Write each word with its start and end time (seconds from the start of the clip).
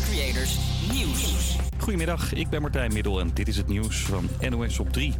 Creators 0.00 0.58
Nieuws. 0.92 1.56
Goedemiddag, 1.78 2.32
ik 2.32 2.48
ben 2.48 2.60
Martijn 2.60 2.92
Middel 2.92 3.20
en 3.20 3.30
dit 3.34 3.48
is 3.48 3.56
het 3.56 3.68
nieuws 3.68 3.96
van 3.96 4.28
NOS 4.50 4.78
op 4.78 4.92
3. 4.92 5.14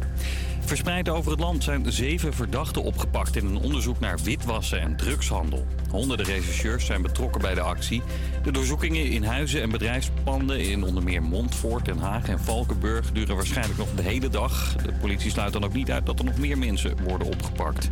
Verspreid 0.59 1.09
over 1.09 1.31
het 1.31 1.39
land 1.39 1.63
zijn 1.63 1.91
zeven 1.91 2.33
verdachten 2.33 2.83
opgepakt 2.83 3.35
in 3.35 3.45
een 3.45 3.57
onderzoek 3.57 3.99
naar 3.99 4.17
witwassen 4.23 4.79
en 4.79 4.95
drugshandel. 4.95 5.65
Honderden 5.89 6.25
rechercheurs 6.25 6.85
zijn 6.85 7.01
betrokken 7.01 7.41
bij 7.41 7.53
de 7.53 7.61
actie. 7.61 8.01
De 8.43 8.51
doorzoekingen 8.51 9.09
in 9.09 9.23
huizen 9.23 9.61
en 9.61 9.69
bedrijfspanden 9.69 10.59
in 10.59 10.83
onder 10.83 11.03
meer 11.03 11.23
Montfort, 11.23 11.85
Den 11.85 11.97
Haag 11.97 12.27
en 12.27 12.39
Valkenburg 12.39 13.11
duren 13.11 13.35
waarschijnlijk 13.35 13.77
nog 13.77 13.89
de 13.95 14.03
hele 14.03 14.29
dag. 14.29 14.75
De 14.75 14.93
politie 15.01 15.31
sluit 15.31 15.53
dan 15.53 15.63
ook 15.63 15.73
niet 15.73 15.91
uit 15.91 16.05
dat 16.05 16.19
er 16.19 16.25
nog 16.25 16.37
meer 16.37 16.57
mensen 16.57 17.03
worden 17.03 17.27
opgepakt. 17.27 17.89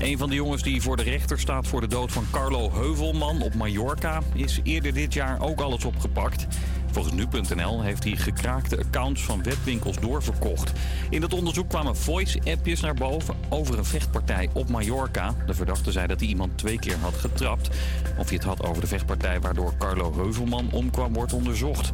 Een 0.00 0.18
van 0.18 0.28
de 0.28 0.34
jongens 0.34 0.62
die 0.62 0.82
voor 0.82 0.96
de 0.96 1.02
rechter 1.02 1.40
staat 1.40 1.66
voor 1.66 1.80
de 1.80 1.86
dood 1.86 2.12
van 2.12 2.26
Carlo 2.30 2.70
Heuvelman 2.72 3.42
op 3.42 3.54
Mallorca 3.54 4.22
is 4.34 4.60
eerder 4.62 4.94
dit 4.94 5.14
jaar 5.14 5.40
ook 5.40 5.60
alles 5.60 5.84
opgepakt. 5.84 6.46
Volgens 6.90 7.14
nu.nl 7.14 7.82
heeft 7.82 8.04
hij 8.04 8.16
gekraakte 8.16 8.78
accounts 8.78 9.22
van 9.22 9.42
webwinkels 9.42 9.98
doorverkocht. 10.00 10.72
In 11.10 11.22
het 11.22 11.32
onderzoek 11.32 11.68
kwamen 11.68 11.96
voice-appjes 11.96 12.80
naar 12.80 12.94
boven 12.94 13.34
over 13.48 13.78
een 13.78 13.84
vechtpartij 13.84 14.48
op 14.52 14.68
Mallorca. 14.68 15.34
De 15.46 15.54
verdachte 15.54 15.92
zei 15.92 16.06
dat 16.06 16.20
hij 16.20 16.28
iemand 16.28 16.58
twee 16.58 16.78
keer 16.78 16.98
had 16.98 17.14
getrapt. 17.14 17.68
Of 18.18 18.28
hij 18.28 18.36
het 18.36 18.44
had 18.44 18.62
over 18.62 18.80
de 18.80 18.86
vechtpartij 18.86 19.40
waardoor 19.40 19.72
Carlo 19.78 20.14
Heuvelman 20.16 20.68
omkwam, 20.72 21.12
wordt 21.12 21.32
onderzocht. 21.32 21.92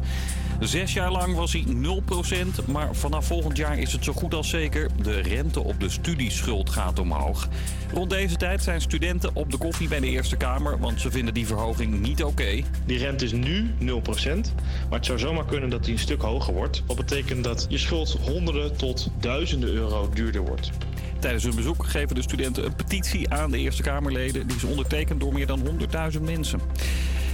Zes 0.61 0.93
jaar 0.93 1.11
lang 1.11 1.35
was 1.35 1.53
hij 1.53 1.65
0%, 1.65 2.65
maar 2.67 2.95
vanaf 2.95 3.25
volgend 3.25 3.57
jaar 3.57 3.79
is 3.79 3.93
het 3.93 4.03
zo 4.03 4.13
goed 4.13 4.33
als 4.33 4.49
zeker. 4.49 4.89
De 5.01 5.19
rente 5.19 5.59
op 5.59 5.79
de 5.79 5.89
studieschuld 5.89 6.69
gaat 6.69 6.99
omhoog. 6.99 7.47
Rond 7.93 8.09
deze 8.09 8.35
tijd 8.35 8.63
zijn 8.63 8.81
studenten 8.81 9.29
op 9.33 9.51
de 9.51 9.57
koffie 9.57 9.87
bij 9.87 9.99
de 9.99 10.07
Eerste 10.07 10.35
Kamer, 10.35 10.79
want 10.79 11.01
ze 11.01 11.11
vinden 11.11 11.33
die 11.33 11.47
verhoging 11.47 11.99
niet 11.99 12.23
oké. 12.23 12.61
Die 12.85 12.97
rente 12.97 13.25
is 13.25 13.31
nu 13.31 13.71
0%, 13.79 13.83
maar 14.89 14.97
het 14.97 15.05
zou 15.05 15.19
zomaar 15.19 15.45
kunnen 15.45 15.69
dat 15.69 15.83
die 15.83 15.93
een 15.93 15.99
stuk 15.99 16.21
hoger 16.21 16.53
wordt. 16.53 16.83
Wat 16.85 16.97
betekent 16.97 17.43
dat 17.43 17.65
je 17.69 17.77
schuld 17.77 18.17
honderden 18.21 18.77
tot 18.77 19.09
duizenden 19.19 19.69
euro 19.69 20.09
duurder 20.13 20.41
wordt. 20.41 20.71
Tijdens 21.19 21.43
hun 21.43 21.55
bezoek 21.55 21.85
geven 21.85 22.15
de 22.15 22.21
studenten 22.21 22.65
een 22.65 22.75
petitie 22.75 23.29
aan 23.29 23.51
de 23.51 23.57
Eerste 23.57 23.81
Kamerleden. 23.81 24.47
Die 24.47 24.55
is 24.55 24.63
ondertekend 24.63 25.19
door 25.19 25.33
meer 25.33 25.47
dan 25.47 25.61
100.000 26.13 26.21
mensen. 26.21 26.59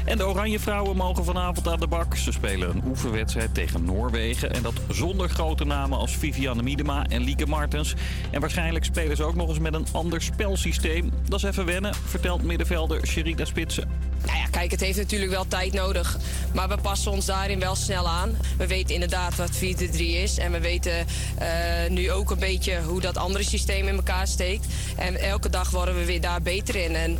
En 0.08 0.18
de 0.18 0.28
Oranje 0.28 0.60
Vrouwen 0.60 0.96
mogen 0.96 1.26
vanavond 1.26 1.68
aan 1.68 1.80
de 1.80 1.88
bak. 1.88 2.16
Ze 2.16 2.32
spelen 2.32 2.70
een 2.70 2.82
oefenwedstrijd 2.86 3.54
tegen 3.54 3.86
Noorwegen. 3.86 4.54
En 4.54 4.62
dat 4.62 4.74
zonder 4.90 5.30
grote 5.30 5.66
namen 5.66 5.98
als 5.98 6.18
Vivianne 6.18 6.64
Miedema 6.64 7.06
en 7.10 7.22
Lieke 7.22 7.46
Martens. 7.46 7.94
En 8.32 8.42
waarschijnlijk 8.42 8.86
spelen 8.86 9.16
ze 9.16 9.24
ook 9.24 9.36
nog 9.36 9.50
eens 9.50 9.60
met 9.60 9.74
een 9.74 9.88
ander 9.92 10.22
spelsysteem. 10.22 11.12
Dat 11.26 11.44
is 11.44 11.50
even 11.50 11.66
wennen, 11.66 11.94
vertelt 11.96 12.44
middenvelder 12.44 13.08
Sherida 13.08 13.46
Spitsen. 13.46 13.90
Nou 14.26 14.38
ja, 14.38 14.46
kijk, 14.52 14.72
het 14.72 14.80
heeft 14.80 14.98
natuurlijk 14.98 15.32
wel 15.32 15.48
tijd 15.48 15.74
nodig. 15.74 16.18
Maar 16.54 16.70
we 16.70 16.78
passen 16.82 17.12
ons 17.12 17.26
daarin 17.26 17.60
wel 17.60 17.76
snel 17.76 18.08
aan. 18.08 18.38
We 18.58 18.68
weten 18.68 18.94
inderdaad 18.94 19.36
wat 19.36 19.56
4-3 19.56 19.60
is. 19.98 20.38
En 20.38 20.52
we 20.52 20.60
weten 20.60 21.06
uh, 21.42 21.90
nu 21.90 22.12
ook 22.12 22.32
een 22.32 22.40
beetje 22.40 22.82
hoe 22.82 23.02
dat 23.02 23.18
andere 23.18 23.44
systeem 23.44 23.88
in 23.88 23.96
elkaar 23.96 24.28
steekt. 24.28 24.66
En 24.98 25.16
elke 25.22 25.50
dag 25.50 25.70
worden 25.70 25.96
we 25.96 26.06
weer 26.06 26.22
daar 26.22 26.42
beter 26.42 26.76
in. 26.76 26.96
En 26.96 27.18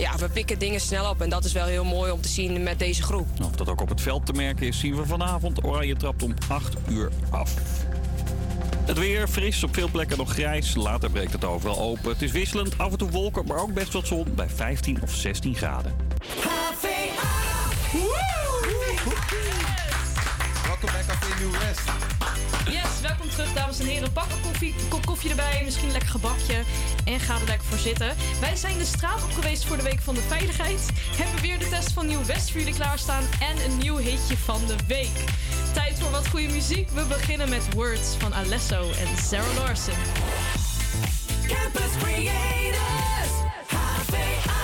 ja, 0.00 0.16
we 0.16 0.28
pikken 0.28 0.58
dingen 0.58 0.80
snel 0.80 1.10
op. 1.10 1.20
En 1.20 1.30
dat 1.30 1.44
is 1.44 1.52
wel 1.52 1.66
heel 1.66 1.84
mooi 1.84 2.10
om 2.10 2.20
te 2.20 2.28
zien 2.28 2.62
met 2.62 2.78
deze 2.78 3.02
groep. 3.02 3.26
Of 3.44 3.50
dat 3.50 3.68
ook 3.68 3.80
op 3.80 3.88
het 3.88 4.00
veld 4.00 4.26
te 4.26 4.32
merken 4.32 4.66
is, 4.66 4.78
zien 4.78 4.96
we 4.96 5.06
vanavond. 5.06 5.64
Oranje 5.64 5.96
trapt 5.96 6.22
om 6.22 6.34
8 6.48 6.76
uur 6.88 7.10
af. 7.30 7.54
Het 8.84 8.98
weer 8.98 9.28
fris, 9.28 9.64
op 9.64 9.74
veel 9.74 9.88
plekken 9.88 10.18
nog 10.18 10.32
grijs. 10.32 10.74
Later 10.74 11.10
breekt 11.10 11.32
het 11.32 11.44
overal 11.44 11.78
open. 11.78 12.10
Het 12.10 12.22
is 12.22 12.32
wisselend, 12.32 12.78
af 12.78 12.90
en 12.90 12.98
toe 12.98 13.10
wolken, 13.10 13.46
maar 13.46 13.58
ook 13.58 13.74
best 13.74 13.92
wat 13.92 14.06
zon 14.06 14.26
bij 14.34 14.48
15 14.48 15.02
of 15.02 15.14
16 15.14 15.54
graden. 15.54 15.94
Welkom 20.66 20.90
bij 20.92 21.04
Café 21.06 21.42
New 21.42 21.52
West. 21.52 22.19
Yes, 22.70 23.00
welkom 23.02 23.28
terug 23.28 23.52
dames 23.52 23.78
en 23.78 23.86
heren. 23.86 24.12
Pak 24.12 24.30
een 24.30 24.40
koffie, 24.42 24.74
kop 24.88 25.06
koffie 25.06 25.30
erbij, 25.30 25.62
misschien 25.64 25.86
een 25.86 25.92
lekker 25.92 26.10
gebakje 26.10 26.62
en 27.04 27.20
ga 27.20 27.34
er 27.34 27.46
lekker 27.46 27.66
voor 27.66 27.78
zitten. 27.78 28.16
Wij 28.40 28.56
zijn 28.56 28.78
de 28.78 28.84
straat 28.84 29.22
op 29.24 29.32
geweest 29.32 29.64
voor 29.64 29.76
de 29.76 29.82
Week 29.82 30.00
van 30.00 30.14
de 30.14 30.20
Veiligheid. 30.20 30.90
Hebben 31.16 31.40
weer 31.40 31.58
de 31.58 31.68
test 31.68 31.92
van 31.92 32.06
Nieuw 32.06 32.24
West 32.24 32.50
voor 32.50 32.60
jullie 32.60 32.74
klaarstaan 32.74 33.24
en 33.40 33.64
een 33.64 33.78
nieuw 33.78 33.96
hitje 33.96 34.36
van 34.36 34.66
de 34.66 34.76
week. 34.86 35.24
Tijd 35.72 35.98
voor 35.98 36.10
wat 36.10 36.28
goede 36.28 36.48
muziek. 36.48 36.90
We 36.90 37.04
beginnen 37.04 37.48
met 37.48 37.74
Words 37.74 38.16
van 38.18 38.34
Alesso 38.34 38.90
en 38.90 39.22
Sarah 39.22 39.56
Larson. 39.56 39.94
Campus 41.46 41.96
Creators, 41.98 43.32
HVA. 43.66 44.60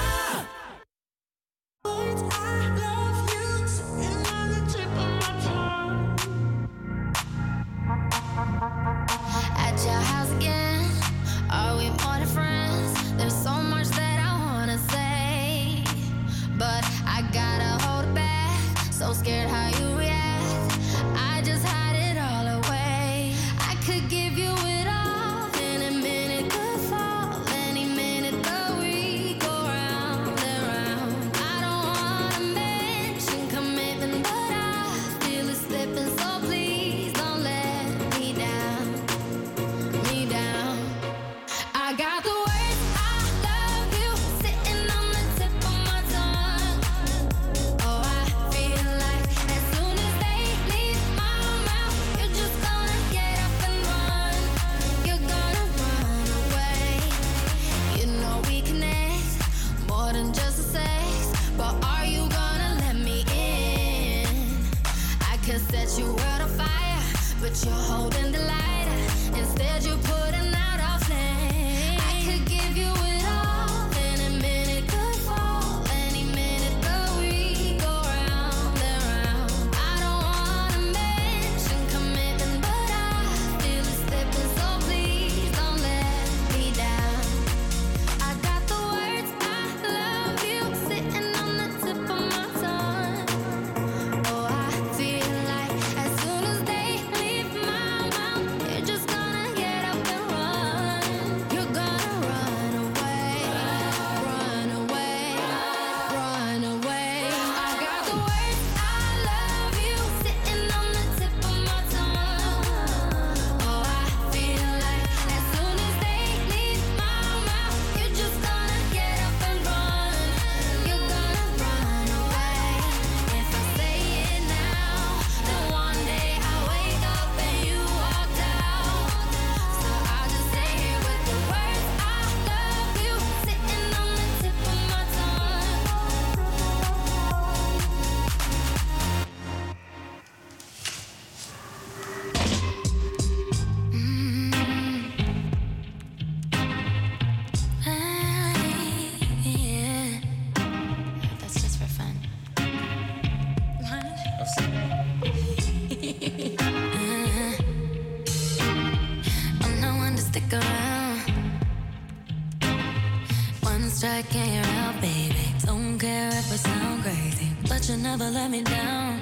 One 164.16 164.24
can't 164.24 164.66
out, 164.78 164.98
baby. 165.02 165.36
Don't 165.66 165.98
care 165.98 166.28
if 166.28 166.50
I 166.50 166.56
sound 166.56 167.02
crazy, 167.02 167.50
but 167.68 167.86
you 167.86 167.98
never 167.98 168.24
let 168.30 168.50
me 168.50 168.62
down. 168.62 169.20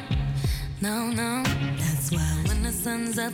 No, 0.80 1.10
no, 1.10 1.42
that's 1.80 2.12
why 2.12 2.44
when 2.46 2.62
the 2.62 2.70
sun's 2.70 3.18
up, 3.18 3.32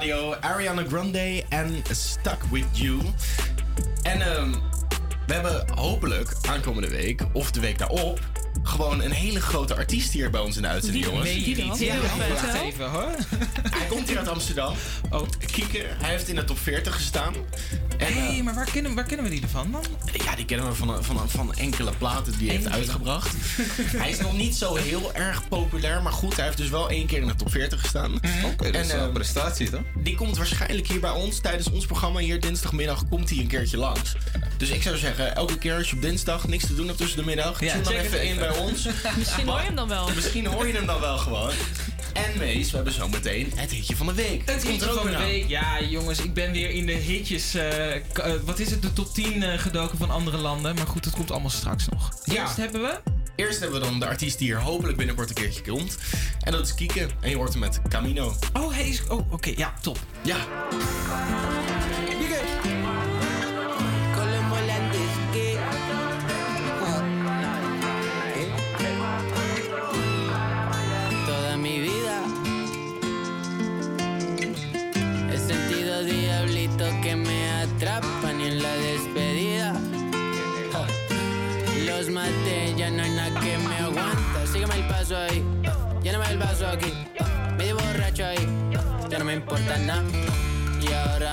Radio, 0.00 0.34
Ariana 0.34 0.84
Grande 0.88 1.44
en 1.48 1.82
Stuck 1.90 2.42
With 2.50 2.64
You. 2.72 3.00
En 4.02 4.20
ehm, 4.20 4.50
we 5.26 5.32
hebben 5.32 5.70
hopelijk 5.74 6.34
aankomende 6.48 6.88
week, 6.88 7.22
of 7.32 7.50
de 7.50 7.60
week 7.60 7.78
daarop, 7.78 8.20
gewoon 8.62 9.02
een 9.02 9.10
hele 9.10 9.40
grote 9.40 9.76
artiest 9.76 10.12
hier 10.12 10.30
bij 10.30 10.40
ons 10.40 10.56
in 10.56 10.62
de 10.62 10.68
uitzending, 10.68 11.04
jongens. 11.04 11.24
Meen 11.24 11.40
je 11.40 11.56
niet? 11.56 11.78
Ja, 11.78 11.96
Wacht 12.28 12.54
even 12.54 12.90
hoor. 12.90 13.10
Hij 13.70 13.86
komt 13.86 14.08
hier 14.08 14.18
uit 14.18 14.28
Amsterdam. 14.28 14.74
Oh. 15.10 15.22
Kieker, 15.52 15.86
hij 15.98 16.10
heeft 16.10 16.28
in 16.28 16.34
de 16.34 16.44
top 16.44 16.58
40 16.58 16.94
gestaan. 16.94 17.34
Hé, 17.96 18.36
eh, 18.36 18.42
maar 18.42 18.54
waar 18.54 18.70
kennen, 18.70 18.94
waar 18.94 19.06
kennen 19.06 19.26
we 19.26 19.32
die 19.32 19.42
ervan 19.42 19.72
dan? 19.72 19.84
Ja, 20.30 20.36
die 20.36 20.44
kennen 20.44 20.68
we 20.68 20.74
van, 20.74 21.04
van, 21.04 21.28
van 21.30 21.54
enkele 21.54 21.92
platen 21.98 22.38
die 22.38 22.46
hij 22.46 22.56
heeft 22.56 22.70
uitgebracht. 22.70 23.34
hij 24.02 24.10
is 24.10 24.18
nog 24.18 24.36
niet 24.36 24.54
zo 24.54 24.74
heel 24.74 25.14
erg 25.14 25.48
populair, 25.48 26.02
maar 26.02 26.12
goed, 26.12 26.36
hij 26.36 26.44
heeft 26.44 26.56
dus 26.56 26.68
wel 26.68 26.90
één 26.90 27.06
keer 27.06 27.20
in 27.20 27.26
de 27.26 27.34
top 27.34 27.50
40 27.50 27.80
gestaan. 27.80 28.20
Oké, 28.44 28.70
dat 28.70 28.84
is 28.84 28.92
wel 28.92 29.04
een 29.04 29.12
prestatie 29.12 29.70
toch? 29.70 29.80
Die 29.98 30.14
komt 30.14 30.36
waarschijnlijk 30.36 30.86
hier 30.86 31.00
bij 31.00 31.10
ons 31.10 31.40
tijdens 31.40 31.70
ons 31.70 31.86
programma 31.86 32.18
hier 32.20 32.40
dinsdagmiddag 32.40 33.08
komt 33.08 33.28
hij 33.28 33.38
een 33.38 33.46
keertje 33.46 33.76
langs. 33.76 34.14
Dus 34.56 34.68
ik 34.68 34.82
zou 34.82 34.96
zeggen, 34.96 35.34
elke 35.36 35.58
keer 35.58 35.74
als 35.74 35.90
je 35.90 35.96
op 35.96 36.02
dinsdag 36.02 36.48
niks 36.48 36.66
te 36.66 36.74
doen 36.74 36.86
hebt 36.86 36.98
tussen 36.98 37.18
de 37.18 37.24
middag, 37.24 37.60
Ja, 37.60 37.72
tune 37.72 37.82
dan 37.84 37.92
even 37.92 38.04
het 38.04 38.20
in 38.22 38.26
even. 38.26 38.38
bij 38.48 38.58
ons. 38.58 38.88
Misschien 39.18 39.46
hoor 39.46 39.58
je 39.58 39.66
hem 39.66 39.74
dan 39.74 39.88
wel. 39.88 40.08
Misschien 40.14 40.46
hoor 40.46 40.66
je 40.66 40.72
hem 40.72 40.86
dan 40.86 41.00
wel 41.00 41.18
gewoon. 41.18 41.50
En 42.24 42.38
Mees, 42.38 42.70
we 42.70 42.76
hebben 42.76 42.94
zo 42.94 43.08
meteen 43.08 43.52
het 43.54 43.70
hitje 43.70 43.96
van 43.96 44.06
de 44.06 44.12
week. 44.14 44.42
Het 44.44 44.66
hitje 44.66 44.92
van 44.92 45.06
de 45.10 45.16
week. 45.18 45.48
Ja, 45.48 45.82
jongens, 45.82 46.20
ik 46.22 46.34
ben 46.34 46.52
weer 46.52 46.70
in 46.70 46.86
de 46.86 46.92
hitjes. 46.92 47.54
eh, 47.54 47.94
eh, 47.96 48.02
wat 48.44 48.58
is 48.58 48.70
het? 48.70 48.82
De 48.82 48.92
top 48.92 49.14
10 49.14 49.42
eh, 49.42 49.58
gedoken 49.58 49.98
van 49.98 50.10
andere 50.10 50.36
landen. 50.36 50.74
Maar 50.74 50.86
goed, 50.86 51.04
dat 51.04 51.12
komt 51.14 51.30
allemaal 51.30 51.50
straks 51.50 51.88
nog. 51.88 52.10
Ja. 52.24 52.42
Eerst 52.42 52.56
hebben 52.56 52.80
we. 52.80 53.00
Eerst 53.36 53.60
hebben 53.60 53.80
we 53.80 53.86
dan 53.86 54.00
de 54.00 54.06
artiest 54.06 54.38
die 54.38 54.46
hier 54.46 54.60
hopelijk 54.60 54.96
binnenkort 54.96 55.28
een 55.28 55.34
keertje 55.34 55.62
komt. 55.62 55.98
En 56.40 56.52
dat 56.52 56.66
is 56.66 56.74
Kieke. 56.74 57.08
En 57.20 57.30
je 57.30 57.36
hoort 57.36 57.50
hem 57.50 57.60
met 57.60 57.80
Camino. 57.88 58.34
Oh, 58.52 58.72
hij 58.72 58.88
is. 58.88 59.02
Oh, 59.08 59.32
oké, 59.32 59.52
ja, 59.56 59.74
top. 59.80 59.98
Ja. 60.22 60.36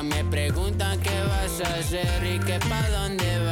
Me 0.03 0.23
preguntan 0.25 0.99
qué 1.01 1.23
vas 1.27 1.61
a 1.61 1.79
hacer 1.79 2.23
y 2.25 2.39
que 2.39 2.59
pa' 2.59 2.89
dónde 2.89 3.39
vas. 3.39 3.46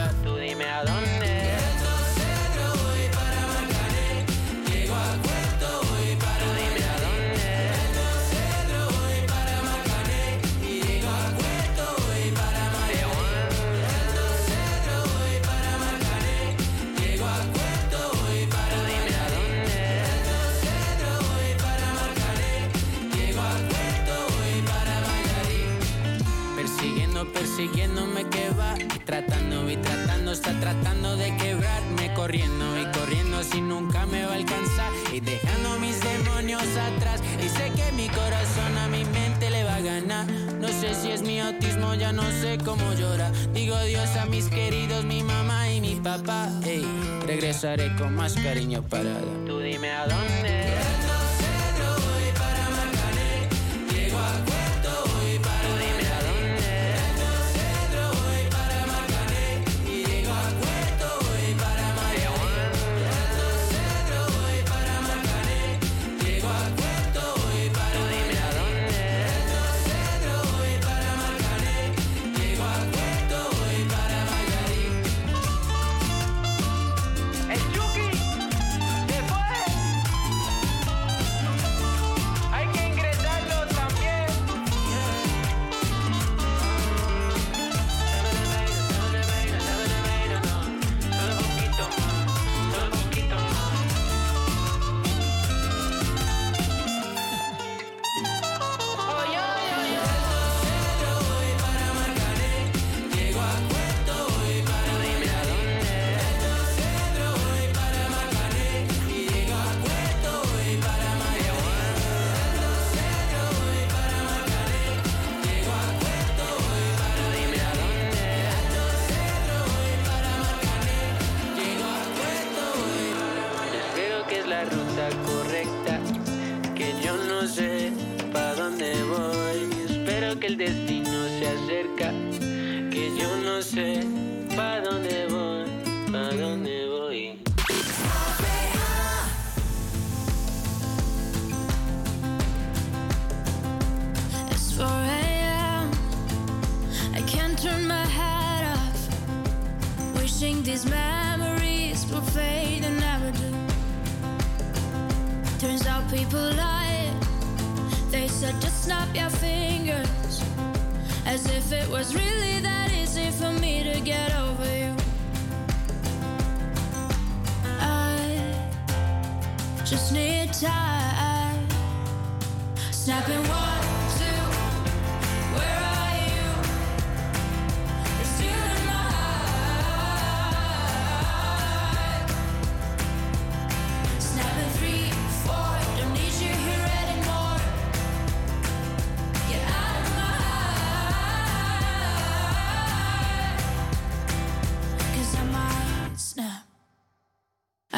tratando 30.66 31.16
de 31.16 31.38
quebrarme, 31.38 32.12
corriendo 32.16 32.66
y 32.82 32.86
corriendo 32.98 33.44
si 33.44 33.62
nunca 33.62 34.08
me 34.08 34.26
va 34.26 34.32
a 34.32 34.36
alcanzar 34.38 34.92
y 35.14 35.20
dejando 35.20 35.78
mis 35.80 36.02
demonios 36.02 36.64
atrás. 36.64 37.22
Y 37.40 37.50
sé 37.50 37.72
que 37.76 37.92
mi 37.92 38.08
corazón 38.08 38.76
a 38.80 38.88
mi 38.88 39.06
mente 39.06 39.52
le 39.52 39.64
va 39.64 39.76
a 39.76 39.82
ganar. 39.82 40.26
No 40.60 40.68
sé 40.70 40.96
si 40.96 41.12
es 41.12 41.22
mi 41.22 41.40
autismo, 41.40 41.94
ya 41.94 42.12
no 42.12 42.24
sé 42.42 42.58
cómo 42.66 42.94
llora. 42.96 43.30
Digo 43.54 43.76
adiós 43.76 44.10
a 44.16 44.26
mis 44.26 44.48
queridos, 44.48 45.06
mi 45.06 45.22
mamá 45.22 45.70
y 45.70 45.82
mi 45.82 45.96
papá. 45.98 46.50
Hey, 46.64 46.84
regresaré 47.28 47.96
con 47.96 48.16
más 48.16 48.34
cariño 48.34 48.82
parada. 48.82 49.22
Tú 49.46 49.60
dime 49.60 49.92
a 49.92 50.08
dónde. 50.08 50.75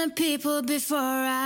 The 0.00 0.08
people 0.08 0.62
before 0.62 0.96
I 0.96 1.39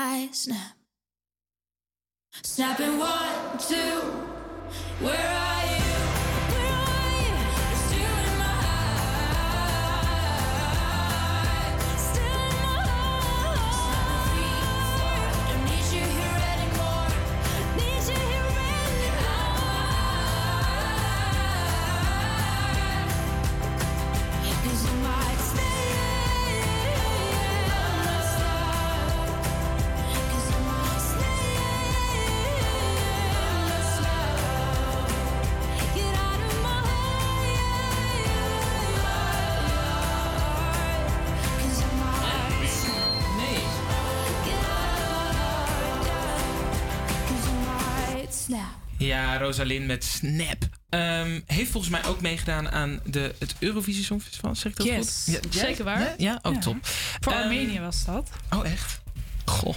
Ja, 49.35 49.41
Rosalind 49.41 49.87
met 49.87 50.05
Snap. 50.05 50.69
Ehm, 50.89 51.41
heeft 51.47 51.71
volgens 51.71 51.93
mij 51.93 52.05
ook 52.05 52.21
meegedaan 52.21 52.71
aan 52.71 53.01
de, 53.05 53.35
het 53.39 53.55
Eurovisie 53.59 54.05
Songfestival. 54.05 54.55
Zeg 54.55 54.73
ik 54.73 54.79
dat 54.79 54.89
goed? 54.89 55.23
Ja, 55.27 55.39
Zeker 55.51 55.85
waar. 55.85 56.15
Ja, 56.19 56.39
ook 56.43 56.55
oh, 56.55 56.61
top. 56.61 56.77
Voor 57.21 57.33
ehm, 57.33 57.43
Armenië 57.43 57.81
was 57.81 58.05
dat. 58.05 58.31
Oh, 58.51 58.67
echt? 58.67 59.01
Goh. 59.45 59.75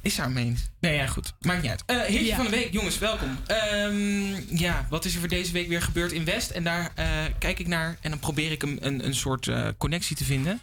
Is 0.00 0.20
Armeens? 0.20 0.60
Nee, 0.80 0.94
ja, 0.94 1.06
goed. 1.06 1.34
Maakt 1.40 1.62
niet 1.62 1.70
uit. 1.70 2.10
Uh, 2.12 2.34
van 2.34 2.44
de 2.44 2.50
week, 2.50 2.72
jongens, 2.72 2.98
welkom. 2.98 3.38
Ehm, 3.46 4.56
ja, 4.56 4.86
wat 4.90 5.04
is 5.04 5.14
er 5.14 5.20
voor 5.20 5.28
deze 5.28 5.52
week 5.52 5.68
weer 5.68 5.82
gebeurd 5.82 6.12
in 6.12 6.24
West? 6.24 6.50
En 6.50 6.64
daar 6.64 6.92
eh, 6.94 7.06
kijk 7.38 7.58
ik 7.58 7.66
naar 7.66 7.98
en 8.00 8.10
dan 8.10 8.18
probeer 8.18 8.50
ik 8.50 8.62
een, 8.62 9.04
een, 9.04 9.14
soort 9.14 9.48
eh, 9.48 9.68
connectie 9.78 10.16
te 10.16 10.24
vinden. 10.24 10.60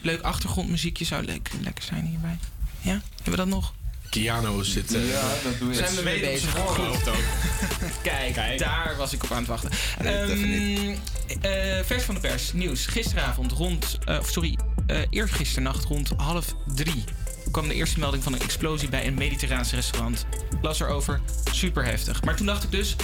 Leuk 0.00 0.22
achtergrondmuziekje 0.22 1.04
zou 1.04 1.24
leuk, 1.24 1.50
lekker 1.62 1.84
zijn 1.84 2.04
hierbij. 2.04 2.38
Ja, 2.80 3.00
hebben 3.14 3.30
we 3.30 3.36
dat 3.36 3.46
nog? 3.46 3.74
Keanu 4.10 4.64
zit... 4.64 4.90
Ja, 4.90 4.98
dat 5.44 5.58
doe 5.58 5.68
je. 5.68 5.74
Zijn 5.74 5.88
Zijn 5.88 6.04
we 6.04 6.10
mee 6.10 6.20
bezig? 6.20 6.50
Voorhoofd 6.50 7.08
ook. 7.08 7.24
Kijk, 8.02 8.58
daar 8.58 8.94
was 8.96 9.12
ik 9.12 9.22
op 9.24 9.30
aan 9.30 9.38
het 9.38 9.46
wachten. 9.46 9.70
Nee, 10.02 10.20
dat 10.20 10.28
even 10.28 10.98
Ehm, 11.40 11.78
eh, 11.78 11.84
vers 11.84 12.02
van 12.02 12.14
de 12.14 12.20
pers, 12.20 12.52
nieuws. 12.52 12.86
Gisteravond 12.86 13.52
rond, 13.52 13.98
eh, 14.04 14.18
of 14.18 14.28
sorry, 14.28 14.58
eh 14.86 14.98
eergisternacht 15.10 15.84
rond 15.84 16.10
half 16.16 16.54
drie 16.74 17.04
kwam 17.50 17.68
de 17.68 17.74
eerste 17.74 17.98
melding 17.98 18.22
van 18.22 18.32
een 18.32 18.40
explosie 18.40 18.88
bij 18.88 19.06
een 19.06 19.14
mediterraans 19.14 19.72
restaurant. 19.72 20.26
Las 20.62 20.80
erover, 20.80 21.20
super 21.52 21.84
heftig. 21.84 22.22
Maar 22.22 22.36
toen 22.36 22.46
dacht 22.46 22.62
ik 22.62 22.70
dus... 22.70 22.96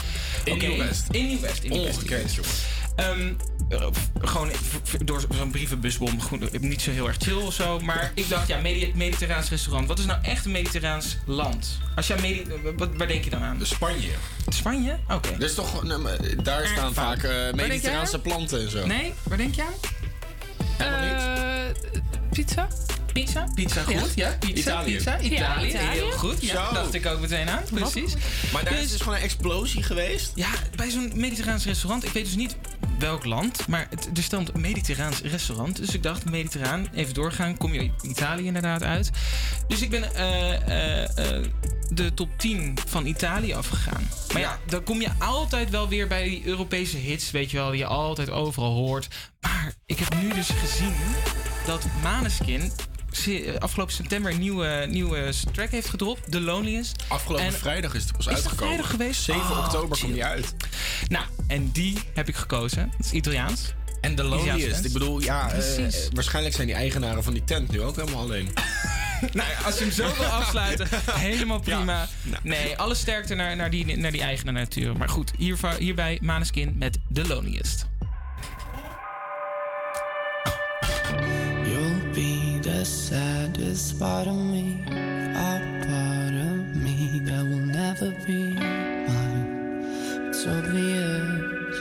In 0.45 0.53
oké, 0.53 0.67
Nieuw-West. 0.67 1.07
In 1.11 1.27
Nieuw-West. 1.27 1.63
in 1.63 1.71
Nieuw-West, 1.71 2.03
Ehm, 2.97 3.33
eh, 3.69 3.87
f- 3.93 4.11
gewoon 4.23 4.51
door 5.05 5.25
zo'n 5.37 5.51
brievenbusbom. 5.51 6.21
Goed, 6.23 6.61
niet 6.61 6.83
zo 6.83 6.91
heel 6.91 7.07
erg 7.07 7.17
chill 7.19 7.35
of 7.37 7.55
zo. 7.55 7.81
Maar 7.81 8.13
ik 8.15 8.29
dacht, 8.29 8.49
ja, 8.49 8.61
Medi- 8.61 8.93
mediterraans 8.95 9.49
restaurant. 9.49 9.89
Wat 9.89 9.99
is 9.99 10.05
nou 10.05 10.19
echt 10.23 10.45
een 10.45 10.51
mediterraans 10.53 11.17
land? 11.27 11.79
Als 11.97 12.07
jij 12.07 12.21
Medi 12.21 12.45
wat, 12.77 12.89
waar 12.97 13.07
denk 13.07 13.25
je 13.25 13.31
dan 13.31 13.43
aan? 13.43 13.59
Spanje. 13.63 14.11
Spanje? 14.49 14.99
Oké. 15.11 15.31
Dat 15.39 15.49
is 15.49 15.55
toch, 15.55 15.85
maar 15.99 16.17
daar 16.43 16.61
Erg 16.61 16.71
staan 16.71 16.95
vaak 16.95 17.23
eh, 17.23 17.53
mediterraanse 17.55 18.15
aan? 18.17 18.21
planten 18.23 18.61
en 18.61 18.71
zo. 18.71 18.87
Nee, 18.87 19.13
waar 19.23 19.37
denk 19.37 19.55
je 19.55 19.63
aan? 19.63 19.75
Eh, 20.79 20.87
pizza? 22.37 22.69
Pizza? 23.13 23.49
Pizza, 23.55 23.83
goed. 23.83 24.13
Ja, 24.15 24.37
pizza. 24.39 24.61
Italië. 24.61 24.95
Pizza, 24.95 25.21
Italië. 25.21 25.35
Ja, 25.35 25.65
Italië. 25.65 25.89
Heel 25.89 26.11
goed. 26.11 26.43
Ja, 26.43 26.67
Zo. 26.69 26.75
dacht 26.75 26.95
ik 26.95 27.07
ook 27.07 27.21
meteen 27.21 27.49
aan. 27.49 27.63
Precies. 27.73 28.15
Maar 28.53 28.65
daar 28.65 28.73
is 28.73 28.81
Dus- 28.81 28.91
dus 28.91 29.01
gewoon 29.01 29.17
een 29.17 29.23
explosie 29.25 29.83
geweest. 29.83 30.33
Ja, 30.35 30.49
bij 30.75 30.91
zo'n 30.91 31.13
mediterraans 31.15 31.65
restaurant. 31.65 32.05
Ik 32.05 32.13
weet 32.13 32.25
dus 32.25 32.35
niet 32.37 32.57
welk 32.99 33.25
land, 33.25 33.67
maar 33.67 33.87
het, 33.91 34.09
er 34.17 34.23
stond 34.23 34.55
een 34.55 34.61
mediterraans 34.61 35.21
restaurant. 35.21 35.77
Dus 35.77 35.95
ik 35.95 36.03
dacht, 36.03 36.25
mediterraan, 36.25 36.89
even 36.95 37.15
doorgaan. 37.15 37.57
Kom 37.57 37.73
je 37.75 37.91
Italië 38.03 38.47
inderdaad 38.47 38.83
uit. 38.83 39.11
Dus 39.69 39.83
ik 39.83 39.91
ben 39.91 40.15
eh, 40.15 40.55
eh, 40.55 41.37
eh, 41.37 41.45
de 41.89 42.15
top 42.15 42.29
10 42.39 42.79
van 42.87 43.07
Italië 43.07 43.55
afgegaan. 43.55 44.09
Maar 44.33 44.43
ja, 44.43 44.59
dan 44.67 44.83
kom 44.83 45.01
je 45.01 45.11
altijd 45.19 45.71
wel 45.71 45.89
weer 45.89 46.09
bij 46.09 46.25
die 46.25 46.47
Europese 46.47 46.97
hits, 46.97 47.31
weet 47.31 47.51
je 47.51 47.57
wel, 47.57 47.71
die 47.71 47.79
je 47.79 47.87
altijd 47.87 48.31
overal 48.31 48.73
hoort. 48.75 49.09
Maar 49.47 49.75
ik 49.87 49.99
heb 49.99 50.15
nu 50.23 50.29
dus 50.35 50.49
gezien 50.49 50.95
dat 51.67 51.87
Maneskin 52.03 52.73
eh, 53.27 53.55
afgelopen 53.59 53.95
september 53.95 54.33
een 54.33 54.39
nieuwe, 54.41 54.87
nieuwe 54.91 55.33
track 55.53 55.71
heeft 55.71 55.89
gedropt, 55.89 56.31
The 56.33 56.41
Loneliest. 56.41 57.05
Afgelopen 57.09 57.47
En- 57.47 57.53
vrijdag 57.53 57.95
is 57.95 58.03
het 58.03 58.13
pas 58.13 58.19
Is 58.21 58.25
dat 58.25 58.35
uitgekomen. 58.35 58.67
vrijdag 58.67 58.91
geweest? 58.91 59.23
7 59.23 59.41
Oh, 59.43 59.59
oktober 59.59 59.99
komt 59.99 60.13
die 60.13 60.25
uit. 60.25 60.55
Nou, 61.09 61.25
en 61.47 61.71
die 61.73 61.99
heb 62.15 62.29
ik 62.29 62.37
gekozen. 62.37 62.91
Dat 62.97 63.07
is 63.07 63.13
Italiaans. 63.13 63.73
En 64.01 64.13
Italiaans 64.13 64.45
loneliest. 64.47 64.85
Ik 64.85 64.93
bedoel, 64.93 65.21
ja, 65.21 65.51
eh, 65.53 65.87
waarschijnlijk 66.13 66.55
zijn 66.55 66.67
die 66.67 66.77
eigenaren 66.77 67.25
van 67.25 67.33
die 67.33 67.45
tent 67.45 67.71
nu 67.71 67.83
ook 67.83 67.97
helemaal 67.97 68.23
alleen. 68.23 68.49
Nou 69.33 69.49
als 69.65 69.75
je 69.79 69.81
hem 69.85 69.93
zo 69.93 70.15
wil 70.17 70.25
afsluiten, 70.25 70.89
helemaal 71.29 71.61
prima. 71.61 72.09
Nou. 72.23 72.41
Nee, 72.43 72.77
alle 72.79 72.95
sterkte 72.95 73.35
naar, 73.35 73.57
naar, 73.57 73.71
die, 73.71 73.97
naar 73.97 74.13
die 74.13 74.21
eigenaar 74.23 74.53
natuur. 74.53 74.97
Maar 74.97 75.09
goed, 75.09 75.33
hierva- 75.39 75.77
hierbij 75.79 76.19
Maneskin 76.23 76.75
met 76.79 76.99
The 77.13 77.27
Loneliest. 77.27 77.87
Saddest 83.77 84.01
part 84.01 84.27
of 84.27 84.37
me, 84.37 84.83
a 84.89 85.61
part 85.87 86.35
of 86.35 86.77
me 86.77 87.21
that 87.25 87.45
will 87.45 87.67
never 87.81 88.11
be 88.27 88.55
mine. 88.55 89.85
It's 90.29 90.47
obvious 90.47 91.77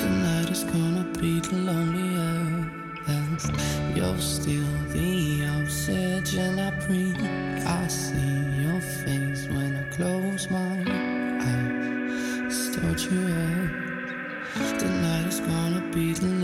tonight 0.00 0.50
is 0.50 0.62
gonna 0.64 1.04
be 1.20 1.40
the 1.40 1.56
loneliest. 1.56 3.50
You're 3.96 4.18
still 4.18 4.72
the 4.92 5.46
oxygen 5.58 6.60
I 6.60 6.70
breathe. 6.86 7.20
I 7.66 7.88
see 7.88 8.62
your 8.62 8.80
face 8.80 9.48
when 9.48 9.76
I 9.76 9.82
close 9.96 10.48
my 10.48 10.76
eyes. 11.50 12.76
Torture. 12.76 13.86
Tonight 14.78 15.26
is 15.26 15.40
gonna 15.40 15.82
be 15.92 16.12
the 16.12 16.35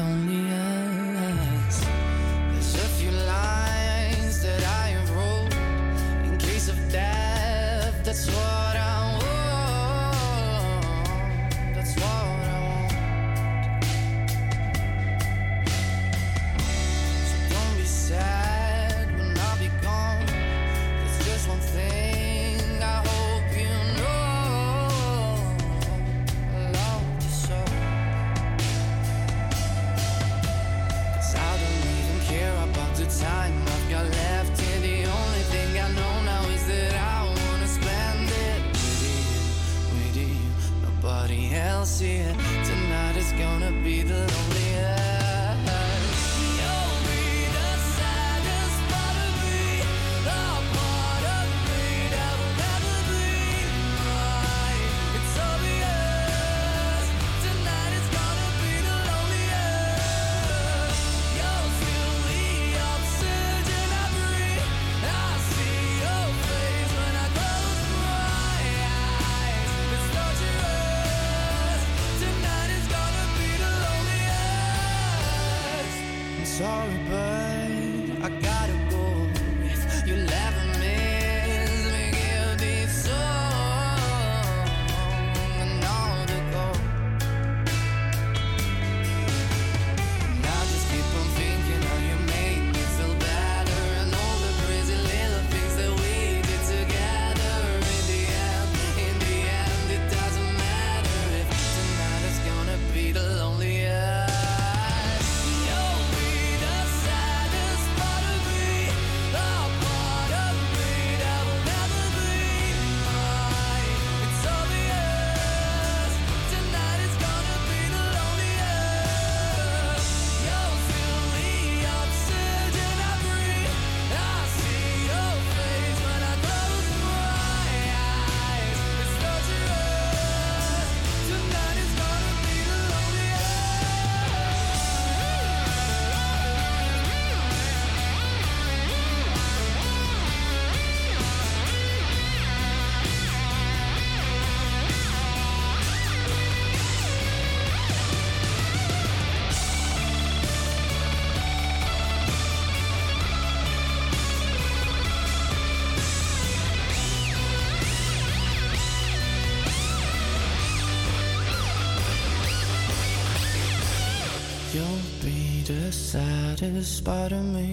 this 166.82 167.00
part 167.00 167.30
of 167.30 167.44
me. 167.44 167.71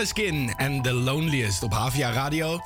Maneskin 0.00 0.54
en 0.56 0.82
The 0.82 0.92
Loneliest 0.92 1.62
op 1.62 1.72
Havia 1.72 2.12
Radio. 2.12 2.60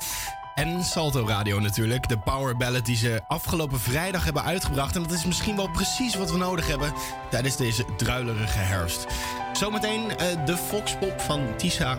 En 0.53 0.83
Salto 0.83 1.27
Radio 1.27 1.59
natuurlijk. 1.59 2.07
De 2.09 2.17
power 2.17 2.57
ballad 2.57 2.85
die 2.85 2.95
ze 2.95 3.21
afgelopen 3.27 3.79
vrijdag 3.79 4.23
hebben 4.23 4.43
uitgebracht. 4.43 4.95
En 4.95 5.01
dat 5.01 5.11
is 5.11 5.25
misschien 5.25 5.55
wel 5.55 5.69
precies 5.69 6.15
wat 6.15 6.31
we 6.31 6.37
nodig 6.37 6.67
hebben 6.67 6.93
tijdens 7.29 7.57
deze 7.57 7.85
druilerige 7.97 8.57
herfst. 8.57 9.05
Zometeen 9.53 10.01
uh, 10.01 10.45
de 10.45 10.57
Foxpop 10.57 11.21
van 11.21 11.55
Tisa. 11.57 11.97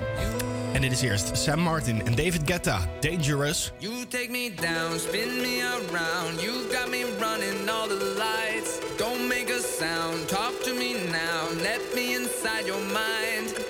En 0.73 0.81
dit 0.81 0.93
is 0.93 1.01
eerst 1.01 1.39
Sam 1.39 1.59
Martin 1.59 2.07
en 2.07 2.15
David 2.15 2.43
Guetta. 2.45 2.81
Dangerous. 3.01 3.73
You 3.79 4.07
take 4.07 4.29
me 4.31 4.53
down, 4.61 4.99
spin 4.99 5.41
me 5.41 5.63
around. 5.63 6.41
You 6.41 6.53
got 6.73 6.91
me 6.91 7.05
running 7.21 7.69
all 7.71 7.89
the 7.89 8.15
lights. 8.17 8.71
Don't 8.97 9.29
make 9.29 9.53
a 9.53 9.61
sound, 9.79 10.29
talk 10.29 10.63
to 10.63 10.75
me 10.75 10.93
now. 11.11 11.63
Let 11.63 11.81
me 11.95 12.15
inside 12.15 12.67
your 12.67 12.81
mind. 12.81 13.66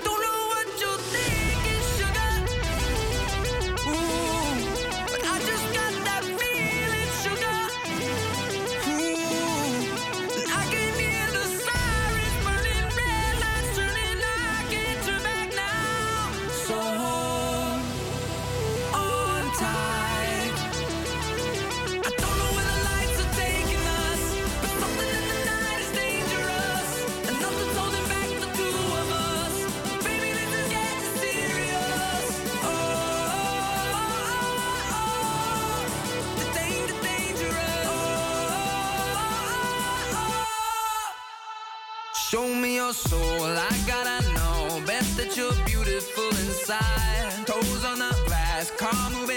your 42.87 42.95
soul, 42.95 43.43
I 43.43 43.77
gotta 43.85 44.23
know. 44.35 44.81
best 44.87 45.17
that 45.17 45.37
you're 45.37 45.53
beautiful 45.65 46.29
inside. 46.45 47.45
Toes 47.45 47.85
on 47.85 47.99
the 47.99 48.15
glass, 48.27 48.71
car 48.71 49.11
moving. 49.11 49.36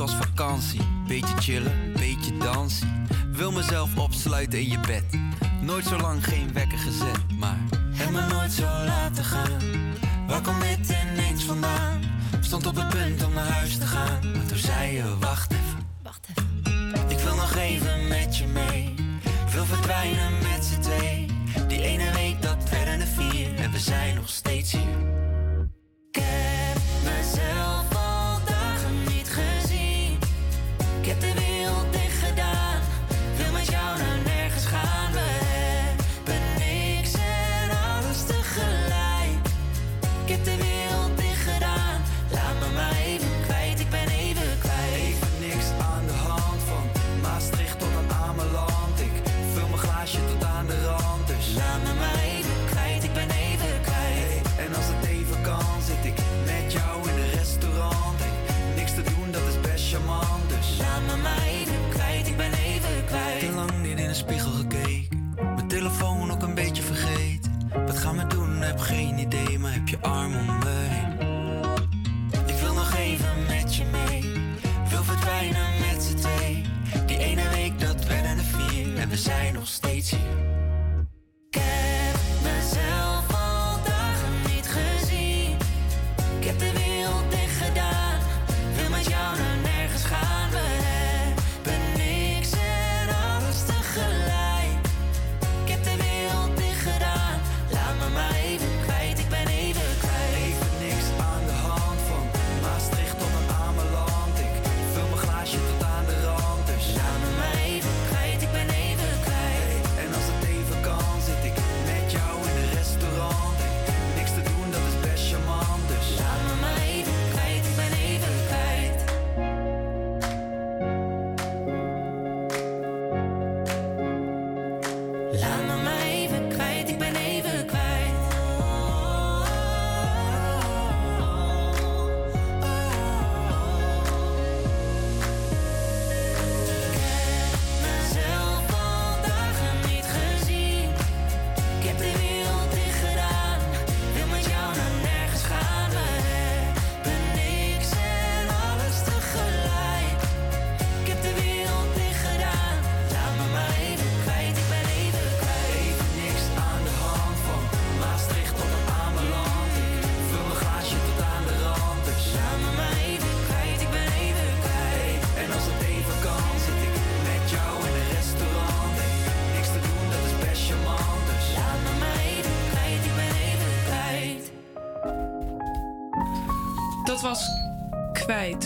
als 0.00 0.14
vakantie. 0.14 0.80
Beetje 1.06 1.36
chillen, 1.38 1.92
beetje 1.92 2.36
dansen. 2.36 3.06
Wil 3.32 3.52
mezelf 3.52 3.96
opsluiten 3.96 4.58
in 4.58 4.68
je 4.68 4.78
bed. 4.80 5.04
Nooit 5.60 5.84
zo 5.84 5.96
lang 5.96 6.24
geen 6.24 6.52
wekker 6.52 6.78
gezet, 6.78 7.38
maar. 7.38 7.58
Heb 7.92 8.10
me 8.10 8.26
nooit 8.26 8.52
zo 8.52 8.62
laten 8.62 9.24
gaan. 9.24 9.60
Waar 10.26 10.42
kom 10.42 10.60
dit 10.60 10.94
ineens 11.12 11.44
vandaan? 11.44 12.00
Stond 12.40 12.66
op 12.66 12.76
het 12.76 12.88
punt 12.88 13.24
om 13.24 13.32
naar 13.32 13.48
huis 13.48 13.78
te 13.78 13.86
gaan. 13.86 14.32
Maar 14.32 14.46
toen 14.46 14.58
zei 14.58 14.92
je: 14.92 15.18
Wacht 15.18 15.52
even. 15.52 15.86
Wacht 16.02 16.26
even. 16.30 17.10
Ik 17.10 17.18
wil 17.18 17.34
nog 17.34 17.54
even 17.54 18.08
met 18.08 18.36
je 18.36 18.46
mee. 18.46 18.94
Wil 19.52 19.64
verdwijnen 19.64 20.32
met 20.32 20.64
z'n 20.64 20.80
twee. 20.80 21.26
Die 21.68 21.82
ene 21.82 22.12
week 22.12 22.42
dat 22.42 22.70
werden 22.70 22.98
de 22.98 23.06
vier. 23.06 23.54
En 23.54 23.70
we 23.70 23.78
zijn 23.78 24.14
nog. 24.14 24.39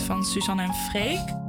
van 0.01 0.25
Suzanne 0.25 0.63
en 0.63 0.73
Freek. 0.73 1.43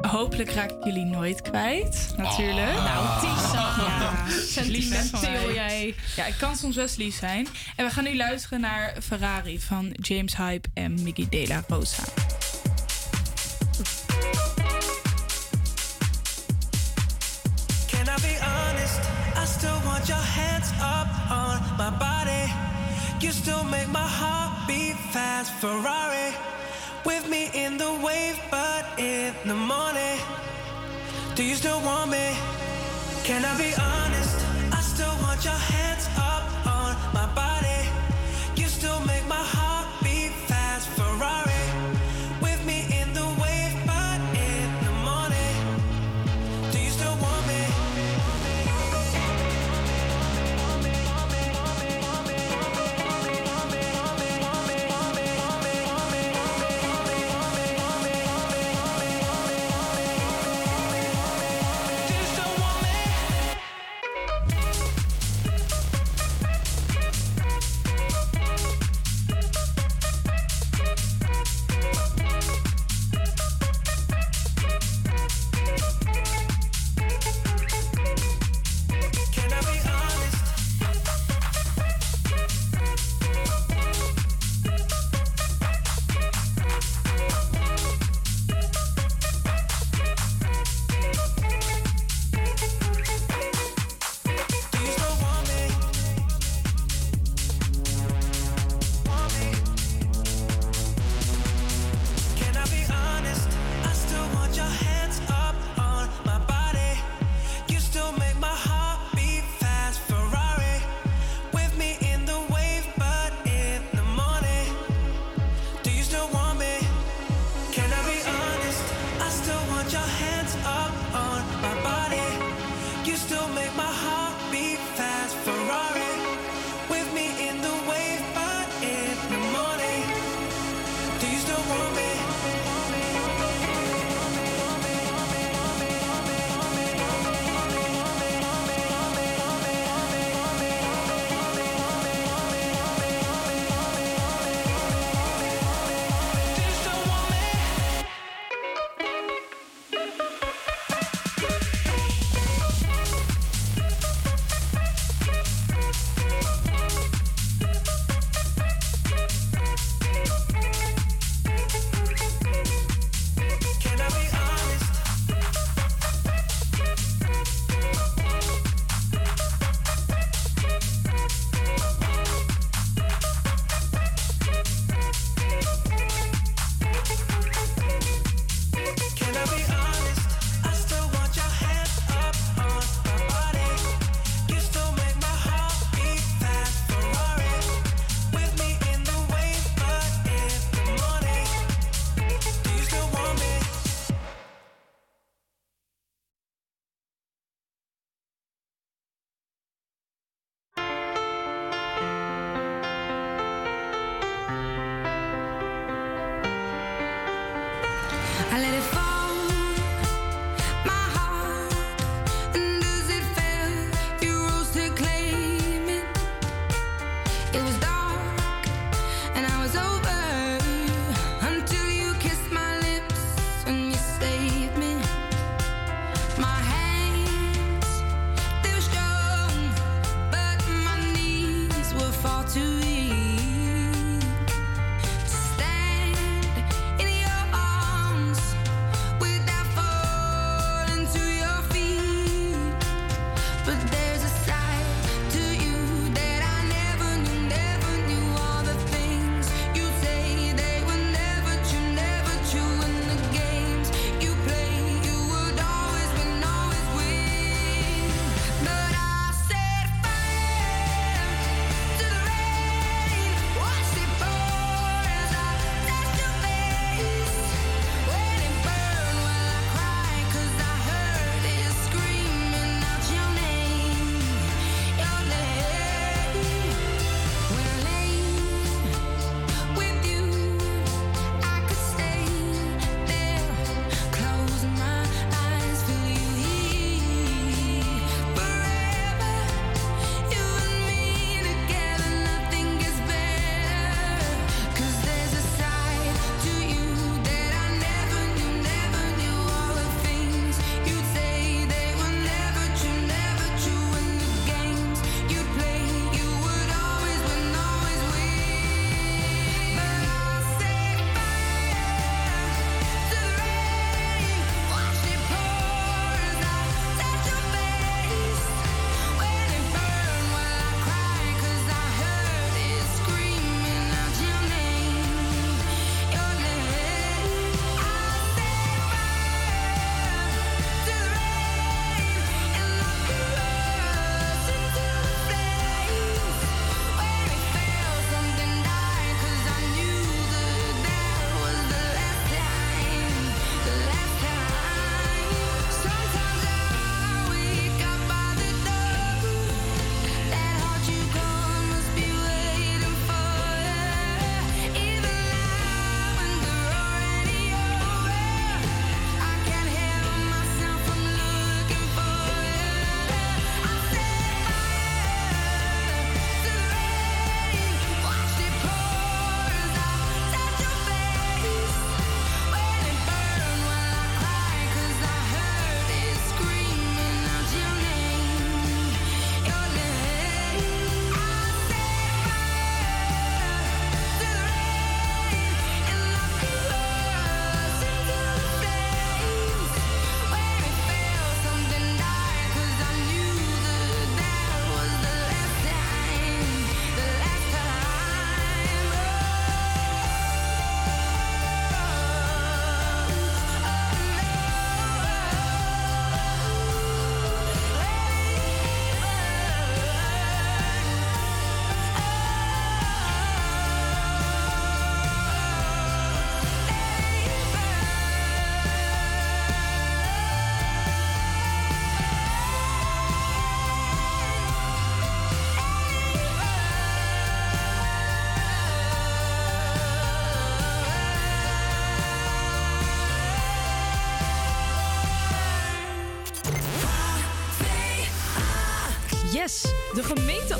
Hopelijk 0.00 0.50
raak 0.50 0.70
ik 0.70 0.84
jullie 0.84 1.04
nooit 1.04 1.42
kwijt, 1.42 2.14
natuurlijk. 2.16 2.76
Ah. 2.76 2.84
Nou, 2.84 3.20
Tisa. 3.20 3.74
Ja, 3.78 4.24
sentimenteel 4.62 5.52
jij. 5.52 5.94
Ja, 6.16 6.26
ik 6.26 6.34
kan 6.38 6.56
soms 6.56 6.76
best 6.76 6.96
lief 6.96 7.14
zijn. 7.14 7.46
En 7.76 7.84
we 7.86 7.90
gaan 7.92 8.04
nu 8.04 8.16
luisteren 8.16 8.60
naar 8.60 8.94
Ferrari 9.02 9.60
van 9.60 9.92
James 9.92 10.36
Hype 10.36 10.68
en 10.74 11.02
Mickey 11.02 11.26
De 11.30 11.44
La 11.48 11.64
Rosa. 11.68 12.02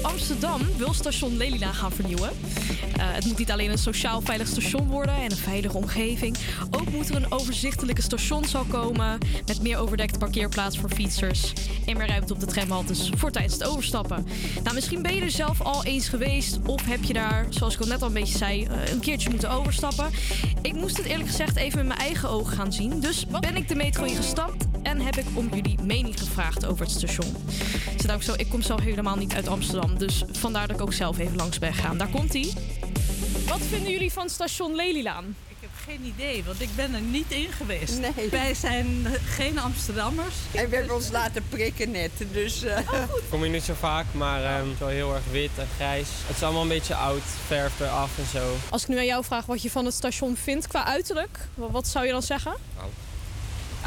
Amsterdam 0.08 0.60
wil 0.76 0.92
station 0.92 1.36
Lelila 1.36 1.72
gaan 1.72 1.92
vernieuwen. 1.92 2.30
Eh, 2.96 3.12
het 3.12 3.24
moet 3.24 3.38
niet 3.38 3.50
alleen 3.50 3.70
een 3.70 3.78
sociaal 3.78 4.20
veilig 4.20 4.46
station 4.46 4.88
worden 4.88 5.14
en 5.14 5.30
een 5.30 5.36
veilige 5.36 5.76
omgeving. 5.76 6.36
Ook 6.70 6.90
moet 6.90 7.08
er 7.08 7.16
een 7.16 7.32
overzichtelijke 7.32 8.02
stationshal 8.02 8.64
komen 8.64 9.18
met 9.46 9.62
meer 9.62 9.78
overdekte 9.78 10.18
parkeerplaats 10.18 10.78
voor 10.78 10.90
fietsers 10.90 11.52
en 11.86 11.96
meer 11.96 12.06
ruimte 12.06 12.32
op 12.32 12.40
de 12.40 12.46
tramhaltes 12.46 13.10
voor 13.16 13.30
tijdens 13.30 13.54
het 13.54 13.64
overstappen. 13.64 14.26
Nou, 14.62 14.74
misschien 14.74 15.02
ben 15.02 15.14
je 15.14 15.20
er 15.20 15.30
zelf 15.30 15.60
al 15.60 15.84
eens 15.84 16.08
geweest 16.08 16.58
of 16.66 16.84
heb 16.84 17.04
je 17.04 17.12
daar, 17.12 17.46
zoals 17.48 17.74
ik 17.74 17.80
al 17.80 17.86
net 17.86 18.02
al 18.02 18.08
een 18.08 18.14
beetje 18.14 18.38
zei, 18.38 18.64
eh, 18.64 18.92
een 18.92 19.00
keertje 19.00 19.30
moeten 19.30 19.50
overstappen. 19.50 20.10
Ik 20.62 20.74
moest 20.74 20.96
het 20.96 21.06
eerlijk 21.06 21.28
gezegd 21.28 21.56
even 21.56 21.78
met 21.78 21.86
mijn 21.86 22.00
eigen 22.00 22.28
ogen 22.28 22.56
gaan 22.56 22.72
zien. 22.72 23.00
Dus 23.00 23.26
ben 23.40 23.56
ik 23.56 23.68
de 23.68 23.74
metro 23.74 24.04
ingestapt 24.04 24.57
en 24.57 24.57
ik 25.18 25.26
om 25.34 25.48
jullie 25.54 25.78
mening 25.82 26.18
gevraagd 26.18 26.66
over 26.66 26.84
het 26.86 26.94
station. 26.94 27.34
Nou 28.02 28.12
ook 28.12 28.22
zo, 28.22 28.34
ik 28.36 28.48
kom 28.48 28.62
zelf 28.62 28.80
helemaal 28.80 29.16
niet 29.16 29.34
uit 29.34 29.48
Amsterdam, 29.48 29.98
dus 29.98 30.22
vandaar 30.32 30.66
dat 30.66 30.76
ik 30.76 30.82
ook 30.82 30.92
zelf 30.92 31.18
even 31.18 31.36
langs 31.36 31.58
ben 31.58 31.74
gegaan. 31.74 31.98
Daar 31.98 32.08
komt 32.08 32.32
hij. 32.32 32.52
Wat 33.48 33.60
vinden 33.70 33.90
jullie 33.90 34.12
van 34.12 34.28
station 34.28 34.74
Lelylaan? 34.74 35.36
Ik 35.48 35.56
heb 35.60 35.70
geen 35.96 36.04
idee, 36.16 36.44
want 36.44 36.60
ik 36.60 36.68
ben 36.76 36.94
er 36.94 37.00
niet 37.00 37.30
in 37.32 37.52
geweest. 37.52 37.98
Nee. 38.00 38.28
Wij 38.30 38.54
zijn 38.54 39.06
geen 39.24 39.58
Amsterdammers. 39.58 40.34
En 40.52 40.68
we 40.70 40.76
hebben 40.76 40.94
ons 40.94 41.10
laten 41.10 41.42
prikken 41.48 41.90
net, 41.90 42.10
dus... 42.32 42.62
eh, 42.62 42.78
Kom 43.30 43.44
je 43.44 43.50
niet 43.50 43.62
zo 43.62 43.74
vaak, 43.78 44.04
maar 44.12 44.44
ehm, 44.44 44.62
het 44.64 44.72
is 44.72 44.78
wel 44.78 44.88
heel 44.88 45.14
erg 45.14 45.22
wit 45.30 45.50
en 45.56 45.66
grijs. 45.76 46.08
Het 46.26 46.36
is 46.36 46.42
allemaal 46.42 46.62
een 46.62 46.68
beetje 46.68 46.94
oud, 46.94 47.22
verf 47.46 47.80
eraf 47.80 48.10
en 48.18 48.26
zo. 48.32 48.56
Als 48.70 48.82
ik 48.82 48.88
nu 48.88 48.98
aan 48.98 49.06
jou 49.06 49.24
vraag 49.24 49.46
wat 49.46 49.62
je 49.62 49.70
van 49.70 49.84
het 49.84 49.94
station 49.94 50.36
vindt 50.36 50.66
qua 50.66 50.84
uiterlijk, 50.84 51.38
wa- 51.54 51.70
wat 51.70 51.88
zou 51.88 52.06
je 52.06 52.12
dan 52.12 52.22
zeggen? 52.22 52.52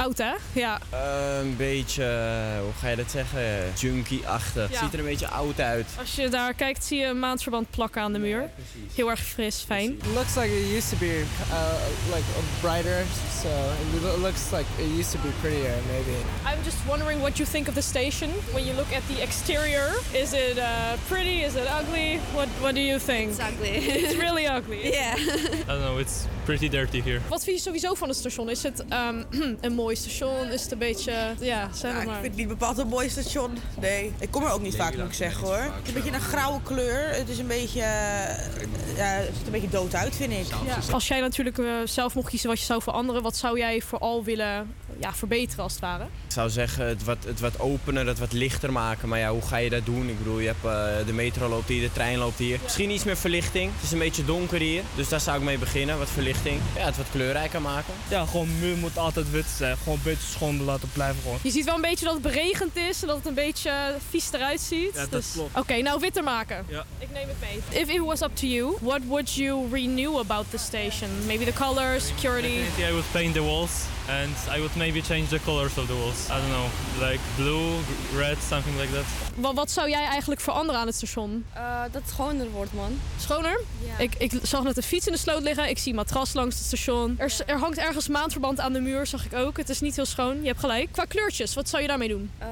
Oud. 0.01 0.17
Hè? 0.17 0.31
Ja. 0.51 0.79
Eh, 0.89 0.99
een 1.39 1.55
beetje, 1.57 2.03
eh, 2.03 2.61
hoe 2.63 2.71
ga 2.79 2.87
je 2.89 2.95
dat 2.95 3.11
zeggen, 3.11 3.41
junkie-achtig. 3.75 4.63
Het 4.63 4.71
Ja. 4.73 4.79
ziet 4.83 4.93
er 4.93 4.99
een 4.99 5.05
beetje 5.05 5.27
oud 5.27 5.59
uit. 5.59 5.85
Als 5.99 6.15
je 6.15 6.29
daar 6.29 6.53
kijkt, 6.53 6.83
zie 6.85 6.99
je 6.99 7.05
een 7.05 7.19
maandverband 7.19 7.69
plakken 7.69 8.01
aan 8.01 8.13
de 8.13 8.19
muur. 8.19 8.49
Heel 8.95 9.09
erg 9.09 9.19
fris, 9.19 9.63
fijn. 9.67 9.99
looks 10.13 10.35
like 10.35 10.59
it 10.59 10.71
used 10.77 10.89
to 10.89 10.97
be 10.97 11.23
uh, 11.49 12.15
like 12.15 12.23
brighter, 12.61 13.03
so 13.41 13.47
it 13.95 14.01
lo- 14.03 14.17
looks 14.17 14.41
like 14.51 14.65
it 14.77 14.97
used 14.99 15.11
to 15.11 15.17
be 15.17 15.29
prettier, 15.41 15.73
maybe. 15.91 16.17
I'm 16.55 16.63
just 16.63 16.77
wondering 16.87 17.19
what 17.21 17.37
you 17.37 17.49
think 17.49 17.67
of 17.67 17.73
the 17.73 17.81
station 17.81 18.29
when 18.53 18.65
you 18.65 18.75
look 18.75 18.91
at 18.95 19.01
the 19.15 19.21
exterior. 19.21 19.89
Is 20.13 20.33
it 20.33 20.57
uh, 20.57 20.65
pretty? 21.07 21.43
Is 21.43 21.53
it 21.55 21.67
ugly? 21.79 22.19
What 22.33 22.47
What 22.61 22.73
do 22.75 22.81
you 22.81 22.99
think? 22.99 23.29
It's 23.29 23.39
ugly. 23.39 23.69
It's 24.03 24.15
really 24.15 24.47
ugly. 24.47 24.79
Yeah. 24.99 25.13
I 25.15 25.71
don't 25.73 25.81
know, 25.81 25.99
it's 25.99 26.25
pretty 26.57 26.77
dirty 26.77 27.01
here. 27.01 27.19
Wat 27.27 27.43
vind 27.43 27.57
je 27.57 27.63
sowieso 27.63 27.93
van 27.93 28.07
het 28.07 28.17
station? 28.17 28.49
Is 28.49 28.63
het 28.63 28.85
ehm, 28.87 29.23
een 29.61 29.73
mooi 29.73 29.95
station? 29.95 30.47
Is 30.47 30.61
het 30.61 30.71
een 30.71 30.77
beetje... 30.77 31.11
Ja, 31.39 31.69
zeg 31.73 31.91
het 31.93 32.01
ik 32.01 32.07
maar. 32.07 32.19
vind 32.19 32.27
het 32.27 32.35
niet 32.35 32.47
bepaald 32.47 32.77
een 32.77 32.87
mooi 32.87 33.09
station. 33.09 33.57
Nee, 33.79 34.13
ik 34.19 34.31
kom 34.31 34.43
er 34.43 34.51
ook 34.51 34.61
niet 34.61 34.75
vaak, 34.75 34.97
moet 34.97 35.05
ik 35.05 35.13
zeggen 35.13 35.47
hoor. 35.47 35.57
Het 35.57 35.71
is 35.83 35.87
een 35.87 35.93
beetje 35.93 36.11
een 36.11 36.21
grauwe 36.21 36.61
kleur. 36.63 37.09
Het 37.09 37.29
is 37.29 37.37
een 37.37 37.47
beetje, 37.47 37.81
eh, 37.81 38.95
ja, 38.95 39.05
het 39.05 39.25
ziet 39.25 39.39
er 39.39 39.45
een 39.45 39.51
beetje 39.51 39.69
dood 39.69 39.95
uit, 39.95 40.15
vind 40.15 40.31
ik. 40.31 40.45
Ja. 40.65 40.77
Als 40.91 41.07
jij 41.07 41.19
natuurlijk 41.19 41.57
eh, 41.57 41.65
zelf 41.85 42.15
mocht 42.15 42.29
kiezen 42.29 42.49
wat 42.49 42.59
je 42.59 42.65
zou 42.65 42.81
veranderen, 42.81 43.21
wat 43.21 43.35
zou 43.35 43.57
jij 43.57 43.81
vooral 43.81 44.23
willen 44.23 44.73
ja, 44.99 45.13
verbeteren 45.13 45.63
als 45.63 45.73
het 45.73 45.81
ware? 45.81 46.05
Ik 46.31 46.37
zou 46.37 46.49
zeggen 46.49 46.87
het 46.87 47.03
wat, 47.03 47.17
het 47.25 47.39
wat 47.39 47.59
opener, 47.59 48.07
het 48.07 48.19
wat 48.19 48.31
lichter 48.33 48.71
maken. 48.71 49.09
Maar 49.09 49.19
ja, 49.19 49.31
hoe 49.31 49.41
ga 49.41 49.57
je 49.57 49.69
dat 49.69 49.85
doen? 49.85 50.09
Ik 50.09 50.17
bedoel, 50.17 50.39
je 50.39 50.47
hebt, 50.47 50.65
eh, 50.65 51.05
de 51.05 51.13
metro 51.13 51.49
loopt 51.49 51.67
hier, 51.67 51.81
de 51.81 51.91
trein 51.91 52.17
loopt 52.17 52.37
hier. 52.37 52.59
Misschien 52.63 52.89
iets 52.89 53.03
meer 53.03 53.17
verlichting. 53.17 53.71
Het 53.73 53.83
is 53.83 53.91
een 53.91 53.99
beetje 53.99 54.25
donker 54.25 54.59
hier. 54.59 54.81
Dus 54.95 55.09
daar 55.09 55.19
zou 55.19 55.37
ik 55.37 55.43
mee 55.43 55.57
beginnen, 55.57 55.97
wat 55.97 56.09
verlichting. 56.09 56.59
Ja, 56.75 56.85
het 56.85 56.97
wat 56.97 57.05
kleurrijker 57.11 57.61
maken. 57.61 57.93
Ja, 58.07 58.25
gewoon 58.25 58.59
muur 58.59 58.77
moet 58.77 58.97
altijd 58.97 59.31
wit 59.31 59.45
zijn. 59.57 59.77
Gewoon 59.77 59.93
een 59.97 60.03
beetje 60.03 60.27
schoon 60.27 60.63
laten 60.63 60.89
blijven 60.93 61.21
gewoon. 61.21 61.39
Je 61.41 61.51
ziet 61.51 61.65
wel 61.65 61.75
een 61.75 61.81
beetje 61.81 62.05
dat 62.05 62.13
het 62.13 62.23
beregend 62.23 62.75
is 62.75 63.01
en 63.01 63.07
dat 63.07 63.17
het 63.17 63.25
een 63.25 63.33
beetje 63.33 63.71
vies 64.09 64.31
eruit 64.31 64.59
ziet. 64.61 64.93
Ja, 64.93 64.99
dat 64.99 65.11
Dus- 65.11 65.31
klopt. 65.33 65.57
Oké, 65.57 65.81
nou 65.81 65.99
witter 65.99 66.23
maken. 66.23 66.65
Ja. 66.67 66.85
Ik 66.99 67.07
neem 67.13 67.27
het 67.27 67.37
mee. 67.69 67.81
If 67.81 67.89
it 67.89 67.99
was 67.99 68.21
up 68.21 68.35
to 68.35 68.47
you, 68.47 68.77
what 68.81 68.99
would 69.07 69.33
you 69.33 69.67
renew 69.71 70.17
about 70.17 70.45
the 70.49 70.57
station? 70.57 71.09
Maybe 71.25 71.45
the 71.45 71.53
colors, 71.53 72.07
security. 72.07 72.47
Definitely 72.47 72.87
I 72.87 72.91
would 72.91 73.11
paint 73.11 73.33
the 73.33 73.41
walls 73.43 73.71
and 74.09 74.55
I 74.55 74.59
would 74.59 74.75
maybe 74.75 75.01
change 75.01 75.27
the 75.29 75.39
colors 75.45 75.77
of 75.77 75.87
the 75.87 75.93
walls. 75.93 76.20
I 76.29 76.33
don't 76.33 76.49
know, 76.49 77.09
like 77.09 77.19
blue, 77.35 77.69
red, 78.15 78.37
something 78.49 78.79
like 78.79 78.93
that. 78.93 79.03
Wat, 79.35 79.53
wat 79.53 79.71
zou 79.71 79.89
jij 79.89 80.05
eigenlijk 80.05 80.41
veranderen 80.41 80.81
aan 80.81 80.87
het 80.87 80.95
station? 80.95 81.45
dat 81.91 82.01
het 82.01 82.11
schoner 82.11 82.49
wordt, 82.49 82.73
man. 82.73 82.99
Schoner? 83.17 83.61
Ja. 83.85 83.97
Ik, 83.97 84.15
ik 84.17 84.31
zag 84.43 84.63
net 84.63 84.77
een 84.77 84.83
fiets 84.83 85.05
in 85.05 85.11
de 85.11 85.19
sloot 85.19 85.41
liggen. 85.41 85.69
Ik 85.69 85.77
zie 85.77 85.89
een 85.89 85.97
matras 85.97 86.33
langs 86.33 86.55
het 86.57 86.65
station. 86.65 87.15
Er, 87.17 87.33
er 87.45 87.59
hangt 87.59 87.77
ergens 87.77 88.07
maandverband 88.07 88.59
aan 88.59 88.73
de 88.73 88.79
muur, 88.79 89.07
zag 89.07 89.25
ik 89.25 89.33
ook. 89.33 89.57
Het 89.57 89.69
is 89.69 89.81
niet 89.81 89.95
heel 89.95 90.05
schoon. 90.05 90.41
Je 90.41 90.47
hebt 90.47 90.59
gelijk. 90.59 90.91
Qua 90.91 91.05
kleurtjes, 91.05 91.53
wat 91.53 91.69
zou 91.69 91.81
je 91.81 91.87
daarmee 91.87 92.07
doen? 92.07 92.31
Eh, 92.37 92.47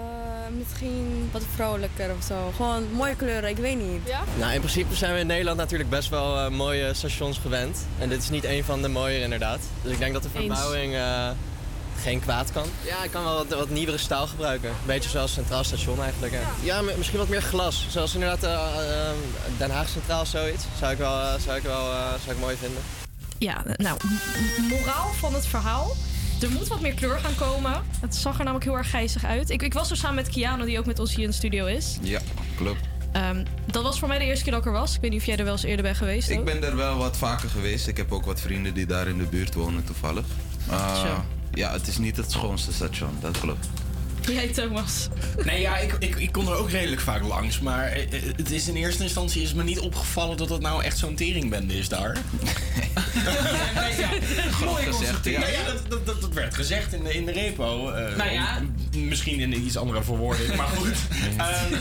misschien 0.58 1.30
wat 1.32 1.44
vrolijker 1.56 2.12
of 2.18 2.24
zo. 2.24 2.52
Gewoon 2.56 2.92
mooie 2.92 3.16
kleuren, 3.16 3.50
ik 3.50 3.58
weet 3.58 3.78
niet. 3.78 4.02
Ja? 4.06 4.24
Nou, 4.38 4.54
in 4.54 4.60
principe 4.60 4.96
zijn 4.96 5.14
we 5.14 5.20
in 5.20 5.28
Nederland 5.28 5.58
natuurlijk 5.58 5.90
best 5.90 6.10
wel 6.10 6.38
eh, 6.38 6.50
mooie 6.50 6.94
stations 6.94 7.38
gewend. 7.38 7.78
En 8.00 8.10
dit 8.10 8.22
is 8.22 8.30
niet 8.30 8.44
een 8.44 8.64
van 8.64 8.82
de 8.82 8.88
mooiere 8.88 9.24
inderdaad. 9.24 9.60
Dus 9.82 9.92
ik 9.92 10.00
denk 10.00 10.14
dat 10.14 10.24
de 10.24 10.30
verbouwing 10.30 10.96
eh, 10.96 11.30
geen 12.00 12.20
kwaad 12.20 12.52
kan. 12.52 12.66
Ja, 12.86 13.04
ik 13.04 13.12
kan 13.12 13.24
wel 13.24 13.34
wat, 13.36 13.48
wat 13.58 13.70
nieuwere 13.70 13.98
stijl 13.98 14.28
gebruiken. 14.28 14.70
Een 14.70 14.76
beetje 14.86 15.10
zoals 15.10 15.34
Centraal 15.34 15.64
Station 15.64 16.02
eigenlijk. 16.02 16.34
Ja, 16.34 16.40
ja 16.64 16.82
mi- 16.82 16.94
misschien 16.98 17.18
wat 17.20 17.28
meer 17.30 17.42
glas. 17.42 17.86
Zoals 17.90 18.14
inderdaad 18.14 18.44
eh, 18.44 18.52
eh, 19.10 19.16
Den 19.58 19.72
Haag 19.72 19.90
Centraal 19.90 20.26
zoiets. 20.26 20.64
Zou 20.80 20.92
ik 20.92 20.98
wel, 20.98 21.20
eh, 21.22 21.34
zou 21.46 21.58
ik 21.58 21.64
wel 21.64 21.92
eh, 21.92 22.08
zou 22.24 22.36
ik 22.36 22.40
mooi 22.42 22.56
vinden. 22.56 22.82
Ja, 23.38 23.64
nou, 23.76 23.98
moraal 24.70 25.12
van 25.14 25.34
het 25.34 25.46
verhaal. 25.48 25.96
Er 26.42 26.50
moet 26.50 26.68
wat 26.68 26.82
meer 26.82 26.94
kleur 26.94 27.20
gaan 27.20 27.36
komen. 27.36 27.84
Het 28.02 28.16
zag 28.16 28.34
er 28.38 28.44
namelijk 28.44 28.66
heel 28.66 28.78
erg 28.78 28.88
grijzig 28.88 29.24
uit. 29.26 29.50
Ik, 29.50 29.62
ik 29.62 29.74
was 29.74 29.90
er 29.92 29.98
samen 29.98 30.16
met 30.16 30.30
Kiano, 30.30 30.66
die 30.66 30.80
ook 30.80 30.86
met 30.86 31.00
ons 31.00 31.16
hier 31.16 31.24
in 31.24 31.30
de 31.30 31.36
studio 31.36 31.66
is. 31.66 31.98
Ja, 32.02 32.20
klopt. 32.58 32.80
Ehm, 33.12 33.44
dat 33.66 33.84
was 33.84 34.00
voor 34.00 34.08
mij 34.08 34.18
de 34.20 34.26
eerste 34.26 34.44
keer 34.44 34.52
dat 34.54 34.62
ik 34.62 34.68
er 34.68 34.74
was. 34.80 34.96
Ik 34.96 35.02
weet 35.02 35.12
niet 35.12 35.20
of 35.20 35.26
jij 35.26 35.38
er 35.38 35.44
wel 35.44 35.54
eens 35.54 35.64
eerder 35.64 35.84
bent 35.84 35.98
geweest. 35.98 36.30
Ik 36.30 36.40
ook. 36.40 36.46
ben 36.46 36.64
er 36.64 36.76
wel 36.76 36.98
wat 36.98 37.18
vaker 37.18 37.50
geweest. 37.50 37.88
Ik 37.88 37.98
heb 37.98 38.12
ook 38.12 38.26
wat 38.26 38.42
vrienden 38.42 38.74
die 38.74 38.86
daar 38.86 39.08
in 39.08 39.18
de 39.18 39.24
buurt 39.24 39.54
wonen 39.54 39.84
toevallig. 39.84 40.26
Uh, 40.70 40.96
Zo. 41.02 41.24
Ja, 41.54 41.72
het 41.72 41.88
is 41.88 41.98
niet 41.98 42.18
het 42.18 42.32
schoonste 42.32 42.74
station, 42.74 43.10
dat 43.22 43.40
klopt. 43.40 43.68
Jij, 44.22 44.48
Thomas. 44.48 45.08
Nee, 45.44 45.62
ja, 45.62 45.78
ik, 45.78 45.96
ik, 46.00 46.16
ik 46.16 46.32
kom 46.32 46.48
er 46.48 46.54
ook 46.56 46.70
redelijk 46.70 47.02
vaak 47.02 47.24
langs. 47.24 47.60
Maar 47.60 47.86
eh, 47.88 48.04
eh, 48.14 48.22
het 48.36 48.52
is 48.52 48.68
in 48.68 48.76
eerste 48.76 49.04
instantie 49.04 49.42
is 49.42 49.54
me 49.54 49.64
niet 49.64 49.80
opgevallen 49.80 50.38
dat 50.38 50.50
het 50.50 50.62
nou 50.62 50.84
echt 50.84 50.98
zo'n 50.98 51.16
teringbende 51.16 51.78
is 51.78 51.90
daar. 51.90 52.18
Groot 54.52 54.80
gezegd, 54.80 55.26
ja. 55.26 55.40
Nou 55.40 55.52
ja, 55.52 55.60
dat, 55.90 56.06
dat, 56.06 56.22
dat, 56.22 56.34
werd 56.34 56.56
gezegd 56.56 56.94
in 56.94 57.04
de, 57.04 57.14
in 57.14 57.26
de 57.26 57.32
repo. 57.32 57.90
eh, 57.92 58.16
Nou 58.18 58.32
ja. 58.32 58.58
om- 58.94 59.08
misschien 59.08 59.40
in 59.40 59.54
een 59.54 59.66
iets 59.66 59.78
andere 59.78 60.04
verwoording, 60.04 60.56
maar 60.56 60.68
goed. 60.68 60.94
Ehm, 61.38 61.74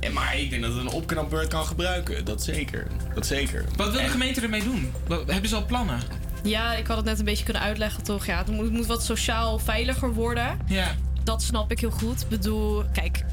eh, 0.00 0.10
maar 0.12 0.38
ik 0.38 0.50
denk 0.50 0.62
dat 0.62 0.72
het 0.72 0.80
een 0.80 0.88
opknapbeurt 0.88 1.48
kan 1.48 1.66
gebruiken. 1.66 2.24
Dat 2.24 2.42
zeker. 2.42 2.86
Dat 3.14 3.26
zeker. 3.26 3.64
Wat 3.76 3.86
wil 3.86 3.96
de 3.96 4.00
En- 4.04 4.10
gemeente 4.10 4.40
ermee 4.40 4.62
doen? 4.62 4.92
Hebben 5.26 5.48
ze 5.48 5.54
al 5.56 5.66
plannen? 5.66 6.00
Ja, 6.46 6.74
ik 6.74 6.86
had 6.86 6.96
het 6.96 7.06
net 7.06 7.18
een 7.18 7.24
beetje 7.24 7.44
kunnen 7.44 7.62
uitleggen, 7.62 8.02
toch? 8.02 8.26
Ja, 8.26 8.38
het 8.38 8.46
moet, 8.46 8.64
het 8.64 8.72
moet 8.72 8.86
wat 8.86 9.04
sociaal 9.04 9.58
veiliger 9.58 10.12
worden. 10.12 10.58
Ja. 10.66 10.94
Dat 11.24 11.42
snap 11.42 11.70
ik 11.70 11.80
heel 11.80 11.90
goed. 11.90 12.20
Ik 12.20 12.28
bedoel, 12.28 12.84
kijk, 12.92 13.24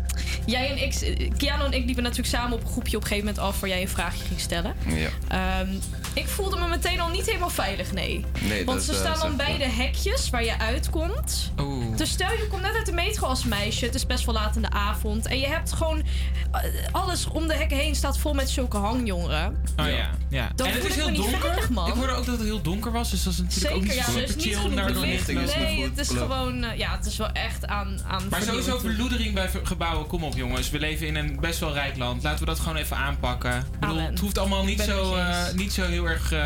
jij 0.45 0.69
en 0.69 0.83
ik, 0.83 1.31
Kiano 1.37 1.65
en 1.65 1.73
ik 1.73 1.85
liepen 1.85 2.03
natuurlijk 2.03 2.29
samen 2.29 2.57
op 2.57 2.63
een 2.63 2.69
groepje 2.69 2.97
op 2.97 3.01
een 3.01 3.07
gegeven 3.07 3.27
moment 3.29 3.45
af 3.45 3.59
waar 3.59 3.69
jij 3.69 3.81
een 3.81 3.87
vraagje 3.87 4.25
ging 4.25 4.39
stellen. 4.39 4.73
Ja. 4.87 5.09
Ehm, 5.27 5.69
ik 6.13 6.27
voelde 6.27 6.57
me 6.57 6.67
meteen 6.67 6.99
al 6.99 7.09
niet 7.09 7.25
helemaal 7.25 7.49
veilig, 7.49 7.91
nee. 7.91 8.25
Nee, 8.41 8.65
Want 8.65 8.77
dat, 8.77 8.85
ze 8.85 8.91
eh, 8.91 9.13
staan 9.13 9.27
dan 9.27 9.37
bij 9.37 9.57
de 9.57 9.69
hekjes 9.69 10.29
waar 10.29 10.43
je 10.43 10.59
uitkomt. 10.59 11.51
Oeh. 11.59 11.97
Dus 11.97 12.09
stel 12.09 12.31
je 12.31 12.47
komt 12.49 12.61
net 12.61 12.75
uit 12.75 12.85
de 12.85 12.91
metro 12.91 13.27
als 13.27 13.43
meisje, 13.43 13.85
het 13.85 13.95
is 13.95 14.05
best 14.05 14.25
wel 14.25 14.33
laat 14.35 14.55
in 14.55 14.61
de 14.61 14.69
avond. 14.69 15.25
En 15.25 15.39
je 15.39 15.47
hebt 15.47 15.73
gewoon, 15.73 16.03
eh, 16.51 16.61
alles 16.91 17.27
om 17.27 17.47
de 17.47 17.53
hekken 17.53 17.77
heen 17.77 17.95
staat 17.95 18.17
vol 18.17 18.33
met 18.33 18.49
zulke 18.49 18.77
hangjongeren. 18.77 19.63
Oh 19.77 19.87
ja, 19.87 20.09
ja. 20.29 20.51
Dan 20.55 20.67
en 20.67 20.73
het 20.73 20.85
is 20.85 20.95
heel 20.95 21.09
niet 21.09 21.21
donker. 21.21 21.39
veilig, 21.39 21.69
man. 21.69 21.87
Ik 21.87 21.93
hoorde 21.93 22.13
ook 22.13 22.25
dat 22.25 22.37
het 22.37 22.45
heel 22.45 22.61
donker 22.61 22.91
was, 22.91 23.09
dus 23.09 23.23
dat 23.23 23.33
is 23.33 23.39
natuurlijk 23.39 23.75
ook 23.75 23.81
niet 23.81 23.93
ja, 23.93 24.11
niet 24.15 24.35
chill 24.37 24.69
naar 24.69 24.93
door 24.93 25.05
licht. 25.05 25.27
licht. 25.27 25.55
Nee, 25.55 25.83
het 25.83 25.97
is 25.97 26.09
gewoon, 26.09 26.63
eh, 26.63 26.77
ja, 26.77 26.95
het 26.97 27.05
is 27.05 27.17
wel 27.17 27.31
echt 27.31 27.67
aan, 27.67 27.99
aan 28.07 28.23
Maar 28.29 28.41
sowieso 28.41 28.79
verloedering 28.79 29.33
bij 29.33 29.49
gebouwen. 29.63 30.07
Kom 30.07 30.23
op 30.23 30.35
jongens, 30.35 30.69
we 30.69 30.79
leven 30.79 31.07
in 31.07 31.15
een 31.15 31.37
best 31.39 31.59
wel 31.59 31.73
rijk 31.73 31.97
land. 31.97 32.23
Laten 32.23 32.39
we 32.39 32.45
dat 32.45 32.59
gewoon 32.59 32.77
even 32.77 32.97
aanpakken. 32.97 33.57
Ik 33.57 33.79
bedoel, 33.79 33.99
het 33.99 34.19
hoeft 34.19 34.37
allemaal 34.37 34.63
niet 34.63 34.81
zo, 34.81 35.15
eh, 35.15 35.53
niet 35.55 35.73
zo 35.73 35.83
heel 35.83 36.02
erg... 36.09 36.31
eh, 36.31 36.39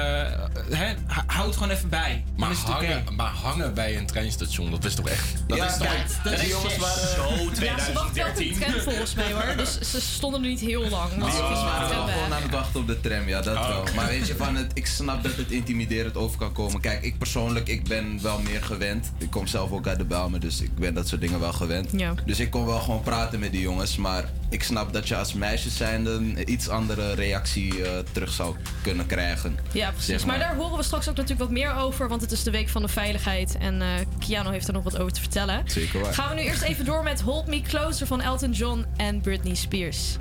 hè? 0.70 0.93
Houd 1.26 1.53
gewoon 1.53 1.70
even 1.70 1.89
bij. 1.89 2.24
Dan 2.26 2.34
Maar 2.36 2.51
is 2.51 2.60
het 2.60 2.70
oké. 2.70 2.86
hangen, 2.86 3.16
maar 3.16 3.32
hangen 3.32 3.74
bij 3.74 3.97
een 3.97 4.05
treinstation, 4.05 4.72
dat 4.72 4.86
is 4.86 4.95
toch 4.95 5.08
echt... 5.10 5.34
Dat 5.47 5.58
Ja, 5.58 5.66
is 5.66 5.78
toch 5.78 5.88
dat 6.24 6.34
die 6.34 6.41
is 6.43 6.47
jongens 6.47 6.78
waren 6.78 7.08
zo 7.08 7.64
Ja, 7.66 7.80
ze 7.80 7.93
wachten 7.93 7.93
wel 7.93 8.26
op 8.28 8.36
de 8.36 8.41
2013. 8.43 8.60
tram 8.60 8.80
volgens 8.82 9.14
mij 9.14 9.32
hoor. 9.32 9.53
Dus 9.58 9.80
ze 9.80 10.01
stonden 10.01 10.41
er 10.43 10.47
niet 10.49 10.60
heel 10.60 10.89
lang. 10.89 11.10
Die 11.14 11.20
Dus 11.24 11.32
ze 11.32 11.38
jongens 11.38 11.60
gingen 11.60 11.74
waren 11.74 11.89
de 11.89 11.95
wel 11.95 12.08
gewoon 12.08 12.34
aan 12.34 12.41
het 12.41 12.51
wachten 12.51 12.80
op 12.80 12.88
de 12.88 12.99
tram, 12.99 13.28
ja, 13.28 13.41
dat 13.41 13.55
Oh. 13.58 13.68
wel. 13.68 13.84
Maar 13.95 14.08
weet 14.08 14.28
je, 14.28 14.36
van 14.36 14.55
het, 14.55 14.72
ik 14.74 14.86
snap 14.88 15.24
dat 15.24 15.36
het 15.36 15.51
intimiderend 15.51 16.16
over 16.18 16.38
kan 16.38 16.51
komen. 16.53 16.82
Kijk, 16.82 17.03
ik 17.03 17.18
persoonlijk, 17.18 17.68
ik 17.68 17.84
ben 17.88 18.20
wel 18.22 18.39
meer 18.39 18.64
gewend. 18.64 19.12
Ik 19.18 19.30
kom 19.30 19.47
zelf 19.47 19.72
ook 19.72 19.88
uit 19.88 19.97
de 19.97 20.05
Belmen, 20.05 20.39
dus 20.39 20.62
ik 20.62 20.76
ben 20.76 20.93
dat 20.93 21.08
soort 21.08 21.22
dingen 21.22 21.39
wel 21.39 21.53
gewend. 21.53 21.89
Ja. 21.91 22.14
Dus 22.26 22.39
ik 22.39 22.49
kon 22.51 22.66
wel 22.66 22.80
gewoon 22.80 23.01
praten 23.01 23.39
met 23.39 23.51
die 23.51 23.62
jongens. 23.62 23.97
Maar 23.97 24.24
ik 24.49 24.64
snap 24.64 24.93
dat 24.93 25.08
je 25.08 25.16
als 25.18 25.34
meisje 25.34 25.70
zijnde 25.70 26.12
een 26.12 26.51
iets 26.51 26.70
andere 26.70 27.14
reactie 27.14 27.84
eh, 27.84 27.91
terug 28.12 28.32
zou 28.32 28.55
kunnen 28.82 29.05
krijgen. 29.05 29.47
Ja, 29.72 29.89
precies. 29.91 30.08
Zeg 30.08 30.26
maar. 30.26 30.39
daar 30.39 30.56
horen 30.56 30.78
we 30.78 30.84
straks 30.84 31.10
ook 31.10 31.16
natuurlijk 31.16 31.41
wat 31.41 31.58
meer 31.58 31.76
over, 31.76 32.08
want 32.08 32.22
het 32.22 32.32
is 32.32 32.43
de 32.43 32.52
week 32.52 32.70
van 32.70 32.82
de 32.82 32.88
veiligheid. 32.88 33.58
En 33.58 33.82
eh 33.82 33.88
Kiano 34.20 34.50
heeft 34.50 34.68
er 34.68 34.74
nog 34.74 34.84
wat 34.84 34.98
over 34.98 35.14
te 35.14 35.20
vertellen. 35.20 35.62
Zeker 35.66 36.02
waar. 36.02 36.14
Gaan 36.14 36.30
we 36.30 36.36
nu 36.36 36.41
eerst 36.41 36.62
even 36.62 36.86
door 36.86 37.04
met 37.04 37.22
Hold 37.22 37.48
Me 37.48 37.62
Closer 37.62 38.08
van 38.08 38.22
Elton 38.22 38.52
John 38.52 38.86
en 38.98 39.22
Britney 39.22 39.56
Spears. 39.56 40.16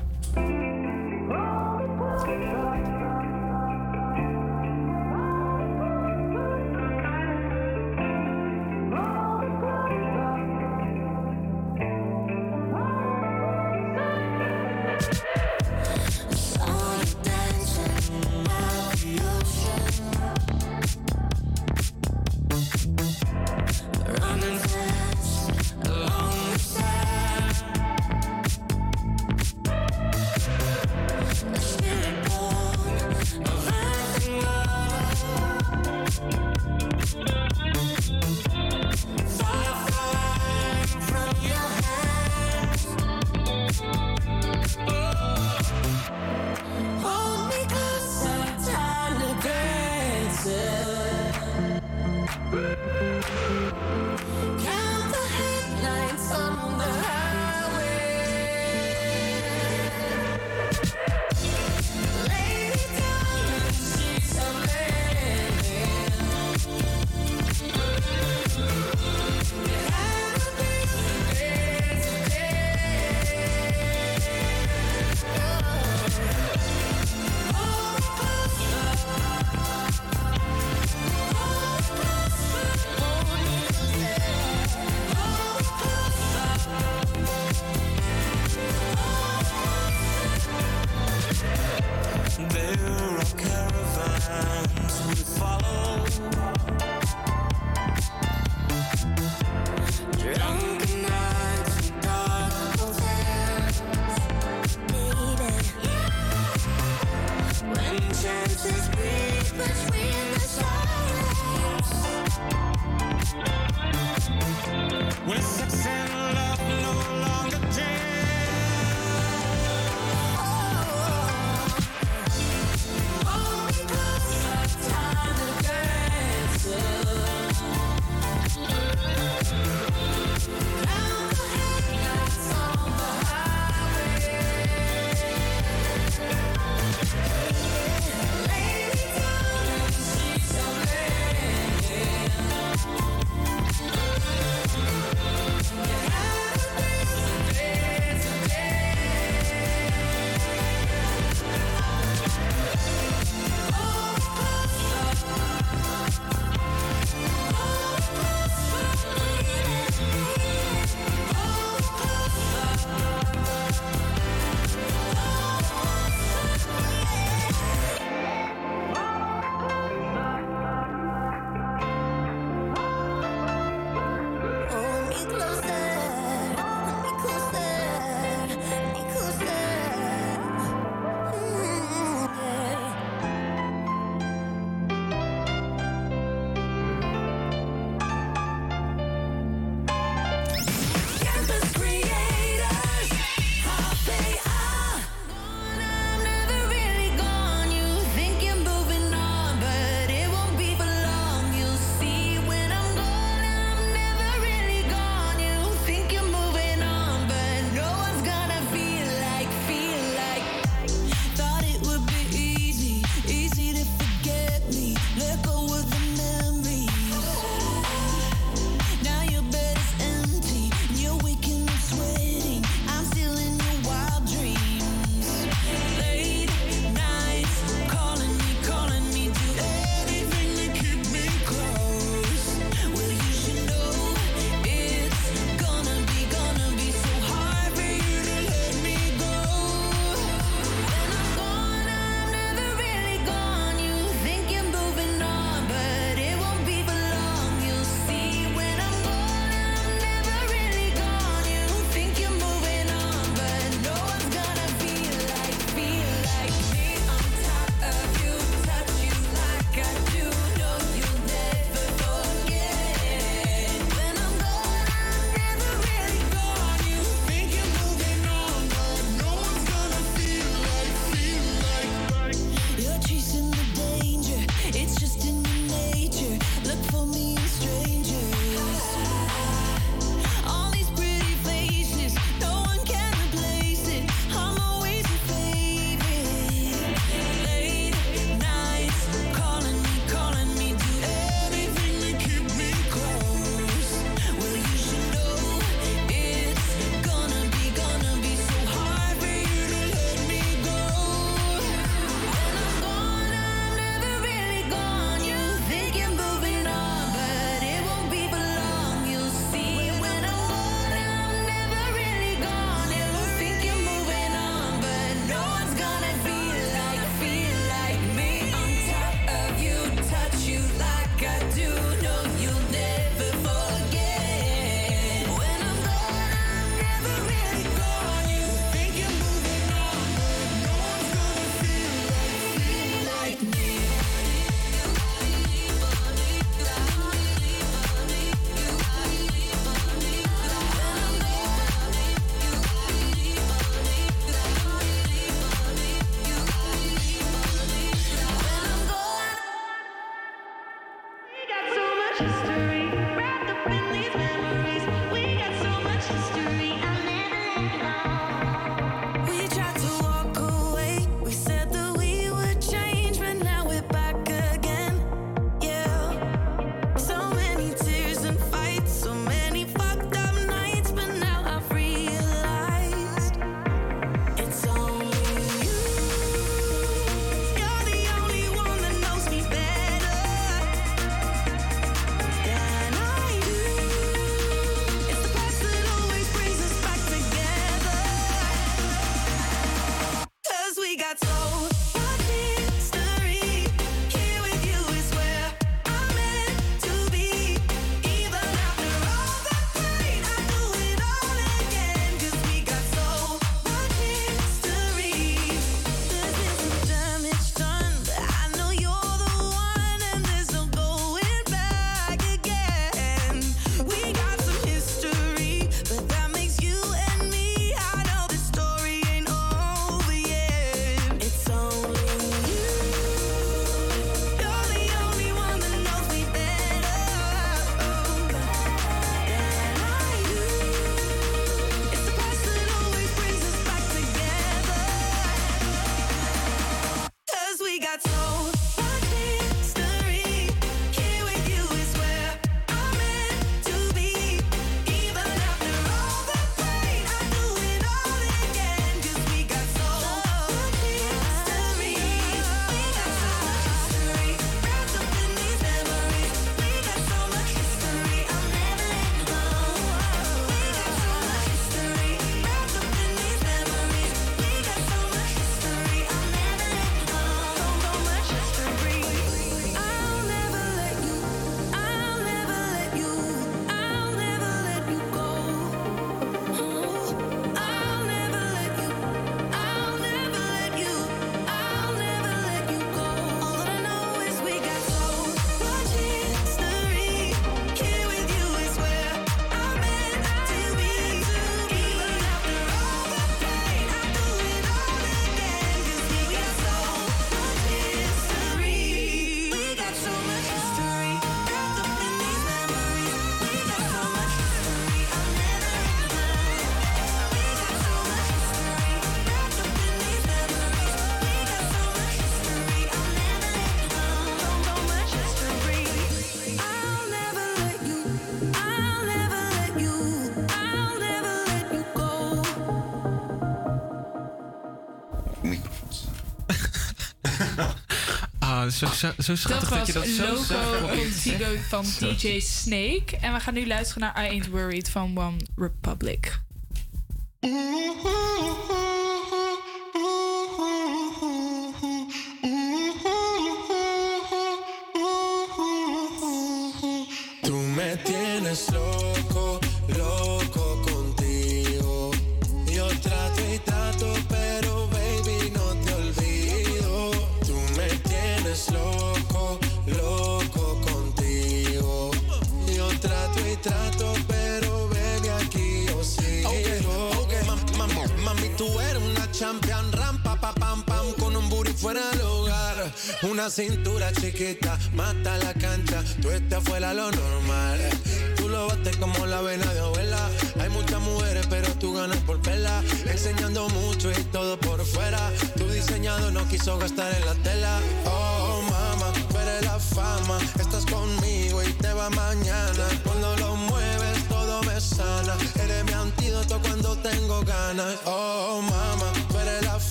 Zo, 528.77 528.87
zo, 528.87 529.13
zo 529.19 529.35
schattig 529.35 529.69
dat, 529.69 529.79
Dat 529.79 529.87
je 529.87 529.93
dat 529.93 530.39
zo. 530.39 530.87
Contigo 530.87 531.45
van. 531.69 531.85
DJ 531.99 532.41
Snake. 532.41 533.17
En 533.21 533.33
we 533.33 533.41
gaan 533.41 533.55
nu 533.55 533.67
luisteren 533.67 534.03
naar 534.03 534.25
I 534.25 534.29
Ain't 534.29 534.49
Worried 534.49 534.91
van 534.91 535.19
One 535.19 535.37
Republic. 535.57 536.41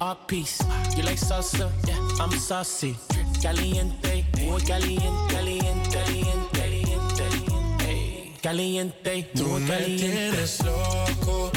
Art 0.00 0.28
piece. 0.28 0.62
You 0.96 1.02
like 1.02 1.18
salsa? 1.18 1.70
Yeah. 1.86 1.98
I'm 2.20 2.30
saucy. 2.38 2.96
Caliente. 3.42 4.24
Muy 4.44 4.60
caliente. 4.62 5.34
Caliente. 5.34 5.90
Caliente. 5.90 6.84
Caliente. 7.18 8.40
Caliente. 8.42 9.28
Oh, 9.34 9.38
Tú 9.38 9.44
muy 9.48 9.60
me 9.62 9.76
tienes 9.96 10.62
loco 10.64 11.50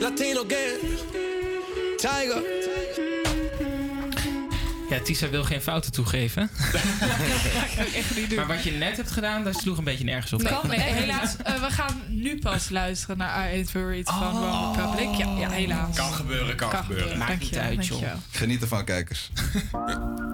Latino 0.00 0.44
Gang, 0.48 0.98
Tiger. 1.96 2.42
Ja, 4.90 5.00
Tisa 5.00 5.28
wil 5.28 5.44
geen 5.44 5.60
fouten 5.62 5.92
toegeven. 5.92 6.50
Maar 8.36 8.46
wat 8.46 8.62
je 8.62 8.70
net 8.70 8.96
hebt 8.96 9.10
gedaan, 9.10 9.44
dat 9.44 9.54
sloeg 9.56 9.78
een 9.78 9.84
beetje 9.84 10.04
nergens 10.04 10.32
op. 10.32 10.44
Kan, 10.44 10.66
nee, 10.68 10.78
helaas. 10.80 11.36
eh, 11.36 11.60
we 11.60 11.70
gaan 11.70 12.02
nu 12.08 12.38
pas 12.38 12.68
luisteren 12.68 13.18
naar 13.18 13.48
I 13.48 13.54
Ain't 13.54 13.72
Worried 13.72 14.08
van 14.08 14.36
One 14.36 14.76
Republic. 14.76 15.14
Ja, 15.18 15.38
ja, 15.38 15.50
helaas. 15.50 15.96
Kan 15.96 16.12
gebeuren, 16.12 16.56
kan, 16.56 16.70
gebeuren. 16.70 17.18
Maakt 17.18 17.40
niet 17.40 17.52
Dankjewel, 17.54 17.78
uit, 17.78 17.86
joh. 17.86 18.02
Geniet 18.30 18.62
ervan, 18.62 18.84
kijkers. 18.84 19.30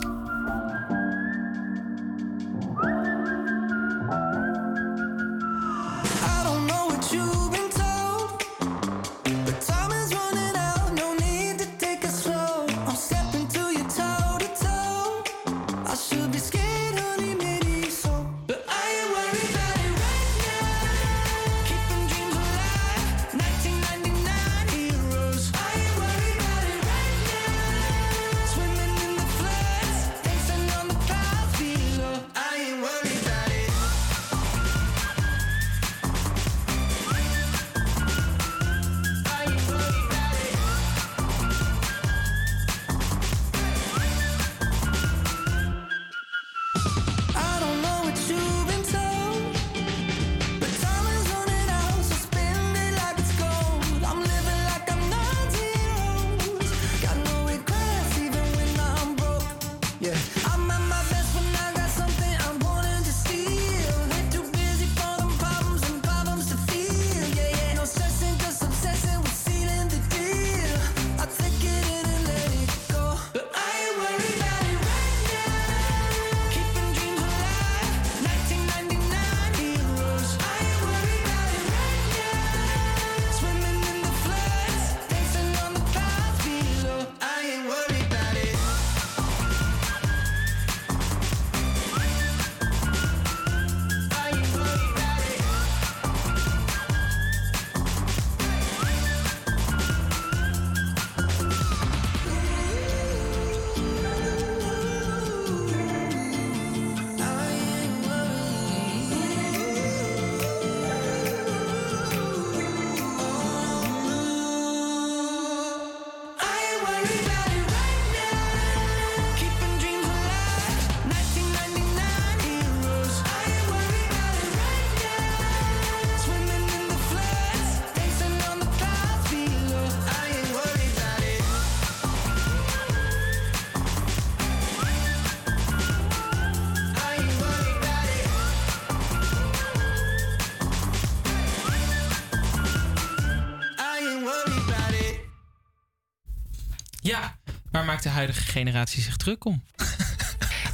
de 148.05 148.11
huidige 148.11 148.41
generatie 148.41 149.03
zich 149.03 149.17
druk 149.17 149.45
om? 149.45 149.63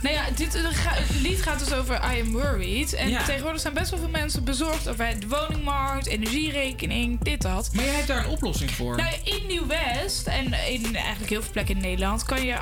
Nou 0.03 0.15
ja, 0.15 0.25
dit 0.37 0.55
eh, 0.55 0.63
het 0.73 1.21
lied 1.21 1.43
gaat 1.43 1.59
dus 1.59 1.73
over 1.73 1.95
I 2.15 2.21
am 2.21 2.33
worried. 2.33 2.93
En 2.93 3.09
Ja. 3.09 3.25
tegenwoordig 3.25 3.61
zijn 3.61 3.75
best 3.75 3.91
wel 3.91 3.99
veel 3.99 4.09
mensen 4.09 4.45
bezorgd 4.45 4.89
over 4.89 5.21
de 5.21 5.29
woningmarkt, 5.29 6.07
energierekening, 6.07 7.21
dit, 7.25 7.43
dat. 7.43 7.71
Maar 7.75 7.85
jij 7.85 7.95
hebt 7.95 8.07
daar 8.07 8.25
een 8.25 8.31
oplossing 8.31 8.71
voor. 8.71 8.97
Nou, 8.97 9.15
in 9.25 9.47
Nieuw-West 9.47 10.27
en 10.27 10.45
in 10.45 10.97
eigenlijk 10.97 11.31
heel 11.31 11.43
veel 11.43 11.51
plekken 11.53 11.75
in 11.75 11.81
Nederland 11.81 12.23
kan 12.25 12.45
je. 12.45 12.53
Dus 12.53 12.61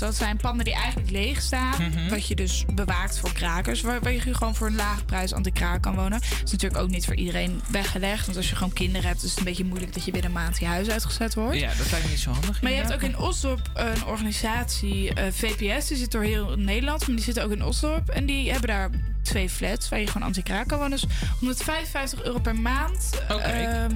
dat 0.00 0.16
zijn 0.16 0.36
panden 0.36 0.64
die 0.64 0.74
eigenlijk 0.74 1.10
leeg 1.10 1.42
staan. 1.42 1.82
Mhm. 1.82 2.08
Wat 2.08 2.26
je 2.26 2.34
dus 2.34 2.64
bewaakt 2.74 3.18
voor 3.18 3.32
krakers. 3.32 3.80
Waar, 3.80 4.00
waar 4.00 4.12
je 4.12 4.20
gewoon 4.20 4.54
voor 4.54 4.66
een 4.66 4.74
lage 4.74 5.04
prijs 5.04 5.32
anti-kraak 5.32 5.82
kan 5.82 5.94
wonen. 5.94 6.20
Dat 6.20 6.42
is 6.44 6.52
natuurlijk 6.52 6.80
ook 6.82 6.90
niet 6.90 7.04
voor 7.04 7.14
iedereen 7.14 7.60
weggelegd. 7.70 8.24
Want 8.24 8.36
als 8.36 8.48
je 8.48 8.56
gewoon 8.56 8.72
kinderen 8.72 9.08
hebt, 9.08 9.22
is 9.22 9.30
het 9.30 9.38
een 9.38 9.44
beetje 9.44 9.64
moeilijk 9.64 9.94
dat 9.94 10.04
je 10.04 10.10
binnen 10.10 10.30
een 10.30 10.36
maand 10.36 10.58
je 10.58 10.66
huis 10.66 10.90
uitgezet 10.90 11.34
wordt. 11.34 11.58
Ja, 11.58 11.72
dat 11.78 11.90
lijkt 11.90 12.04
me 12.04 12.10
niet 12.10 12.20
zo 12.20 12.30
handig. 12.30 12.62
Maar 12.62 12.70
je 12.70 12.76
hebt 12.76 12.92
ook 12.92 13.02
in 13.02 13.18
Osdorp 13.18 13.70
een 13.74 14.04
organisatie, 14.04 15.14
eh, 15.14 15.24
VPS, 15.32 15.86
die 15.86 15.96
zit 15.96 16.10
door 16.10 16.22
heel 16.22 16.54
Nederland, 16.56 17.06
maar 17.06 17.16
die 17.16 17.24
zitten 17.24 17.44
ook 17.44 17.52
in 17.52 17.64
Osdorp. 17.64 18.08
En 18.08 18.26
die 18.26 18.50
hebben 18.50 18.68
daar 18.68 18.90
twee 19.22 19.50
flats 19.50 19.88
waar 19.88 20.00
je 20.00 20.06
gewoon 20.06 20.26
anti-kraak 20.26 20.68
kan 20.68 20.78
wonen. 20.78 20.98
Dus 21.00 21.06
155 21.40 22.22
euro 22.22 22.38
per 22.38 22.56
maand. 22.56 23.22
Ehm, 23.28 23.92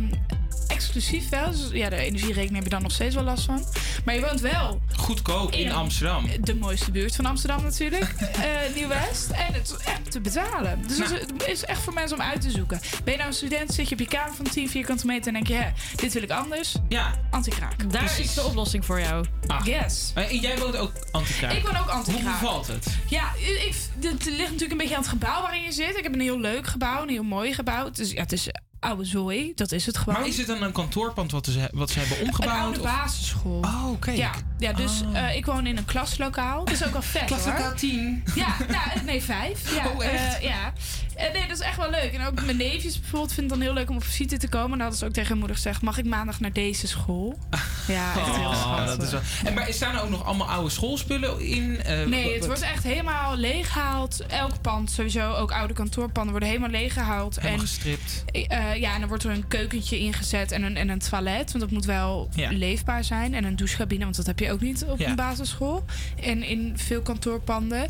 exclusief 0.69 1.29
wel. 1.29 1.51
Dus 1.51 1.69
ja, 1.73 1.89
de 1.89 1.97
energierekening 1.97 2.55
heb 2.55 2.65
je 2.65 2.71
dan 2.71 2.83
nog 2.83 2.93
steeds 2.93 3.15
wel 3.15 3.25
last 3.25 3.45
van. 3.45 3.65
Maar 4.05 4.15
je 4.15 4.21
woont 4.21 4.41
wel 4.41 4.81
Goedkoop 5.05 5.53
in 5.53 5.59
in- 5.59 5.73
Amsterdam. 5.73 6.27
de 6.41 6.55
mooiste 6.55 6.91
buurt 6.91 7.17
van 7.17 7.27
Amsterdam 7.27 7.63
natuurlijk. 7.63 8.05
eh 8.21 8.75
Nieuw-West. 8.75 9.31
En 9.31 9.53
het 9.55 9.77
is 9.79 9.85
echt 9.87 10.11
te 10.11 10.21
betalen. 10.21 10.83
Dus 10.87 10.99
Nou. 10.99 11.15
het 11.15 11.47
is 11.47 11.65
echt 11.65 11.81
voor 11.83 11.93
mensen 11.93 12.17
om 12.17 12.23
uit 12.23 12.41
te 12.41 12.51
zoeken. 12.51 12.81
Ben 13.05 13.13
je 13.13 13.19
nou 13.19 13.29
een 13.31 13.37
student, 13.37 13.75
zit 13.75 13.89
je 13.89 13.95
op 13.95 14.01
je 14.01 14.07
kamer 14.07 14.35
van 14.35 14.45
10 14.49 14.69
vierkante 14.69 15.07
meter 15.07 15.27
en 15.27 15.33
denk 15.33 15.47
je, 15.47 15.55
hè, 15.55 15.71
dit 15.97 16.13
wil 16.13 16.23
ik 16.23 16.31
anders. 16.31 16.75
Ja. 16.89 17.15
Anti-kraak. 17.31 17.93
Daar 17.93 18.19
is 18.21 18.35
de 18.35 18.43
oplossing 18.43 18.85
voor 18.85 19.01
jou. 19.01 19.25
Yes. 19.65 20.11
Maar 20.15 20.35
jij 20.35 20.59
woont 20.59 20.77
ook 20.77 20.93
anti-kraak. 21.11 21.53
Ik 21.53 21.63
woon 21.67 21.77
ook 21.77 21.89
anti-kraak. 21.89 22.23
Hoe 22.25 22.33
bevalt 22.33 22.67
het? 22.67 22.87
Ja, 23.09 23.31
ik, 23.35 23.75
het 24.01 24.25
ligt 24.25 24.39
natuurlijk 24.39 24.71
een 24.71 24.77
beetje 24.77 24.95
aan 24.97 25.01
het 25.03 25.11
gebouw 25.11 25.41
waarin 25.43 25.63
je 25.63 25.73
zit. 25.73 25.97
Ik 25.97 26.03
heb 26.03 26.15
een 26.15 26.21
heel 26.21 26.41
leuk 26.41 26.67
gebouw, 26.67 27.03
een 27.03 27.09
heel 27.09 27.23
mooi 27.23 27.55
gebouw. 27.55 27.91
Is, 27.95 28.11
ja, 28.11 28.21
het 28.23 28.33
is 28.33 28.49
oude 28.85 29.05
zooi, 29.05 29.53
dat 29.55 29.73
is 29.73 29.87
het 29.87 29.97
gewoon. 29.99 30.15
Maar 30.15 30.27
is 30.29 30.37
het 30.37 30.47
dan 30.47 30.63
een 30.63 30.73
kantoorpand 30.73 31.31
wat 31.31 31.47
ze, 31.47 31.69
wat 31.73 31.91
ze 31.91 31.99
hebben 31.99 32.21
Een 32.21 32.27
omgebouwd? 32.27 32.59
oude 32.61 32.81
of- 32.81 32.85
basisschool. 32.87 33.59
Oh, 33.61 34.01
kijk. 34.01 34.17
Ja, 34.17 34.31
ja 34.59 34.73
dus 34.73 35.03
Ah. 35.13 35.29
eh, 35.29 35.37
ik 35.37 35.47
woon 35.47 35.67
in 35.67 35.77
een 35.77 35.85
klaslokaal. 35.85 36.65
Dat 36.65 36.75
is 36.75 36.85
ook 36.85 36.93
wel 36.93 37.03
vet 37.03 37.25
Klaslokaal 37.25 37.63
hoor. 37.65 37.75
10? 37.75 38.23
Ja, 38.35 38.57
nou, 38.69 39.05
nee, 39.05 39.23
vijf. 39.23 39.75
Ja, 39.75 39.89
Oh, 39.89 40.05
echt? 40.05 40.37
eh, 40.37 40.43
ja. 40.43 40.73
Eh, 41.15 41.33
nee, 41.33 41.47
dat 41.49 41.59
is 41.59 41.65
echt 41.67 41.77
wel 41.77 41.91
leuk. 41.91 42.13
En 42.13 42.27
ook 42.27 42.45
mijn 42.45 42.57
neefjes 42.57 43.01
bijvoorbeeld 43.01 43.33
vinden 43.33 43.51
het 43.53 43.59
dan 43.61 43.69
heel 43.69 43.79
leuk 43.81 43.91
om 43.91 43.97
op 43.97 44.05
visite 44.05 44.37
te 44.37 44.49
komen. 44.49 44.65
En 44.65 44.71
dan 44.71 44.81
hadden 44.81 44.99
ze 44.99 45.05
ook 45.05 45.13
tegen 45.13 45.29
hun 45.29 45.39
moeder 45.39 45.57
gezegd, 45.57 45.83
mag 45.83 45.99
ik 45.99 46.05
maandag 46.05 46.41
naar 46.41 46.53
deze 46.53 46.87
school? 46.87 47.39
Ja, 47.87 48.17
echt 48.17 48.37
heel 48.37 48.49
Oh, 48.49 48.87
dat 48.87 49.03
is 49.03 49.11
wel... 49.11 49.21
En 49.45 49.55
maar 49.55 49.73
staan 49.73 49.95
er 49.95 50.03
ook 50.03 50.11
nog 50.11 50.25
allemaal 50.25 50.49
oude 50.51 50.71
schoolspullen 50.71 51.41
in? 51.41 51.83
Eh, 51.83 52.05
Nee, 52.07 52.35
het 52.35 52.47
wordt 52.47 52.61
echt 52.61 52.83
helemaal 52.85 53.37
leeggehaald. 53.37 54.27
Elk 54.27 54.61
pand, 54.61 54.91
sowieso 54.91 55.33
ook 55.35 55.53
oude 55.53 55.75
kantoorpanden, 55.75 56.31
worden 56.31 56.49
helemaal 56.49 56.71
leeggehaald. 56.71 57.35
Helemaal 57.37 57.55
en, 57.55 57.61
gestript. 57.61 58.25
eh, 58.33 58.77
ja, 58.77 58.95
en 58.95 58.99
dan 59.01 59.09
wordt 59.09 59.25
er 59.25 59.31
een 59.31 59.49
keukentje 59.49 59.99
ingezet 59.99 60.53
en 60.53 60.63
een, 60.63 60.77
en 60.77 60.89
een 60.89 60.99
toilet. 60.99 61.53
Want 61.53 61.61
dat 61.61 61.71
moet 61.71 61.85
wel 61.85 62.29
Ja. 62.35 62.51
leefbaar 62.53 63.05
zijn. 63.05 63.35
En 63.35 63.45
een 63.45 63.57
douchecabine, 63.57 64.05
want 64.05 64.17
dat 64.17 64.27
heb 64.27 64.39
je 64.39 64.53
ook 64.53 64.61
niet 64.61 64.85
op 64.85 64.99
Ja. 64.99 65.09
een 65.09 65.17
basisschool. 65.17 65.85
En 66.23 66.43
in 66.43 66.73
veel 66.77 67.01
kantoorpanden. 67.03 67.89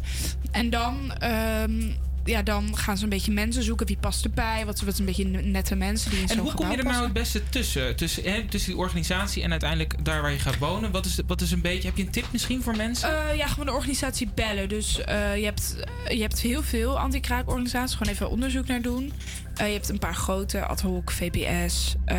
En 0.51 0.71
dan... 0.71 1.13
ehm, 1.19 1.83
ja, 2.25 2.43
dan 2.43 2.77
gaan 2.77 2.97
ze 2.97 3.05
een 3.05 3.09
beetje 3.09 3.33
mensen 3.33 3.63
zoeken. 3.63 3.87
Wie 3.87 3.97
past 4.01 4.25
erbij? 4.25 4.63
Wat, 4.67 4.81
wat 4.81 4.99
een 4.99 5.05
beetje 5.05 5.25
nette 5.25 5.75
mensen 5.75 6.11
die 6.11 6.21
in 6.21 6.29
En 6.29 6.39
hoe 6.39 6.55
kom 6.55 6.71
je 6.71 6.77
er 6.77 6.85
nou 6.85 7.05
het 7.05 7.13
beste 7.13 7.43
tussen? 7.49 7.97
Tussen, 7.97 8.23
hè, 8.33 8.45
tussen 8.49 8.71
die 8.71 8.81
organisatie 8.81 9.43
en 9.43 9.51
uiteindelijk 9.51 10.05
daar 10.05 10.23
waar 10.23 10.33
je 10.33 10.39
gaat 10.39 10.59
wonen? 10.59 10.91
Wat 10.91 11.07
is, 11.07 11.19
wat 11.27 11.41
is 11.41 11.51
een 11.51 11.61
beetje... 11.61 11.89
Heb 11.89 11.97
je 11.97 12.05
een 12.05 12.11
tip 12.11 12.27
misschien 12.33 12.63
voor 12.63 12.77
mensen? 12.77 13.29
Eh, 13.29 13.37
ja, 13.37 13.47
gewoon 13.47 13.67
de 13.67 13.73
organisatie 13.73 14.29
bellen. 14.35 14.69
Dus 14.69 15.01
eh, 15.01 15.37
je, 15.37 15.45
hebt, 15.45 15.77
je 16.09 16.21
hebt 16.21 16.41
heel 16.41 16.63
veel 16.63 16.99
anti-kraakorganisaties. 16.99 17.97
Gewoon 17.97 18.13
even 18.13 18.31
onderzoek 18.31 18.67
naar 18.67 18.83
doen. 18.83 19.13
Eh, 19.55 19.67
je 19.67 19.73
hebt 19.73 19.89
een 19.89 19.99
paar 19.99 20.15
grote, 20.15 20.65
ad 20.65 20.81
hoc, 20.81 21.11
VPS. 21.11 21.95
eh, 22.05 22.17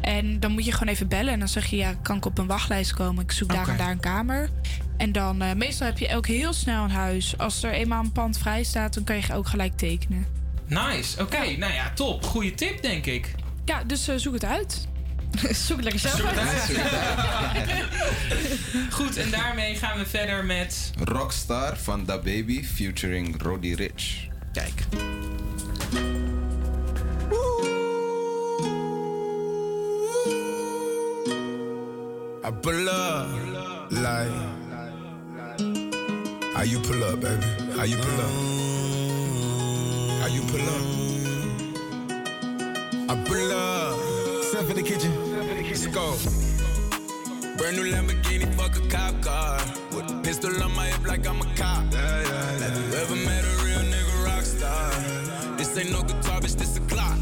en 0.00 0.40
dan 0.40 0.52
moet 0.52 0.64
je 0.64 0.72
gewoon 0.72 0.92
even 0.92 1.08
bellen. 1.08 1.32
En 1.32 1.38
dan 1.38 1.48
zeg 1.48 1.66
je, 1.66 1.76
ja, 1.76 1.94
kan 2.02 2.16
ik 2.16 2.24
op 2.24 2.38
een 2.38 2.46
wachtlijst 2.46 2.92
komen? 2.94 3.22
Ik 3.22 3.32
zoek 3.32 3.48
daar 3.52 3.68
en 3.68 3.76
daar 3.76 3.90
een 3.90 4.00
kamer. 4.00 4.50
En 4.96 5.12
dan, 5.12 5.42
eh, 5.42 5.52
meestal 5.54 5.86
heb 5.86 5.98
je 5.98 6.16
ook 6.16 6.26
heel 6.26 6.52
snel 6.52 6.84
een 6.84 6.90
huis. 6.90 7.38
Als 7.38 7.62
er 7.62 7.72
eenmaal 7.72 8.04
een 8.04 8.12
pand 8.12 8.38
vrij 8.38 8.64
staat, 8.64 8.94
dan 8.94 9.04
kan 9.04 9.16
je 9.16 9.34
ook 9.34 9.48
gelijk 9.48 9.76
tekenen. 9.76 10.26
Nice, 10.66 11.22
oké. 11.22 11.56
Nou 11.56 11.72
ja, 11.72 11.92
top. 11.94 12.24
Goeie 12.24 12.54
tip, 12.54 12.82
denk 12.82 13.06
ik. 13.06 13.34
Ja, 13.64 13.84
dus 13.84 14.08
eh, 14.08 14.16
zoek 14.16 14.32
het 14.32 14.44
uit. 14.44 14.88
zoek 15.66 15.76
het 15.76 15.84
lekker 15.84 16.00
zelf 16.00 16.14
Zoek 16.16 16.28
het 16.30 16.38
uit. 16.38 16.76
uit. 17.68 17.84
Goed, 18.94 19.16
en 19.16 19.30
daarmee 19.30 19.74
gaan 19.74 19.98
we 19.98 20.06
verder 20.06 20.44
met... 20.44 20.90
Rockstar 21.04 21.76
van 21.76 22.04
Da 22.04 22.16
Baby 22.16 22.64
featuring 22.64 23.42
Roddy 23.42 23.74
Rich. 23.74 24.26
Kijk. 24.52 24.84
I 32.46 32.50
pull 32.60 32.88
up, 32.88 33.90
like. 33.90 34.63
How 36.54 36.62
you 36.62 36.78
pull 36.78 37.02
up, 37.02 37.20
baby? 37.20 37.44
How 37.76 37.82
you 37.82 37.96
pull 37.96 38.20
up? 38.20 38.30
How 40.20 40.28
you 40.28 40.40
pull 40.42 40.62
up? 40.62 40.82
I 43.10 43.14
pull 43.24 43.52
up. 43.52 43.98
Step 44.44 44.70
in 44.70 44.76
the 44.76 44.82
kitchen. 44.82 45.12
Let's 45.66 45.86
go. 45.88 46.16
Brand 47.58 47.76
new 47.76 47.90
Lamborghini, 47.90 48.46
fuck 48.54 48.76
a 48.76 48.80
cop 48.88 49.20
car. 49.20 49.58
With 49.96 50.10
a 50.10 50.20
pistol 50.22 50.62
on 50.62 50.74
my 50.76 50.86
hip 50.86 51.04
like 51.04 51.26
I'm 51.26 51.40
a 51.40 51.44
cop. 51.56 51.92
Have 51.92 52.76
you 52.78 52.94
ever 52.98 53.16
met 53.16 53.44
a 53.44 53.64
real 53.64 53.82
nigga 53.92 54.24
rock 54.24 54.44
star? 54.44 54.92
This 55.56 55.76
ain't 55.76 55.90
no 55.90 56.02
guitar, 56.02 56.40
bitch, 56.40 56.54
this 56.56 56.76
a 56.76 56.80
clock. 56.82 57.18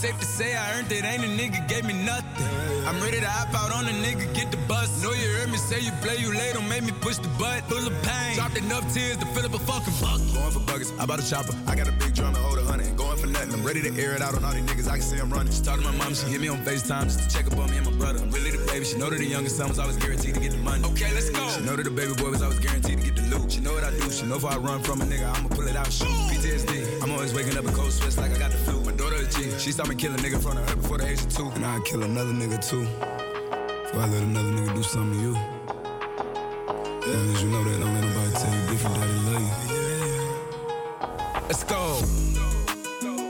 Safe 0.00 0.18
to 0.18 0.24
say 0.24 0.56
I 0.56 0.78
earned 0.78 0.90
it, 0.92 1.04
ain't 1.04 1.22
a 1.22 1.28
nigga 1.28 1.68
gave 1.68 1.84
me 1.84 1.92
nothing. 1.92 2.48
I'm 2.88 2.98
ready 3.02 3.20
to 3.20 3.28
hop 3.28 3.52
out 3.52 3.70
on 3.70 3.84
a 3.84 3.92
nigga, 4.00 4.32
get 4.32 4.50
the 4.50 4.56
bus. 4.66 4.88
Know 5.02 5.12
you 5.12 5.28
heard 5.36 5.50
me 5.50 5.58
say 5.58 5.78
you 5.78 5.92
play, 6.00 6.16
you 6.16 6.32
late, 6.32 6.54
don't 6.54 6.66
make 6.70 6.84
me 6.84 6.92
push 7.02 7.18
the 7.18 7.28
butt. 7.36 7.68
Full 7.68 7.86
of 7.86 7.92
pain, 8.02 8.34
dropped 8.34 8.56
enough 8.56 8.84
tears 8.94 9.18
to 9.18 9.26
fill 9.36 9.44
up 9.44 9.52
a 9.52 9.58
fucking 9.58 9.92
bucket. 10.00 10.32
Going 10.32 10.52
for 10.56 10.64
buggers, 10.64 10.90
I 10.98 11.04
bought 11.04 11.20
a 11.20 11.28
chopper. 11.28 11.52
I 11.66 11.76
got 11.76 11.86
a 11.86 11.92
big 11.92 12.14
drum 12.14 12.32
to 12.32 12.40
hold 12.40 12.58
a 12.58 12.64
hundred. 12.64 12.96
Going 12.96 13.18
for 13.18 13.26
nothing, 13.26 13.52
I'm 13.52 13.62
ready 13.62 13.82
to 13.82 13.92
air 14.00 14.14
it 14.14 14.22
out 14.22 14.34
on 14.34 14.42
all 14.42 14.54
these 14.54 14.64
niggas. 14.64 14.88
I 14.88 14.96
can 14.96 15.02
see 15.02 15.18
I'm 15.18 15.30
running. 15.30 15.52
She 15.52 15.60
talked 15.60 15.82
to 15.82 15.84
my 15.84 15.94
mom, 15.98 16.14
she 16.14 16.24
hit 16.32 16.40
me 16.40 16.48
on 16.48 16.64
FaceTime 16.64 17.04
just 17.04 17.20
to 17.20 17.28
check 17.28 17.52
up 17.52 17.58
on 17.58 17.70
me 17.70 17.76
and 17.76 17.84
my 17.84 17.92
brother. 18.00 18.20
I'm 18.24 18.30
really 18.30 18.52
the 18.56 18.64
baby. 18.72 18.86
She 18.86 18.96
know 18.96 19.10
that 19.10 19.18
the 19.18 19.26
youngest 19.26 19.58
son 19.58 19.68
was 19.68 19.78
always 19.78 19.98
guaranteed 19.98 20.32
to 20.32 20.40
get 20.40 20.52
the 20.52 20.64
money. 20.64 20.82
Okay, 20.92 21.12
let's 21.12 21.28
go. 21.28 21.46
She 21.50 21.60
know 21.60 21.76
that 21.76 21.84
the 21.84 21.90
baby 21.90 22.14
boy 22.14 22.30
was 22.30 22.40
always 22.40 22.58
guaranteed 22.60 23.00
to 23.00 23.04
get 23.04 23.16
the 23.16 23.36
loot. 23.36 23.52
She 23.52 23.60
know 23.60 23.74
what 23.74 23.84
I 23.84 23.90
do. 23.90 24.10
She 24.10 24.24
know 24.24 24.36
if 24.36 24.46
I 24.46 24.56
run 24.56 24.82
from 24.82 25.02
a 25.02 25.04
nigga, 25.04 25.28
I'ma 25.28 25.48
pull 25.50 25.68
it 25.68 25.76
out. 25.76 25.92
Shoot. 25.92 26.08
PTSD. 26.32 27.02
I'm 27.02 27.12
always 27.12 27.34
waking 27.34 27.58
up 27.58 27.66
in 27.66 27.74
cold 27.74 27.92
sweats 27.92 28.16
like 28.16 28.32
I 28.32 28.38
got 28.38 28.50
the 28.50 28.56
flu. 28.64 28.80
She 29.58 29.72
saw 29.72 29.84
me 29.84 29.94
kill 29.94 30.12
a 30.12 30.16
nigga 30.16 30.34
in 30.34 30.40
front 30.40 30.58
of 30.58 30.68
her 30.68 30.76
before 30.76 30.98
the 30.98 31.06
age 31.06 31.20
of 31.20 31.34
two. 31.34 31.48
And 31.50 31.64
I'd 31.64 31.84
kill 31.84 32.02
another 32.02 32.32
nigga 32.32 32.58
too. 32.66 32.82
Before 32.82 34.00
I 34.00 34.06
let 34.06 34.22
another 34.22 34.50
nigga 34.50 34.74
do 34.74 34.82
something 34.82 35.18
to 35.18 35.26
you. 35.26 35.34
Long 37.10 37.34
as 37.34 37.42
you 37.42 37.48
know 37.50 37.64
that, 37.64 37.80
don't 37.80 37.94
let 37.94 38.04
nobody 38.04 38.32
tell 38.32 38.54
you 38.54 38.62
different 38.70 38.96
that 38.96 39.06
they 39.06 39.20
love 39.30 39.42
you. 39.42 39.80
Let's 41.48 41.64
go. 41.64 42.02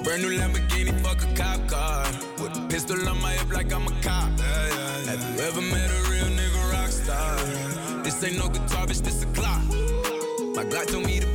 Brand 0.05 0.23
new 0.23 0.31
Lamborghini, 0.39 0.93
fuck 1.01 1.23
a 1.23 1.35
cop 1.35 1.69
car. 1.69 2.07
With 2.43 2.57
a 2.57 2.67
pistol 2.69 3.09
on 3.09 3.21
my 3.21 3.33
hip 3.33 3.53
like 3.53 3.73
I'm 3.73 3.87
a 3.87 3.91
cop. 4.03 4.31
Have 4.41 5.21
you 5.21 5.43
ever 5.45 5.61
met 5.61 5.91
a 5.91 6.11
real 6.11 6.27
nigga 6.27 6.73
rock 6.73 6.91
star? 6.91 7.37
This 8.03 8.23
ain't 8.25 8.39
no 8.39 8.49
guitar, 8.49 8.87
bitch, 8.87 9.03
this 9.03 9.23
a 9.23 9.27
clock. 9.29 9.63
My 10.55 10.65
Glock 10.65 10.87
told 10.91 11.07
me 11.07 11.21
to 11.21 11.27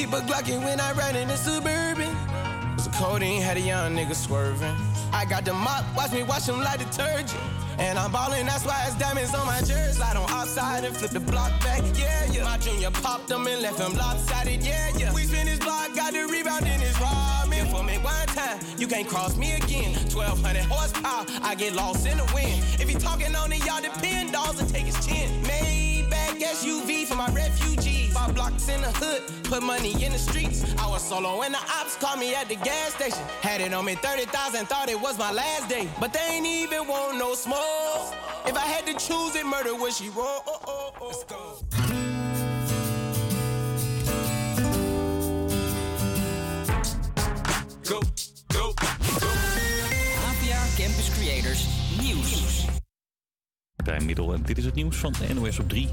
Keep 0.00 0.14
a 0.14 0.20
Glockin' 0.22 0.64
when 0.64 0.80
I 0.80 0.92
ride 0.92 1.14
in 1.14 1.28
the 1.28 1.36
Suburban. 1.36 2.16
Was 2.74 2.86
a 2.86 2.90
codeine, 2.90 3.42
had 3.42 3.58
a 3.58 3.60
young 3.60 3.94
nigga 3.94 4.14
swerving. 4.14 4.74
I 5.12 5.26
got 5.26 5.44
the 5.44 5.52
mop, 5.52 5.84
watch 5.94 6.12
me 6.12 6.22
wash 6.22 6.48
him 6.48 6.58
like 6.60 6.78
detergent. 6.78 7.38
And 7.78 7.98
I'm 7.98 8.10
ballin', 8.10 8.46
that's 8.46 8.64
why 8.64 8.82
it's 8.86 8.96
diamonds 8.96 9.34
on 9.34 9.44
my 9.44 9.58
jersey. 9.58 9.98
Slide 9.98 10.16
on 10.16 10.30
outside 10.30 10.84
and 10.84 10.96
flip 10.96 11.10
the 11.10 11.20
block 11.20 11.52
back, 11.60 11.82
yeah, 11.98 12.32
yeah. 12.32 12.44
My 12.44 12.56
junior 12.56 12.90
popped 12.90 13.28
them 13.28 13.46
and 13.46 13.60
left 13.60 13.78
him 13.78 13.94
lopsided, 13.94 14.62
yeah, 14.62 14.90
yeah. 14.96 15.12
We 15.12 15.24
spin 15.24 15.46
his 15.46 15.58
block, 15.58 15.94
got 15.94 16.14
the 16.14 16.26
rebound 16.32 16.66
in 16.66 16.80
his 16.80 16.94
ramen. 16.94 17.70
For 17.70 17.84
me 17.84 17.98
one 17.98 18.26
time, 18.28 18.58
you 18.78 18.86
can't 18.86 19.06
cross 19.06 19.36
me 19.36 19.52
again. 19.52 19.92
1200 20.14 20.64
horsepower, 20.64 21.26
I 21.42 21.54
get 21.56 21.74
lost 21.74 22.06
in 22.06 22.16
the 22.16 22.24
wind. 22.32 22.64
If 22.80 22.88
he 22.88 22.94
talking 22.94 23.36
on 23.36 23.52
it, 23.52 23.62
y'all 23.66 23.82
depend, 23.82 24.32
dolls 24.32 24.58
and 24.62 24.68
take 24.70 24.86
his 24.86 25.06
chin. 25.06 25.42
Maybach 26.40 26.54
SUV 26.54 27.06
for 27.06 27.16
my 27.16 27.20
my 27.28 27.34
refugee. 27.34 28.08
Five 28.10 28.34
blocks 28.34 28.68
in 28.68 28.80
the 28.80 28.90
hood, 28.92 29.22
put 29.44 29.62
money 29.62 29.92
in 30.04 30.12
the 30.12 30.18
streets. 30.18 30.64
I 30.78 30.88
was 30.88 31.02
solo 31.02 31.38
when 31.38 31.52
the 31.52 31.58
ops 31.58 31.96
called 31.96 32.18
me 32.18 32.34
at 32.34 32.48
the 32.48 32.56
gas 32.56 32.94
station. 32.94 33.22
Had 33.42 33.60
it 33.60 33.72
on 33.74 33.84
me 33.84 33.94
30,000, 33.94 34.66
thought 34.66 34.88
it 34.88 35.00
was 35.00 35.18
my 35.18 35.32
last 35.32 35.68
day. 35.68 35.88
But 36.00 36.12
they 36.12 36.20
ain't 36.30 36.46
even 36.46 36.88
want 36.88 37.18
no 37.18 37.34
smoke. 37.34 38.14
If 38.46 38.56
I 38.56 38.66
had 38.66 38.86
to 38.86 38.94
choose 38.94 39.36
it, 39.36 39.44
murder 39.44 39.74
would 39.74 39.92
she 39.92 40.08
roll? 40.10 40.42
Oh, 40.46 40.60
oh, 40.66 40.92
oh. 41.00 41.06
Let's 41.06 41.24
go. 41.24 41.58
Go, 47.84 48.00
go, 48.48 48.72
go. 48.72 48.74
APA 50.30 50.76
Campus 50.76 51.10
Creators 51.18 51.66
Nieuws. 51.98 52.69
En 53.94 54.06
dit 54.44 54.58
is 54.58 54.64
het 54.64 54.74
nieuws 54.74 54.96
van 54.96 55.14
NOS 55.34 55.58
op 55.58 55.68
3. 55.68 55.88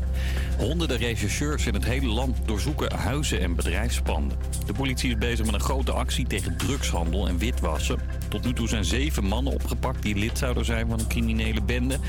Honderden 0.57 0.97
rechercheurs 0.97 1.65
in 1.65 1.73
het 1.73 1.85
hele 1.85 2.07
land 2.07 2.37
doorzoeken 2.45 2.95
huizen 2.95 3.39
en 3.39 3.55
bedrijfspanden. 3.55 4.37
De 4.65 4.73
politie 4.73 5.09
is 5.09 5.17
bezig 5.17 5.45
met 5.45 5.53
een 5.53 5.59
grote 5.59 5.91
actie 5.91 6.27
tegen 6.27 6.57
drugshandel 6.57 7.27
en 7.27 7.37
witwassen. 7.37 7.99
Tot 8.27 8.45
nu 8.45 8.53
toe 8.53 8.67
zijn 8.67 8.85
zeven 8.85 9.23
mannen 9.23 9.53
opgepakt 9.53 10.01
die 10.01 10.15
lid 10.15 10.37
zouden 10.37 10.65
zijn 10.65 10.87
van 10.87 10.99
een 10.99 11.07
criminele 11.07 11.61
bende. 11.61 11.99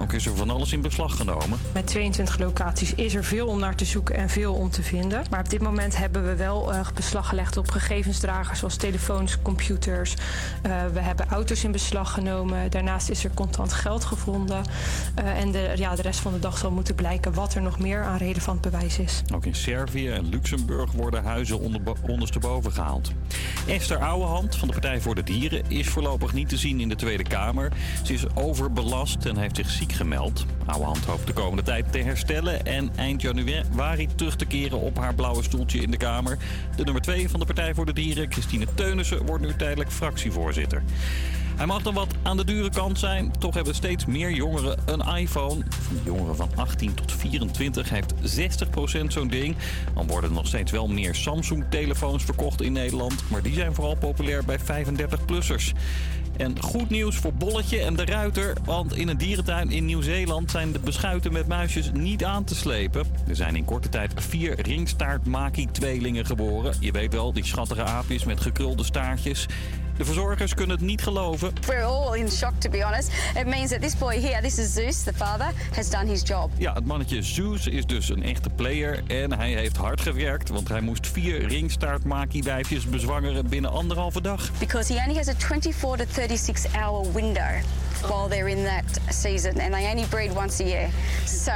Ook 0.00 0.12
is 0.12 0.26
er 0.26 0.36
van 0.36 0.50
alles 0.50 0.72
in 0.72 0.80
beslag 0.80 1.16
genomen. 1.16 1.58
Met 1.74 1.86
22 1.86 2.38
locaties 2.38 2.94
is 2.94 3.14
er 3.14 3.24
veel 3.24 3.46
om 3.46 3.58
naar 3.58 3.74
te 3.74 3.84
zoeken 3.84 4.14
en 4.14 4.28
veel 4.28 4.54
om 4.54 4.70
te 4.70 4.82
vinden. 4.82 5.22
Maar 5.30 5.40
op 5.40 5.50
dit 5.50 5.60
moment 5.60 5.96
hebben 5.96 6.26
we 6.26 6.36
wel 6.36 6.72
eh, 6.72 6.80
beslag 6.94 7.28
gelegd 7.28 7.56
op 7.56 7.70
gegevensdragers 7.70 8.58
zoals 8.58 8.76
telefoons, 8.76 9.42
computers. 9.42 10.14
Eh, 10.62 10.72
we 10.92 11.00
hebben 11.00 11.28
auto's 11.28 11.64
in 11.64 11.72
beslag 11.72 12.12
genomen. 12.12 12.70
Daarnaast 12.70 13.08
is 13.08 13.24
er 13.24 13.30
contant 13.34 13.72
geld 13.72 14.04
gevonden. 14.04 14.62
Eh, 15.14 15.38
en 15.38 15.52
de, 15.52 15.72
ja, 15.76 15.94
de 15.94 16.02
rest 16.02 16.20
van 16.20 16.32
de 16.32 16.38
dag 16.38 16.58
zal 16.58 16.70
moeten 16.70 16.94
blijken 16.94 17.34
wat 17.34 17.54
er 17.54 17.62
nog 17.62 17.78
meer 17.78 18.02
aan 18.02 18.16
relevant 18.16 18.60
bewijs 18.60 18.98
is. 18.98 19.22
Ook 19.34 19.46
in 19.46 19.54
Servië 19.54 20.08
en 20.08 20.28
Luxemburg 20.28 20.92
worden 20.92 21.24
huizen 21.24 21.60
onder, 21.60 21.80
ondersteboven 22.08 22.72
gehaald. 22.72 23.12
Esther 23.66 23.98
Ouwehand 23.98 24.56
van 24.56 24.68
de 24.68 24.74
Partij 24.74 25.00
voor 25.00 25.14
de 25.14 25.22
Dieren 25.22 25.62
is 25.68 25.88
voorlopig 25.88 26.32
niet 26.32 26.48
te 26.48 26.56
zien 26.56 26.80
in 26.80 26.88
de 26.88 26.96
Tweede 26.96 27.22
Kamer. 27.22 27.72
Ze 28.02 28.12
is 28.12 28.34
overbelast 28.34 29.24
en 29.24 29.36
heeft 29.36 29.56
zich 29.56 29.70
ziek 29.70 29.88
gemeld. 29.92 30.46
Ouwehand 30.66 31.04
hoopt 31.04 31.26
de 31.26 31.32
komende 31.32 31.62
tijd 31.62 31.92
te 31.92 31.98
herstellen 31.98 32.66
en 32.66 32.90
eind 32.96 33.22
januari 33.22 34.08
terug 34.14 34.36
te 34.36 34.44
keren 34.44 34.80
op 34.80 34.98
haar 34.98 35.14
blauwe 35.14 35.42
stoeltje 35.42 35.80
in 35.80 35.90
de 35.90 35.96
Kamer. 35.96 36.38
De 36.76 36.84
nummer 36.84 37.02
2 37.02 37.28
van 37.28 37.40
de 37.40 37.46
Partij 37.46 37.74
voor 37.74 37.86
de 37.86 37.92
Dieren, 37.92 38.32
Christine 38.32 38.66
Teunissen, 38.74 39.26
wordt 39.26 39.44
nu 39.44 39.54
tijdelijk 39.56 39.92
fractievoorzitter. 39.92 40.82
Hij 41.60 41.68
mag 41.68 41.82
dan 41.82 41.94
wat 41.94 42.14
aan 42.22 42.36
de 42.36 42.44
dure 42.44 42.70
kant 42.70 42.98
zijn. 42.98 43.32
Toch 43.38 43.54
hebben 43.54 43.74
steeds 43.74 44.06
meer 44.06 44.32
jongeren 44.32 44.78
een 44.86 45.16
iPhone. 45.16 45.64
Van 45.68 45.96
jongeren 46.04 46.36
van 46.36 46.50
18 46.54 46.94
tot 46.94 47.12
24 47.12 47.90
heeft 47.90 48.14
60% 49.02 49.06
zo'n 49.06 49.28
ding. 49.28 49.56
Dan 49.94 50.06
worden 50.06 50.30
er 50.30 50.36
nog 50.36 50.46
steeds 50.46 50.70
wel 50.70 50.88
meer 50.88 51.14
Samsung-telefoons 51.14 52.24
verkocht 52.24 52.62
in 52.62 52.72
Nederland. 52.72 53.24
Maar 53.30 53.42
die 53.42 53.54
zijn 53.54 53.74
vooral 53.74 53.96
populair 53.96 54.44
bij 54.44 54.58
35-plussers. 54.58 55.72
En 56.40 56.62
goed 56.62 56.90
nieuws 56.90 57.16
voor 57.16 57.32
Bolletje 57.32 57.80
en 57.80 57.96
de 57.96 58.04
Ruiter. 58.04 58.56
Want 58.64 58.96
in 58.96 59.08
een 59.08 59.16
dierentuin 59.16 59.70
in 59.70 59.84
Nieuw-Zeeland 59.84 60.50
zijn 60.50 60.72
de 60.72 60.78
beschuiten 60.78 61.32
met 61.32 61.46
muisjes 61.46 61.90
niet 61.92 62.24
aan 62.24 62.44
te 62.44 62.54
slepen. 62.54 63.06
Er 63.28 63.36
zijn 63.36 63.56
in 63.56 63.64
korte 63.64 63.88
tijd 63.88 64.12
vier 64.16 64.60
ringstaart-maki-tweelingen 64.60 66.26
geboren. 66.26 66.74
Je 66.80 66.92
weet 66.92 67.12
wel, 67.12 67.32
die 67.32 67.44
schattige 67.44 67.82
aapjes 67.82 68.24
met 68.24 68.40
gekrulde 68.40 68.84
staartjes. 68.84 69.46
De 70.00 70.06
verzorgers 70.06 70.54
kunnen 70.54 70.76
het 70.76 70.86
niet 70.86 71.02
geloven. 71.02 71.52
We're 71.66 71.82
all 71.82 72.18
in 72.18 72.30
shock, 72.30 72.52
to 72.58 72.70
be 72.70 72.84
honest. 72.84 73.10
It 73.36 73.46
means 73.46 73.70
that 73.70 73.80
this 73.80 73.96
boy 73.98 74.20
here, 74.20 74.42
this 74.42 74.58
is 74.58 74.72
Zeus, 74.72 75.02
the 75.02 75.12
father, 75.12 75.50
has 75.74 75.90
done 75.90 76.06
his 76.06 76.22
job. 76.22 76.50
Ja, 76.58 76.72
het 76.72 76.86
mannetje 76.86 77.22
Zeus 77.22 77.66
is 77.66 77.86
dus 77.86 78.08
een 78.08 78.22
echte 78.22 78.50
player 78.50 79.02
en 79.06 79.32
hij 79.32 79.50
heeft 79.50 79.76
hard 79.76 80.00
gewerkt, 80.00 80.48
want 80.48 80.68
hij 80.68 80.80
moest 80.80 81.06
vier 81.06 81.46
ringstaartmaki-wijfjes 81.48 82.86
bezwangeren 82.86 83.48
binnen 83.48 83.70
anderhalve 83.70 84.20
dag. 84.20 84.50
Because 84.58 84.92
he 84.92 85.00
only 85.06 85.16
has 85.16 85.28
a 85.28 85.34
24 85.38 85.96
to 85.96 86.04
36 86.12 86.66
hour 86.74 87.12
window 87.12 87.60
while 88.08 88.28
they're 88.28 88.50
in 88.50 88.64
that 88.64 89.14
season, 89.14 89.60
and 89.60 89.72
they 89.72 89.90
only 89.90 90.06
breed 90.08 90.34
once 90.34 90.62
a 90.62 90.66
year. 90.66 90.88
So 91.26 91.52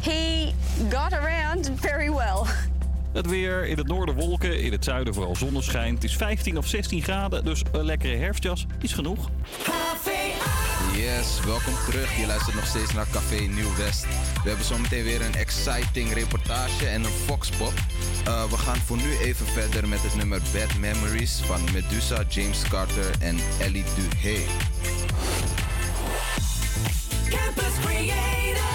he 0.00 0.52
got 0.90 1.12
around 1.12 1.70
very 1.80 2.10
well. 2.10 2.46
Het 3.14 3.26
weer 3.26 3.66
in 3.66 3.76
het 3.78 3.86
noorden 3.86 4.14
wolken, 4.14 4.60
in 4.60 4.72
het 4.72 4.84
zuiden 4.84 5.14
vooral 5.14 5.36
zonneschijn. 5.36 5.94
Het 5.94 6.04
is 6.04 6.16
15 6.16 6.58
of 6.58 6.66
16 6.66 7.02
graden, 7.02 7.44
dus 7.44 7.62
een 7.72 7.84
lekkere 7.84 8.16
herfstjas 8.16 8.66
is 8.80 8.92
genoeg. 8.92 9.28
Yes, 10.96 11.40
welkom 11.44 11.74
terug. 11.90 12.20
Je 12.20 12.26
luistert 12.26 12.54
nog 12.54 12.66
steeds 12.66 12.92
naar 12.92 13.06
Café 13.12 13.40
Nieuw 13.40 13.76
West. 13.76 14.06
We 14.42 14.48
hebben 14.48 14.66
zometeen 14.66 15.04
weer 15.04 15.22
een 15.22 15.34
exciting 15.34 16.12
reportage 16.12 16.86
en 16.86 17.04
een 17.04 17.10
foxpop. 17.10 17.72
Uh, 18.28 18.44
we 18.44 18.56
gaan 18.56 18.76
voor 18.76 18.96
nu 18.96 19.16
even 19.22 19.46
verder 19.46 19.88
met 19.88 20.02
het 20.02 20.14
nummer 20.14 20.40
Bad 20.52 20.74
Memories 20.78 21.40
van 21.40 21.60
Medusa, 21.72 22.22
James 22.28 22.62
Carter 22.68 23.10
en 23.20 23.36
Ellie 23.60 23.84
Duhé. 23.94 24.38
Campus 27.28 27.74
Creators, 27.84 28.73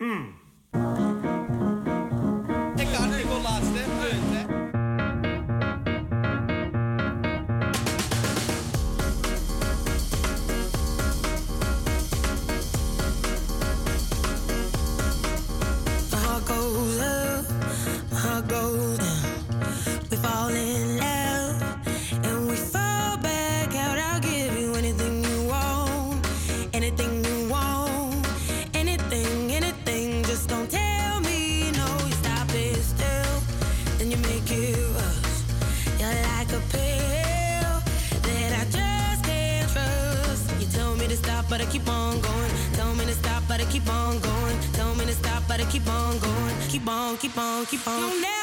Ik 0.00 0.37
keep 47.66 47.86
on. 47.86 48.37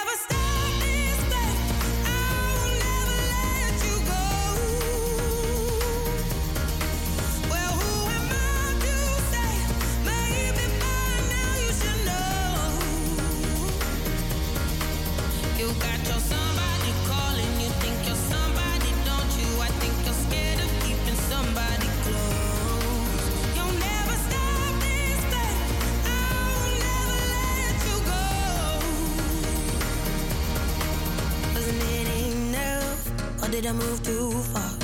Did 33.65 33.71
I 33.71 33.77
move 33.77 34.03
too 34.03 34.29
far? 34.53 34.77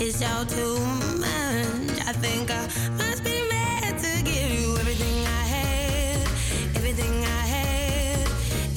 It's 0.00 0.20
all 0.22 0.44
too 0.44 0.80
much. 1.20 1.94
I 2.08 2.12
think 2.12 2.50
I 2.50 2.62
must 2.98 3.22
be 3.22 3.38
mad 3.48 3.98
to 3.98 4.22
give 4.24 4.50
you 4.50 4.76
everything 4.78 5.18
I 5.38 5.42
had, 5.54 6.20
everything 6.74 7.14
I 7.22 7.42
had, 7.54 8.26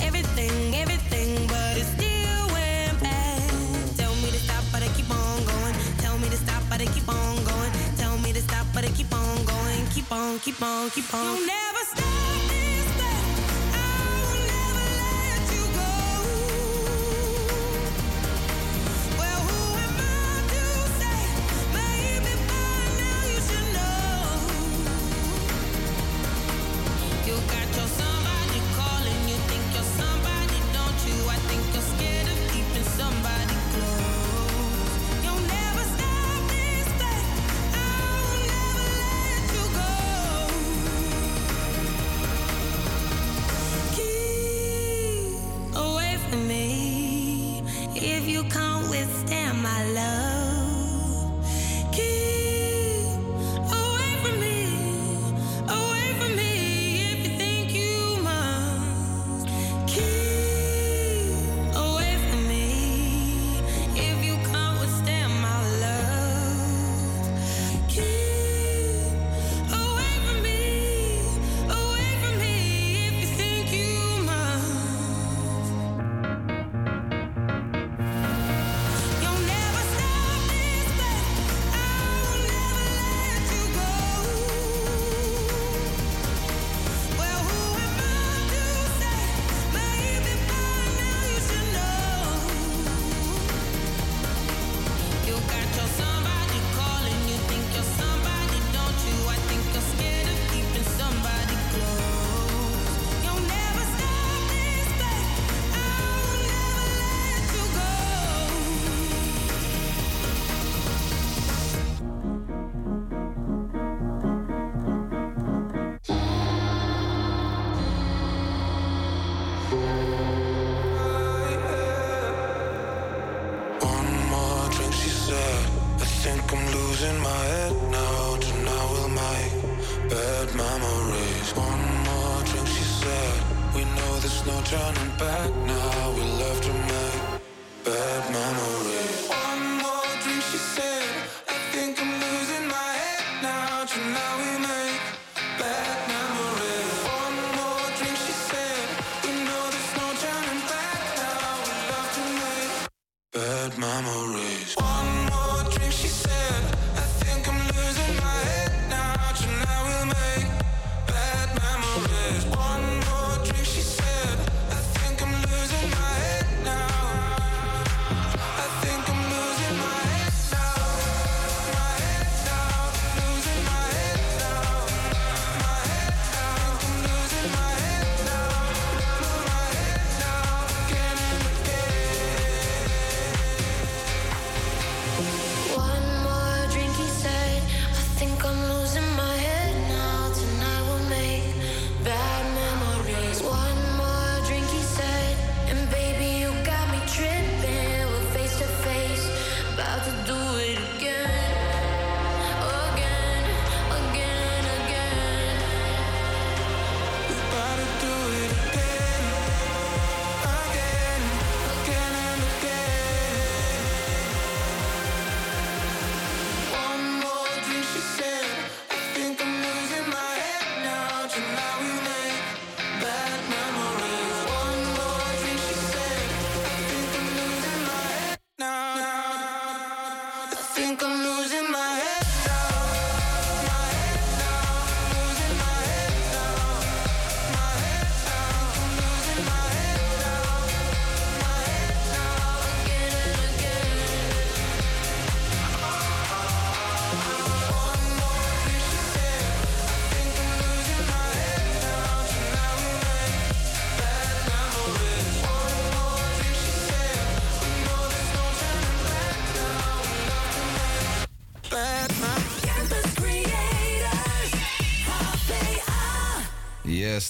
everything, 0.06 0.76
everything, 0.76 1.48
but 1.48 1.78
it 1.82 1.88
still 1.98 2.46
went 2.54 3.02
bad. 3.02 3.98
Tell 3.98 4.14
me 4.22 4.30
to 4.30 4.40
stop, 4.46 4.64
but 4.72 4.84
I 4.84 4.90
keep 4.98 5.10
on 5.10 5.46
going. 5.46 5.76
Tell 5.98 6.18
me 6.20 6.30
to 6.30 6.38
stop, 6.38 6.62
but 6.70 6.82
I 6.82 6.86
keep 6.86 7.10
on 7.10 7.36
going. 7.44 7.72
Tell 7.98 8.16
me 8.20 8.34
to 8.34 8.42
stop, 8.42 8.68
but 8.72 8.86
I 8.86 8.90
keep 8.90 9.12
on 9.12 9.46
going. 9.46 9.82
Keep 9.96 10.12
on, 10.12 10.38
keep 10.40 10.62
on, 10.62 10.92
keep 10.92 11.12
on. 11.12 11.62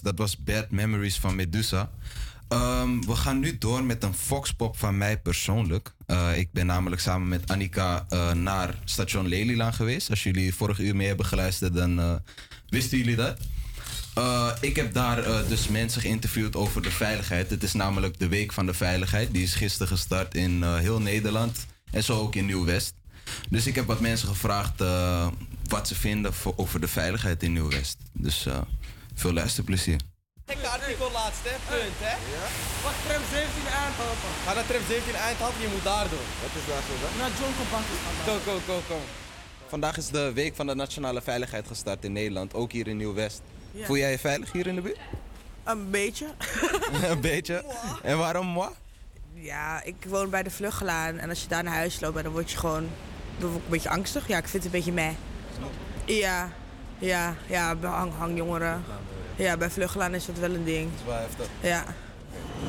Dat 0.03 0.17
was 0.17 0.43
Bad 0.43 0.71
Memories 0.71 1.19
van 1.19 1.35
Medusa. 1.35 1.91
Ehm, 2.47 3.01
we 3.01 3.15
gaan 3.15 3.39
nu 3.39 3.57
door 3.57 3.83
met 3.83 4.03
een 4.03 4.13
foxpop 4.13 4.77
van 4.77 4.97
mij 4.97 5.19
persoonlijk. 5.19 5.93
Eh, 6.05 6.37
ik 6.37 6.51
ben 6.51 6.65
namelijk 6.65 7.01
samen 7.01 7.27
met 7.27 7.51
Annika 7.51 8.05
eh, 8.09 8.31
naar 8.31 8.75
station 8.83 9.27
Lelylaan 9.27 9.73
geweest. 9.73 10.09
Als 10.09 10.23
jullie 10.23 10.55
vorig 10.55 10.79
uur 10.79 10.95
mee 10.95 11.07
hebben 11.07 11.25
geluisterd, 11.25 11.73
dan 11.73 11.99
eh, 11.99 12.15
wisten 12.69 12.97
jullie 12.97 13.15
dat. 13.15 13.37
Ik 14.61 14.75
heb 14.75 14.93
daar 14.93 15.47
dus 15.47 15.67
mensen 15.67 16.01
geïnterviewd 16.01 16.55
over 16.55 16.81
de 16.81 16.91
veiligheid. 16.91 17.49
Het 17.49 17.63
is 17.63 17.73
namelijk 17.73 18.19
de 18.19 18.27
Week 18.27 18.53
van 18.53 18.65
de 18.65 18.73
Veiligheid. 18.73 19.33
Die 19.33 19.43
is 19.43 19.55
gisteren 19.55 19.87
gestart 19.87 20.35
in 20.35 20.63
heel 20.63 21.01
Nederland 21.01 21.65
en 21.91 22.03
zo 22.03 22.19
ook 22.19 22.35
in 22.35 22.45
Nieuw-West. 22.45 22.93
Dus 23.49 23.67
ik 23.67 23.75
heb 23.75 23.85
wat 23.85 23.99
mensen 23.99 24.27
gevraagd 24.27 24.83
wat 25.67 25.87
ze 25.87 25.95
vinden 25.95 26.33
over 26.55 26.79
de 26.79 26.87
veiligheid 26.87 27.43
in 27.43 27.53
Nieuw-West. 27.53 27.97
Dus 28.11 28.47
veel 29.13 29.33
luisterplezier. 29.33 29.99
Gekke 30.45 30.67
artikel 30.67 31.11
laatst, 31.11 31.43
hè? 31.43 31.55
Punt, 31.69 31.99
hè? 32.07 32.15
Wacht, 32.83 32.99
tram 33.07 33.23
17 33.31 33.67
Eindhoven. 33.83 34.29
Ga 34.45 34.53
naar 34.53 34.65
tram 34.65 34.81
17 34.87 35.15
Eindhoven, 35.15 35.61
je 35.61 35.71
moet 35.73 35.83
daar 35.83 36.09
doen. 36.13 36.27
Wat 36.43 36.53
is 36.59 36.65
daar 36.69 36.83
zo 36.87 36.93
dan? 37.03 37.11
Naar 37.21 37.33
John 37.39 37.53
Bank 37.71 37.85
Go, 38.27 38.35
go, 38.47 38.55
go, 38.67 38.77
go. 38.87 38.99
Vandaag 39.67 39.97
is 39.97 40.07
de 40.07 40.33
Week 40.33 40.55
van 40.55 40.67
de 40.67 40.75
Nationale 40.75 41.21
Veiligheid 41.21 41.67
gestart 41.67 42.03
in 42.03 42.11
Nederland, 42.11 42.53
ook 42.53 42.71
hier 42.71 42.87
in 42.87 42.97
Nieuw-West. 42.97 43.41
Ja. 43.71 43.85
Voel 43.85 43.97
jij 43.97 44.11
je 44.11 44.19
veilig 44.19 44.51
hier 44.51 44.67
in 44.67 44.75
de 44.75 44.81
buurt? 44.81 44.99
Een 45.63 45.89
beetje. 45.89 46.27
een 47.11 47.21
beetje. 47.21 47.65
En 48.03 48.17
waarom 48.17 48.47
moi? 48.47 48.69
Ja, 49.33 49.83
ik 49.83 49.95
woon 50.07 50.29
bij 50.29 50.43
de 50.43 50.51
Vluggelaan 50.51 51.17
en 51.17 51.29
als 51.29 51.41
je 51.41 51.47
daar 51.47 51.63
naar 51.63 51.73
huis 51.73 51.99
loopt, 51.99 52.23
dan 52.23 52.31
word 52.31 52.51
je 52.51 52.57
gewoon 52.57 52.89
dan 53.37 53.49
word 53.49 53.57
ik 53.57 53.63
een 53.65 53.71
beetje 53.71 53.89
angstig. 53.89 54.27
Ja, 54.27 54.37
ik 54.37 54.47
vind 54.47 54.63
het 54.63 54.73
een 54.73 54.79
beetje 54.79 54.91
meh. 54.91 55.13
Ja, 56.05 56.51
ja, 56.99 57.35
ja, 57.47 57.75
bij 57.75 57.89
hang, 57.89 58.11
hangjongeren. 58.17 58.83
Ja, 59.35 59.57
bij 59.57 59.69
Vluggelaan 59.69 60.13
is 60.13 60.25
dat 60.25 60.37
wel 60.39 60.53
een 60.53 60.63
ding. 60.63 60.89
Dat 60.91 60.99
is 60.99 61.05
wel 61.05 61.15
heftig. 61.17 61.45
Ja. 61.61 61.83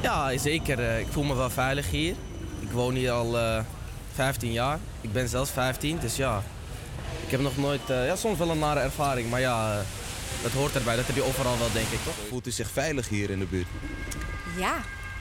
Ja, 0.01 0.39
zeker. 0.39 0.79
eh, 0.79 0.99
Ik 1.01 1.07
voel 1.11 1.25
me 1.25 1.35
wel 1.35 1.51
veilig 1.51 1.91
hier. 1.91 2.15
Ik 2.61 2.71
woon 2.71 2.95
hier 2.95 3.11
al 3.11 3.39
eh 3.39 3.61
15 4.15 4.53
jaar. 4.53 4.79
Ik 5.01 5.13
ben 5.13 5.29
zelfs 5.29 5.51
15, 5.51 5.99
dus 5.99 6.17
ja. 6.17 6.43
Ik 7.25 7.31
heb 7.31 7.41
nog 7.41 7.57
nooit... 7.57 7.91
eh, 7.91 8.07
ja, 8.07 8.17
soms 8.17 8.39
wel 8.39 8.51
een 8.51 8.59
nare 8.59 8.81
ervaring, 8.81 9.31
maar 9.31 9.41
ja, 9.41 9.73
eh, 9.73 9.79
dat 10.43 10.53
hoort 10.53 10.75
erbij. 10.75 10.97
Dat 10.97 11.07
heb 11.07 11.17
je 11.17 11.23
overal 11.25 11.59
wel, 11.59 11.73
denk 11.73 11.87
ik, 11.89 11.99
toch? 12.05 12.15
Voelt 12.29 12.47
u 12.47 12.51
zich 12.51 12.71
veilig 12.71 13.09
hier 13.09 13.31
in 13.31 13.39
de 13.39 13.45
buurt? 13.47 13.67
Ja, 14.57 14.75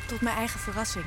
tot 0.05 0.21
mijn 0.21 0.35
eigen 0.37 0.59
verrassing. 0.59 1.05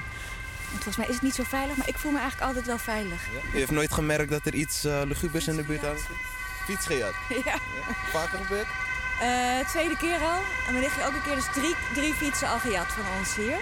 Want 0.71 0.83
volgens 0.83 0.97
mij 0.97 1.07
is 1.07 1.15
het 1.15 1.23
niet 1.23 1.35
zo 1.35 1.43
veilig, 1.43 1.77
maar 1.77 1.89
ik 1.89 1.99
voel 1.99 2.13
me 2.13 2.19
eigenlijk 2.19 2.47
altijd 2.49 2.67
wel 2.67 2.79
veilig. 2.79 3.21
U 3.55 3.59
heeft 3.59 3.71
nooit 3.71 3.93
gemerkt 3.93 4.31
dat 4.31 4.47
er 4.47 4.55
iets 4.55 4.85
eh 4.85 5.01
lugubers 5.05 5.47
in 5.49 5.57
de 5.57 5.63
buurt 5.63 5.85
aan 5.87 5.97
Fiets 6.67 6.87
gejat? 6.87 7.15
Ja. 7.45 7.59
Vaker 8.13 8.39
gebeurd? 8.39 8.67
Eh, 9.21 9.69
tweede 9.69 9.97
keer 9.97 10.19
al. 10.21 10.41
En 10.67 10.73
mijn 10.73 10.81
nichtje 10.81 11.05
ook 11.07 11.15
een 11.15 11.23
keer. 11.23 11.35
Dus 11.35 11.53
drie, 11.55 11.75
drie 11.95 12.15
fietsen 12.15 12.49
al 12.49 12.59
gejat 12.59 12.87
van 12.87 13.05
ons 13.19 13.35
hier. 13.37 13.59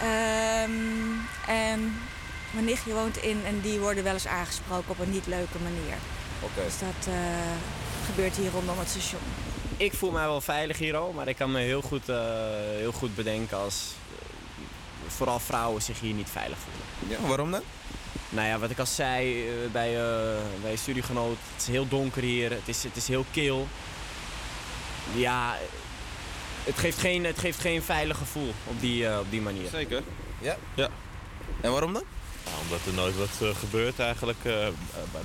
Ehm, 0.00 0.70
en 1.46 2.00
mijn 2.50 2.64
nichtje 2.64 2.92
woont 2.92 3.16
in 3.16 3.40
en 3.46 3.60
die 3.60 3.78
worden 3.78 4.04
wel 4.04 4.12
eens 4.12 4.26
aangesproken 4.26 4.90
op 4.90 4.98
een 4.98 5.10
niet 5.10 5.26
leuke 5.26 5.58
manier. 5.62 5.96
Oké. 6.40 6.64
Dus 6.64 6.78
dat 6.78 7.14
eh, 7.14 7.20
gebeurt 8.06 8.36
hier 8.36 8.50
rondom 8.50 8.78
het 8.78 8.88
station. 8.88 9.20
Ik 9.76 9.94
voel 9.94 10.10
mij 10.10 10.26
wel 10.26 10.40
veilig 10.40 10.78
hier 10.78 10.96
al, 10.96 11.12
maar 11.12 11.28
ik 11.28 11.36
kan 11.36 11.52
me 11.52 11.60
heel 11.60 11.82
goed, 11.82 12.08
eh, 12.08 12.16
heel 12.76 12.92
goed 12.92 13.14
bedenken 13.14 13.58
als 13.58 13.92
vooral 15.06 15.38
vrouwen 15.38 15.82
zich 15.82 16.00
hier 16.00 16.14
niet 16.14 16.30
veilig 16.30 16.58
voelen. 16.58 17.20
Ja, 17.20 17.28
waarom 17.28 17.50
dan? 17.50 17.62
Nou 18.32 18.48
ja, 18.48 18.58
wat 18.58 18.70
ik 18.70 18.78
al 18.78 18.86
zei 18.86 19.48
eh, 19.48 19.54
bij, 19.72 19.96
eh 19.96 20.36
bij 20.62 20.70
een 20.70 20.78
studiegenoot, 20.78 21.36
het 21.52 21.62
is 21.62 21.66
heel 21.66 21.88
donker 21.88 22.22
hier, 22.22 22.50
het 22.50 22.68
is, 22.68 22.82
het 22.82 22.96
is 22.96 23.08
heel 23.08 23.24
kil. 23.32 23.68
Ja, 25.14 25.56
het 26.64 26.78
geeft 26.78 26.98
geen, 26.98 27.24
het 27.24 27.38
geeft 27.38 27.60
geen 27.60 27.82
veilig 27.82 28.18
gevoel 28.18 28.52
op 28.64 28.80
die, 28.80 29.08
eh, 29.08 29.18
op 29.18 29.30
die 29.30 29.40
manier. 29.40 29.68
Zeker. 29.68 30.02
Ja? 30.38 30.56
Ja. 30.74 30.88
En 31.60 31.70
waarom 31.70 31.92
dan? 31.92 32.02
Nou, 32.44 32.56
omdat 32.62 32.86
er 32.86 32.92
nooit 32.92 33.16
wat 33.16 33.48
eh, 33.48 33.56
gebeurt 33.56 33.98
eigenlijk 33.98 34.44
eh, 34.44 34.66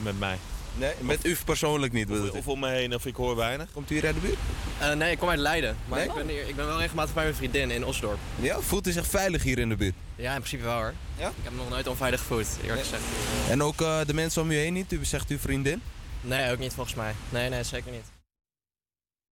met 0.02 0.20
mij. 0.20 0.38
Nee, 0.78 0.94
met 1.00 1.26
u 1.26 1.36
persoonlijk 1.46 1.94
niet 1.94 2.08
bedoel 2.08 2.30
Of, 2.30 2.38
of 2.38 2.48
om 2.48 2.60
me 2.60 2.70
heen 2.70 2.96
of 2.96 3.06
ik 3.06 3.16
hoor 3.16 3.36
weinig. 3.36 3.72
Komt 3.72 3.92
u 3.92 3.94
hier 3.96 4.06
uit 4.06 4.16
de 4.16 4.22
buurt? 4.22 4.38
Eh, 4.80 4.94
nee, 4.94 5.12
ik 5.12 5.18
kom 5.18 5.30
uit 5.30 5.40
Leiden. 5.40 5.78
Maar 5.88 6.00
Nee? 6.00 6.08
ik, 6.08 6.14
ben 6.14 6.28
hier, 6.28 6.48
ik 6.48 6.56
ben 6.56 6.66
wel 6.66 6.80
regelmatig 6.80 7.14
bij 7.14 7.24
mijn 7.24 7.36
vriendin 7.36 7.72
in 7.72 7.86
Osdorp. 7.86 8.18
Ja, 8.40 8.60
voelt 8.62 8.88
u 8.88 8.92
zich 8.92 9.08
veilig 9.08 9.44
hier 9.44 9.58
in 9.60 9.70
de 9.70 9.76
buurt? 9.76 9.94
Ja, 10.16 10.30
in 10.34 10.38
principe 10.38 10.64
wel 10.64 10.76
hoor. 10.76 10.94
Ja? 11.18 11.28
Ik 11.28 11.34
heb 11.44 11.52
me 11.52 11.58
nog 11.58 11.70
nooit 11.70 11.88
onveilig 11.88 12.20
gevoeld, 12.20 12.48
eerlijk 12.64 12.82
gezegd. 12.82 13.02
En 13.50 13.64
ook 13.64 13.82
eh, 13.82 14.00
de 14.06 14.14
mensen 14.14 14.42
om 14.42 14.52
u 14.52 14.56
heen 14.56 14.74
niet? 14.74 14.92
U 14.92 15.06
zegt 15.06 15.30
uw 15.30 15.38
vriendin? 15.40 15.82
Nee, 16.22 16.52
ook 16.52 16.60
niet 16.60 16.74
volgens 16.74 16.96
mij. 16.96 17.14
Nee, 17.30 17.50
nee, 17.50 17.64
zeker 17.64 17.92
niet. 17.92 18.06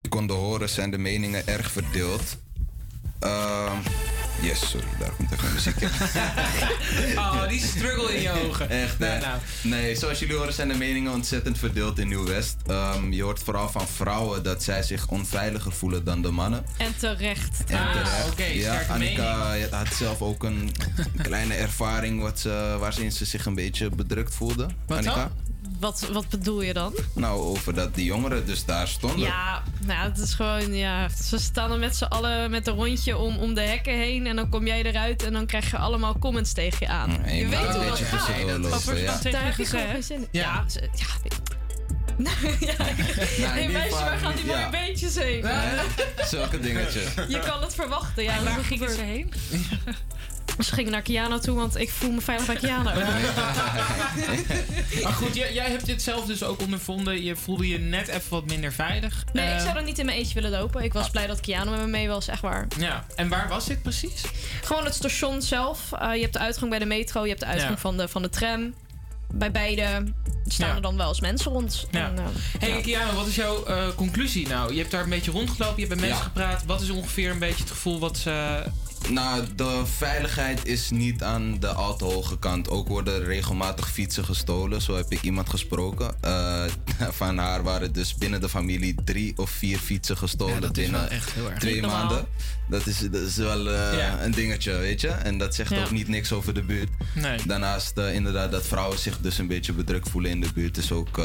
Je 0.02 0.10
kon 0.10 0.30
horen 0.30 0.70
zijn 0.70 0.92
de 0.92 0.98
meningen 0.98 1.48
erg 1.48 1.72
verdeeld. 1.72 2.38
Ehm, 3.26 3.78
Yes, 4.42 4.70
sorry, 4.70 4.88
daar 5.00 5.10
komt 5.18 5.32
even 5.32 5.54
muziek 5.54 5.76
in. 5.82 5.90
Oh, 7.18 7.48
die 7.48 7.60
struggle 7.60 8.16
in 8.16 8.22
je 8.22 8.32
ogen. 8.48 8.70
Echt, 8.70 9.00
Nou, 9.00 9.12
hè? 9.12 9.20
nou. 9.20 9.40
Nee, 9.62 9.96
zoals 9.96 10.20
jullie 10.20 10.36
horen 10.36 10.54
zijn 10.54 10.68
de 10.68 10.74
meningen 10.76 11.12
ontzettend 11.12 11.58
verdeeld 11.58 12.00
in 12.00 12.08
Nieuw-West. 12.08 12.56
Ehm, 12.68 13.12
je 13.12 13.24
hoort 13.24 13.40
vooral 13.40 13.70
van 13.70 13.88
vrouwen 13.88 14.44
dat 14.44 14.64
zij 14.64 14.84
zich 14.84 15.08
onveiliger 15.08 15.72
voelen 15.72 16.04
dan 16.04 16.22
de 16.22 16.32
mannen. 16.32 16.66
En 16.78 16.96
terecht. 16.98 17.58
En 17.60 17.66
terecht. 17.66 18.12
Ah, 18.24 18.28
oké, 18.32 18.44
ja, 18.46 18.74
sterke 18.74 18.92
Annika 18.94 19.58
had 19.70 19.94
zelf 19.94 20.22
ook 20.22 20.44
een 20.44 20.72
kleine 21.28 21.54
ervaring 21.54 22.22
wat 22.22 22.40
ze, 22.40 22.76
waarin 22.80 23.12
ze 23.12 23.26
zich 23.26 23.46
een 23.46 23.56
beetje 23.56 23.90
bedrukt 23.90 24.36
voelde. 24.36 24.68
Wat 24.88 24.98
Annika? 24.98 25.32
Wat, 25.80 26.08
wat 26.12 26.30
bedoel 26.30 26.62
je 26.62 26.74
dan? 26.74 26.94
Nou, 27.14 27.40
over 27.42 27.74
dat 27.74 27.96
die 27.96 28.06
jongeren 28.06 28.46
dus 28.46 28.66
daar 28.66 28.88
stonden. 28.88 29.20
Ja, 29.20 29.64
nou, 29.86 30.10
het 30.10 30.18
is 30.18 30.34
gewoon, 30.34 30.74
ja, 30.74 31.10
ze 31.10 31.38
staan 31.38 31.72
er 31.72 31.80
met 31.80 31.96
z'n 31.96 32.04
allen 32.04 32.52
met 32.52 32.68
een 32.68 32.74
rondje 32.74 33.18
om, 33.18 33.38
om 33.38 33.54
de 33.54 33.62
hekken 33.62 33.94
heen. 33.98 34.28
En 34.28 34.36
dan 34.36 34.50
kom 34.50 34.68
jij 34.68 34.84
eruit 34.84 35.24
en 35.24 35.34
dan 35.34 35.46
krijg 35.46 35.72
je 35.72 35.78
allemaal 35.78 36.20
comments 36.20 36.54
tegen 36.54 36.78
je 36.80 36.88
aan. 36.88 37.10
je 37.12 37.48
weet 37.48 37.60
hoe 37.76 37.86
dat 37.86 38.00
gaat. 38.00 38.28
ja. 38.98 39.18
Daar. 39.32 39.56
Ja. 40.32 40.42
Ja, 40.42 40.64
ze- 40.70 40.90
ja. 40.96 41.06
Nou, 42.18 42.36
hey, 43.52 43.68
meisje, 43.68 43.90
waar 43.90 44.12
geval- 44.12 44.18
gaan 44.18 44.36
die 44.36 44.46
mooie 44.46 44.60
ja. 44.60 44.70
beentjes 44.70 45.16
heen? 45.16 45.42
Nee, 45.44 46.26
zulke 46.26 46.60
dingetjes. 46.60 47.14
Je 47.28 47.40
kan 47.40 47.62
het 47.62 47.76
verwachten, 47.76 48.24
ja. 48.24 48.44
waar 48.44 48.64
gingen 48.64 48.88
gebeurt. 48.90 48.92
ze 48.96 49.02
heen? 49.02 49.34
Ze 50.64 50.74
gingen 50.74 50.92
naar 50.92 51.02
Kiano 51.02 51.40
toe, 51.40 51.56
want 51.56 51.78
ik 51.78 51.90
voel 51.92 52.12
me 52.12 52.22
veilig 52.22 52.46
bij 52.46 52.56
Kiano. 52.56 52.92
Maar 55.04 55.14
goed, 55.14 55.36
jij, 55.36 55.54
jij 55.54 55.70
hebt 55.70 55.86
dit 55.86 56.02
zelf 56.02 56.26
dus 56.26 56.44
ook 56.44 56.62
ondervonden. 56.62 57.24
Je 57.24 57.36
voelde 57.36 57.68
je 57.68 57.78
net 57.80 58.08
even 58.08 58.30
wat 58.30 58.46
minder 58.46 58.74
veilig. 58.74 59.24
Nee, 59.34 59.46
ik 59.52 59.58
Eh, 59.58 59.64
zou 59.64 59.78
er 59.78 59.84
niet 59.84 60.00
in 60.00 60.06
mijn 60.06 60.18
eentje 60.18 60.34
willen 60.34 60.52
lopen. 60.60 60.84
Ik 60.84 60.94
was 60.94 61.10
blij 61.10 61.28
dat 61.28 61.40
Kiano 61.40 61.72
met 61.72 61.80
me 61.80 61.88
mee 61.88 62.08
was, 62.08 62.28
echt 62.28 62.42
waar. 62.42 62.68
Ja, 62.78 63.06
en 63.16 63.30
waar 63.30 63.48
was 63.48 63.66
dit 63.66 63.82
precies? 63.82 64.22
Gewoon 64.64 64.86
het 64.86 64.94
station 64.96 65.42
zelf. 65.42 65.80
Uh, 66.02 66.16
je 66.16 66.22
hebt 66.22 66.34
de 66.34 66.40
uitgang 66.40 66.70
bij 66.70 66.80
de 66.80 66.86
metro, 66.86 67.22
je 67.24 67.28
hebt 67.30 67.40
de 67.40 67.46
uitgang 67.46 67.74
Ja. 67.74 67.78
van, 67.80 67.98
de, 67.98 68.08
van 68.08 68.22
de 68.22 68.30
tram. 68.30 68.74
Bij 69.34 69.52
beide 69.52 70.04
staan 70.48 70.68
Ja. 70.70 70.76
er 70.76 70.82
dan 70.82 70.98
wel 70.98 71.08
eens 71.08 71.22
mensen 71.22 71.52
rond. 71.52 71.88
Ja. 71.92 72.06
En, 72.08 72.16
uh, 72.16 72.24
Hey, 72.60 72.70
ja. 72.70 72.82
Kiana, 72.82 73.14
wat 73.14 73.28
is 73.28 73.36
jouw 73.36 73.66
eh, 73.66 73.88
conclusie 73.96 74.48
nou? 74.48 74.74
Je 74.74 74.80
hebt 74.80 74.92
daar 74.92 75.04
een 75.04 75.10
beetje 75.10 75.32
rondgelopen, 75.32 75.82
je 75.82 75.88
hebt 75.88 76.00
met 76.02 76.10
mensen 76.10 76.18
Ja. 76.26 76.30
gepraat. 76.30 76.64
Wat 76.66 76.82
is 76.82 76.90
ongeveer 76.90 77.30
een 77.32 77.40
beetje 77.40 77.62
het 77.64 77.72
gevoel 77.72 78.00
wat 78.00 78.18
ze... 78.18 78.64
Nou, 79.10 79.44
de 79.56 79.82
veiligheid 79.98 80.66
is 80.68 80.90
niet 80.90 81.24
aan 81.24 81.60
de 81.60 81.68
al 81.68 81.96
te 81.96 82.04
hoge 82.06 82.40
kant. 82.40 82.70
Ook 82.70 82.88
worden 82.88 83.24
regelmatig 83.26 83.90
fietsen 83.92 84.26
gestolen. 84.26 84.82
Zo 84.82 84.96
heb 84.96 85.12
ik 85.12 85.22
iemand 85.22 85.50
gesproken. 85.50 86.16
Eh, 86.22 86.64
van 87.12 87.38
haar 87.38 87.64
waren 87.64 87.94
dus 87.94 88.16
binnen 88.16 88.42
de 88.42 88.50
familie 88.50 88.96
drie 89.04 89.38
of 89.38 89.50
vier 89.50 89.78
fietsen 89.78 90.18
gestolen 90.18 90.54
Ja, 90.54 90.60
dat 90.60 90.78
is 90.78 90.84
binnen 90.84 91.02
wel 91.02 91.10
echt 91.10 91.32
heel 91.34 91.50
erg. 91.50 91.60
twee 91.60 91.82
maanden. 91.82 92.26
Dat 92.70 92.88
is, 92.88 93.00
dat 93.00 93.22
is 93.22 93.36
wel 93.36 93.70
eh, 93.70 93.98
Ja. 93.98 94.24
een 94.24 94.32
dingetje, 94.32 94.78
weet 94.78 95.02
je. 95.02 95.08
En 95.08 95.38
dat 95.38 95.56
zegt 95.56 95.70
Ja. 95.72 95.84
ook 95.84 95.92
niet 95.92 96.08
niks 96.08 96.32
over 96.32 96.54
de 96.54 96.64
buurt. 96.64 96.90
Nee. 97.16 97.40
Daarnaast 97.46 97.98
eh, 97.98 98.14
inderdaad 98.14 98.52
dat 98.52 98.68
vrouwen 98.68 99.00
zich 99.00 99.18
dus 99.20 99.38
een 99.38 99.48
beetje 99.48 99.74
bedrukt 99.74 100.10
voelen 100.10 100.32
in 100.32 100.42
de 100.42 100.50
buurt 100.54 100.78
is 100.78 100.92
ook 100.92 101.20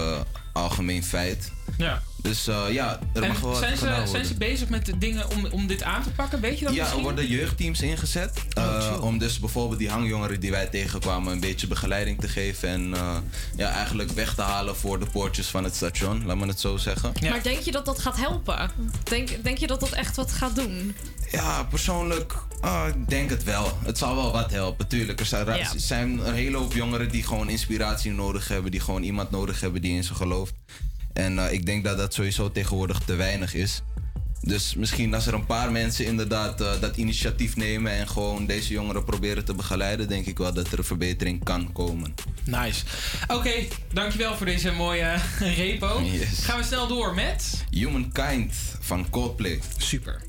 algemeen 0.53 1.05
feit. 1.05 1.53
Ja. 1.79 2.03
Dus 2.23 2.47
eh, 2.49 2.65
ja, 2.73 2.99
er 3.15 3.23
En 3.23 3.29
mag 3.29 3.41
wel 3.41 3.51
wat 3.51 3.59
zijn, 3.59 3.77
ze, 3.79 3.87
worden. 3.87 4.09
zijn 4.09 4.25
ze 4.25 4.35
bezig 4.35 4.69
met 4.69 4.87
de 4.87 4.99
dingen 4.99 5.31
om, 5.31 5.47
om 5.51 5.67
dit 5.67 5.83
aan 5.83 6.03
te 6.03 6.11
pakken? 6.11 6.41
Weet 6.41 6.59
je 6.59 6.65
dat 6.65 6.75
Ja, 6.75 6.91
er 6.91 6.99
worden 7.01 7.27
jeugdteams 7.29 7.81
ingezet. 7.81 8.33
eh, 8.55 8.99
om 9.01 9.19
dus 9.19 9.39
bijvoorbeeld 9.39 9.79
die 9.79 9.89
hangjongeren 9.91 10.41
die 10.41 10.51
wij 10.51 10.67
tegenkwamen 10.67 11.33
een 11.33 11.41
beetje 11.41 11.67
begeleiding 11.67 12.21
te 12.21 12.29
geven. 12.29 12.69
En 12.69 12.95
eh, 12.95 13.17
ja, 13.57 13.71
eigenlijk 13.73 14.11
weg 14.11 14.35
te 14.35 14.43
halen 14.43 14.77
voor 14.77 14.99
de 14.99 15.07
poortjes 15.07 15.47
van 15.47 15.65
het 15.65 15.75
station, 15.75 16.27
laat 16.27 16.37
me 16.37 16.47
het 16.47 16.61
zo 16.61 16.77
zeggen. 16.77 17.13
Maar 17.23 17.43
denk 17.43 17.59
je 17.61 17.73
dat 17.73 17.85
dat 17.85 17.99
gaat 17.99 18.17
helpen? 18.17 18.71
Denk, 19.03 19.29
denk 19.45 19.59
je 19.59 19.67
dat 19.67 19.81
dat 19.81 19.93
echt 19.93 20.17
wat 20.17 20.33
gaat 20.33 20.55
doen? 20.57 20.95
Ja, 21.31 21.65
persoonlijk, 21.65 22.35
ah, 22.61 22.85
ik 22.89 23.09
denk 23.09 23.31
het 23.31 23.45
wel. 23.45 23.79
Het 23.85 23.99
zal 23.99 24.15
wel 24.17 24.33
wat 24.33 24.51
helpen, 24.51 24.87
tuurlijk. 24.87 25.21
Er 25.21 25.27
zijn, 25.27 25.47
Ja. 25.47 25.73
zijn 25.77 26.27
een 26.27 26.35
hele 26.35 26.57
hoop 26.57 26.73
jongeren 26.73 27.09
die 27.11 27.23
gewoon 27.23 27.49
inspiratie 27.49 28.13
nodig 28.13 28.49
hebben. 28.49 28.71
Die 28.71 28.81
gewoon 28.81 29.03
iemand 29.03 29.31
nodig 29.31 29.61
hebben 29.61 29.83
die 29.83 29.93
in 29.97 30.05
ze 30.05 30.15
gelooft. 30.15 30.40
En 31.12 31.39
eh, 31.39 31.53
ik 31.53 31.67
denk 31.67 31.85
dat 31.85 31.97
dat 31.97 32.15
sowieso 32.15 32.53
tegenwoordig 32.53 32.99
te 32.99 33.15
weinig 33.15 33.55
is. 33.55 33.83
Dus 34.41 34.75
misschien 34.75 35.15
als 35.15 35.27
er 35.27 35.35
een 35.35 35.47
paar 35.47 35.73
mensen 35.73 36.05
inderdaad 36.05 36.61
eh, 36.61 36.81
dat 36.81 36.97
initiatief 36.97 37.57
nemen 37.57 37.93
en 37.93 38.09
gewoon 38.09 38.47
deze 38.47 38.73
jongeren 38.73 39.05
proberen 39.05 39.45
te 39.45 39.55
begeleiden, 39.55 40.09
denk 40.09 40.27
ik 40.27 40.39
wel 40.39 40.53
dat 40.53 40.73
er 40.73 40.79
een 40.79 40.85
verbetering 40.85 41.45
kan 41.45 41.73
komen. 41.73 42.15
Nice. 42.45 42.85
Oké, 43.29 43.53
dankjewel 43.93 44.37
voor 44.37 44.47
deze 44.47 44.73
mooie 44.73 45.15
repo. 45.57 46.03
Yes. 46.03 46.39
Gaan 46.45 46.59
we 46.59 46.65
snel 46.65 46.87
door 46.87 47.15
met... 47.15 47.65
Humankind 47.71 48.55
van 48.81 49.11
Coldplay. 49.11 49.61
Super. 49.77 50.23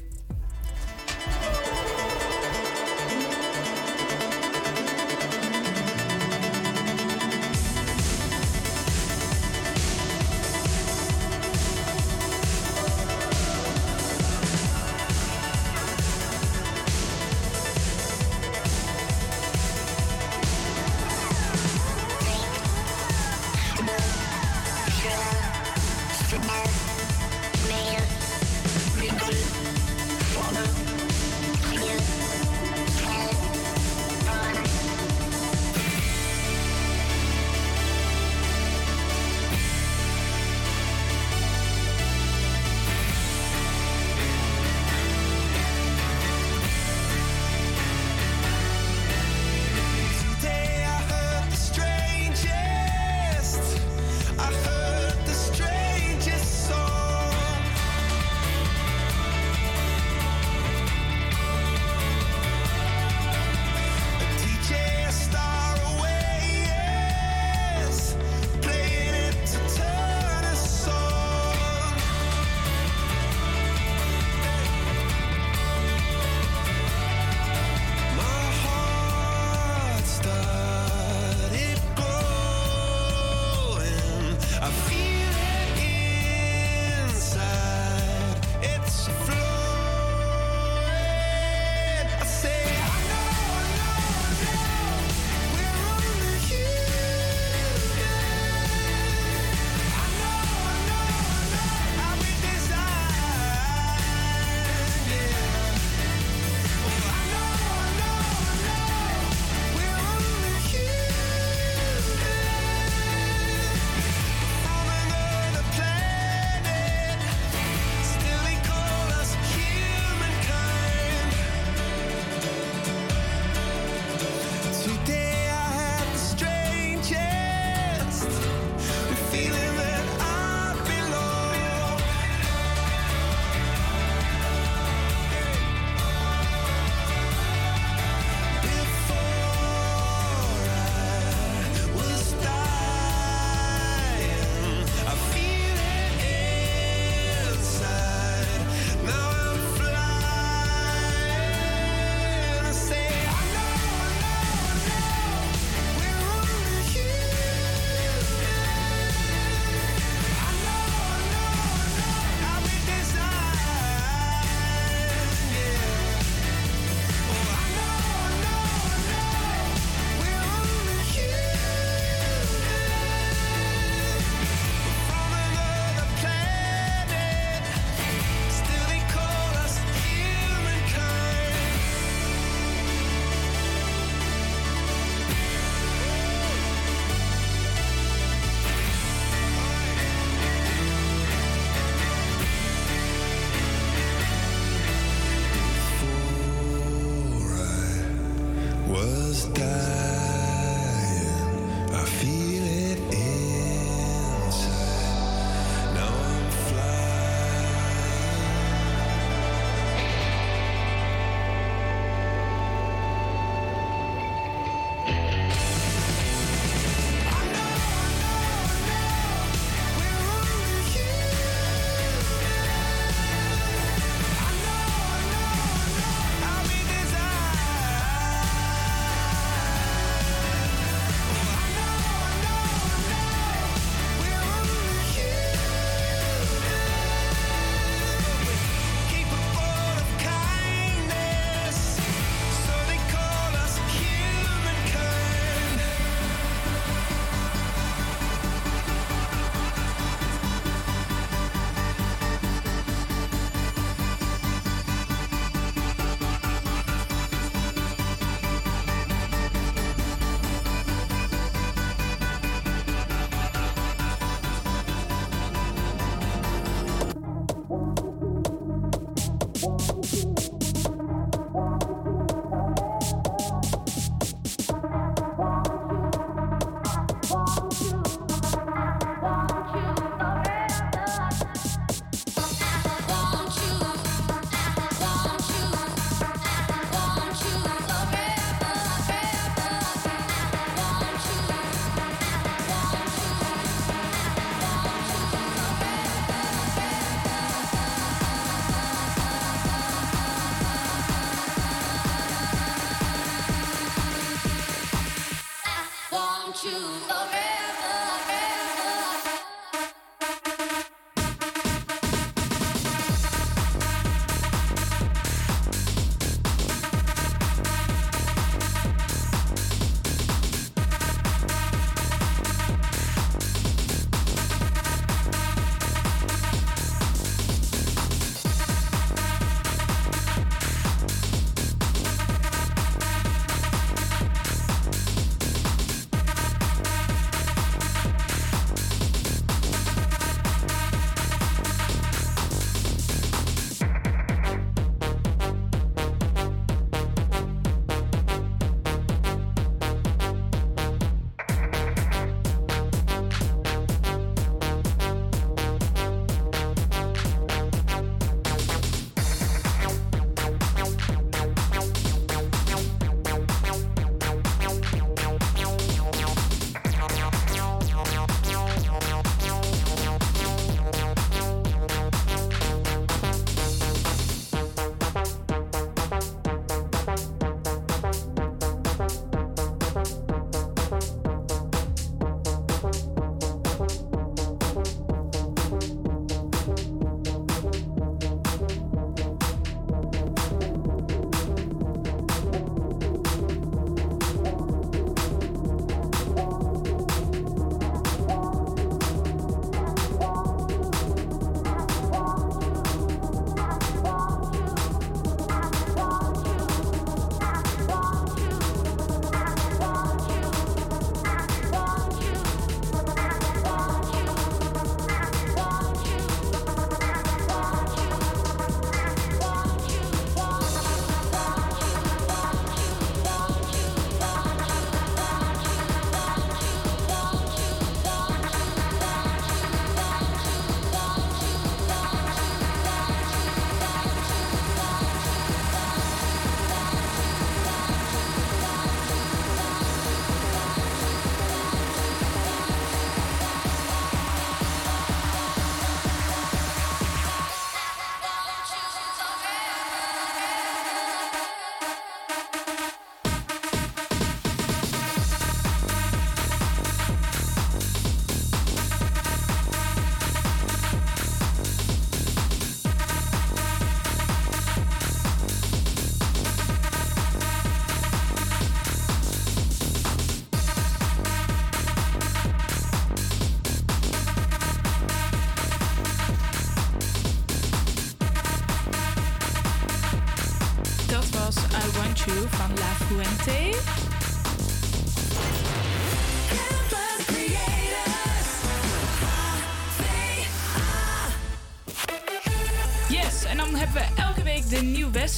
I 84.64 84.70
feel 84.70 85.11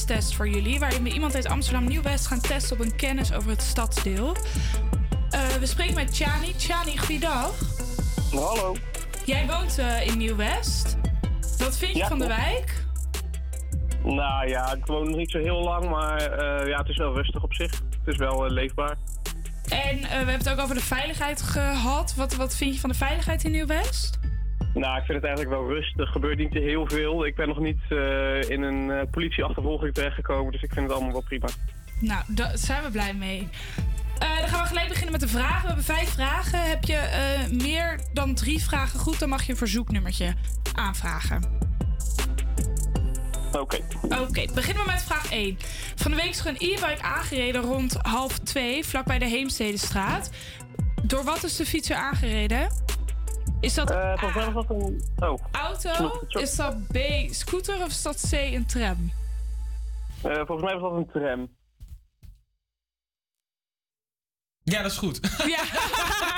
Test 0.06 0.34
voor 0.34 0.48
jullie. 0.48 0.78
Waarin 0.78 1.02
we 1.02 1.10
iemand 1.10 1.34
uit 1.34 1.48
Amsterdam 1.48 1.88
Nieuw 1.88 2.02
West 2.02 2.26
gaan 2.26 2.40
testen 2.40 2.76
op 2.76 2.84
een 2.84 2.96
kennis 2.96 3.32
over 3.32 3.50
het 3.50 3.62
stadsdeel. 3.62 4.36
Eh, 5.30 5.40
we 5.46 5.66
spreken 5.66 5.94
met 5.94 6.16
Chani. 6.16 6.52
Chani, 6.58 6.98
goeiedag. 6.98 7.52
Hallo. 8.32 8.76
Jij 9.24 9.46
woont 9.46 9.78
eh, 9.78 10.06
in 10.06 10.18
Nieuw 10.18 10.36
West. 10.36 10.96
Wat 11.58 11.78
vind 11.78 11.92
je 11.92 11.98
Ja, 11.98 12.08
van 12.08 12.18
de 12.18 12.26
wijk? 12.26 12.84
Nou 14.02 14.48
ja, 14.48 14.74
ik 14.74 14.86
woon 14.86 15.08
nog 15.08 15.16
niet 15.16 15.30
zo 15.30 15.38
heel 15.38 15.62
lang, 15.62 15.90
maar 15.90 16.16
eh, 16.16 16.68
ja, 16.68 16.78
het 16.78 16.88
is 16.88 16.96
wel 16.96 17.14
rustig 17.14 17.42
op 17.42 17.54
zich. 17.54 17.70
Het 17.70 18.14
is 18.14 18.16
wel 18.16 18.50
leefbaar. 18.50 18.96
En 19.68 20.00
we 20.00 20.06
hebben 20.06 20.34
het 20.34 20.50
ook 20.50 20.60
over 20.60 20.74
de 20.74 20.82
veiligheid 20.82 21.42
gehad. 21.42 22.14
Wat, 22.14 22.34
wat 22.34 22.56
vind 22.56 22.74
je 22.74 22.80
van 22.80 22.90
de 22.90 22.96
veiligheid 22.96 23.44
in 23.44 23.50
Nieuw 23.50 23.66
West? 23.66 24.13
Nou, 24.84 24.98
ik 24.98 25.04
vind 25.04 25.22
het 25.22 25.26
eigenlijk 25.26 25.56
wel 25.60 25.74
rustig. 25.74 26.00
Er 26.00 26.06
gebeurt 26.06 26.38
niet 26.38 26.52
heel 26.52 26.88
veel. 26.88 27.26
Ik 27.26 27.34
ben 27.34 27.48
nog 27.48 27.58
niet 27.58 27.80
eh, 27.88 28.50
in 28.50 28.62
een 28.62 28.90
eh, 28.90 29.10
politieachtervolging 29.10 29.94
terechtgekomen, 29.94 30.52
dus 30.52 30.62
ik 30.62 30.72
vind 30.72 30.86
het 30.86 30.94
allemaal 30.94 31.12
wel 31.12 31.22
prima. 31.22 31.46
Nou, 32.00 32.22
daar 32.28 32.58
zijn 32.58 32.82
we 32.82 32.90
blij 32.90 33.14
mee. 33.14 33.48
Eh, 34.18 34.38
dan 34.38 34.48
gaan 34.48 34.62
we 34.62 34.68
gelijk 34.68 34.88
beginnen 34.88 35.12
met 35.12 35.20
de 35.20 35.28
vragen. 35.28 35.60
We 35.60 35.66
hebben 35.66 35.84
vijf 35.84 36.08
vragen. 36.08 36.68
Heb 36.68 36.84
je 36.84 37.00
meer 37.50 38.00
dan 38.12 38.34
drie 38.34 38.62
vragen 38.62 39.00
goed, 39.00 39.18
dan 39.18 39.28
mag 39.28 39.42
je 39.42 39.52
een 39.52 39.58
verzoeknummertje 39.58 40.34
aanvragen. 40.74 41.42
Oké. 43.52 43.78
Oké, 44.02 44.44
beginnen 44.54 44.84
we 44.84 44.90
met 44.90 45.02
vraag 45.02 45.30
1. 45.30 45.58
Van 45.94 46.10
de 46.10 46.16
week 46.16 46.30
is 46.30 46.40
er 46.40 46.46
een 46.46 46.56
e-bike 46.58 47.02
aangereden 47.02 47.62
rond 47.62 47.96
half 48.02 48.38
twee, 48.38 48.84
vlakbij 48.84 49.18
de 49.18 49.26
Heemstedenstraat. 49.26 50.30
Door 51.02 51.24
wat 51.24 51.44
is 51.44 51.56
de 51.56 51.66
fietser 51.66 51.96
aangereden? 51.96 52.83
Is 53.64 53.74
dat 53.74 53.90
Eh, 53.90 54.18
volgens 54.18 54.34
mij 54.34 54.52
was 54.52 54.66
dat 54.66 54.76
een... 54.76 55.04
Oh. 55.18 55.40
auto? 55.52 56.20
Is 56.28 56.56
dat 56.56 56.86
B, 56.86 56.98
scooter 57.30 57.82
of 57.82 57.88
is 57.88 58.02
dat 58.02 58.26
C, 58.30 58.32
een 58.32 58.66
tram? 58.66 59.12
Eh, 60.22 60.32
volgens 60.34 60.62
mij 60.62 60.78
was 60.78 60.90
dat 60.90 60.92
een 60.92 61.06
tram. 61.06 61.48
Ja, 64.62 64.82
dat 64.82 64.90
is 64.90 64.96
goed. 64.96 65.20
Ja. 65.46 65.62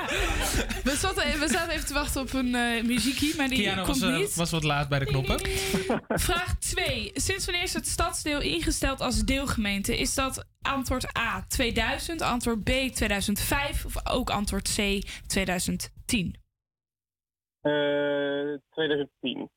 we, 0.90 0.96
zaten, 0.98 1.38
we 1.40 1.48
zaten 1.48 1.70
even 1.70 1.86
te 1.86 1.94
wachten 1.94 2.20
op 2.20 2.32
een 2.32 2.54
eh 2.54 2.84
muziekie, 2.84 3.36
maar 3.36 3.48
die 3.48 3.58
Kiana 3.58 3.82
komt 3.82 4.00
was, 4.00 4.10
niet. 4.10 4.34
was 4.34 4.50
wat 4.50 4.64
laat 4.64 4.88
bij 4.88 4.98
de 4.98 5.04
knoppen. 5.04 5.40
Vraag 6.28 6.58
2. 6.58 7.10
Sinds 7.14 7.44
wanneer 7.44 7.64
is 7.64 7.74
het 7.74 7.88
stadsdeel 7.88 8.40
ingesteld 8.40 9.00
als 9.00 9.24
deelgemeente? 9.24 9.98
Is 9.98 10.14
dat 10.14 10.46
antwoord 10.62 11.18
A 11.18 11.44
2000, 11.48 12.22
antwoord 12.22 12.64
B 12.64 12.70
2005 12.94 13.84
of 13.84 14.06
ook 14.06 14.30
antwoord 14.30 14.74
C 14.74 15.02
2010? 15.26 16.44
Eh 17.66 18.58
2010. 18.70 19.50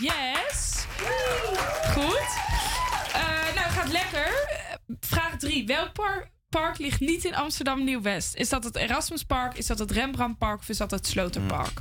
Yes! 0.00 0.86
Goed. 1.92 2.28
Eh, 3.12 3.54
nou, 3.54 3.70
gaat 3.70 3.92
lekker. 3.92 4.26
Eh, 4.48 4.74
Vraag 5.00 5.36
3. 5.38 5.66
Welk 5.66 5.92
par- 5.92 6.30
park 6.48 6.78
ligt 6.78 7.00
niet 7.00 7.24
in 7.24 7.34
Amsterdam 7.34 7.84
Nieuw-West? 7.84 8.34
Is 8.34 8.48
dat 8.48 8.64
het 8.64 8.76
Erasmuspark, 8.76 9.56
is 9.56 9.66
dat 9.66 9.78
het 9.78 9.90
Rembrandtpark 9.90 10.58
of 10.60 10.68
is 10.68 10.76
dat 10.78 10.90
het 10.90 11.06
Sloterpark? 11.06 11.80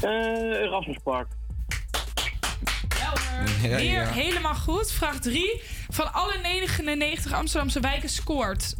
Eh 0.00 0.10
Erasmuspark. 0.62 1.28
Weer 3.60 4.06
helemaal 4.12 4.54
goed. 4.54 4.92
Vraag 4.92 5.18
3. 5.20 5.62
Van 5.88 6.12
alle 6.12 6.38
99 6.42 7.32
Amsterdamse 7.32 7.80
wijken 7.80 8.08
scoort. 8.08 8.74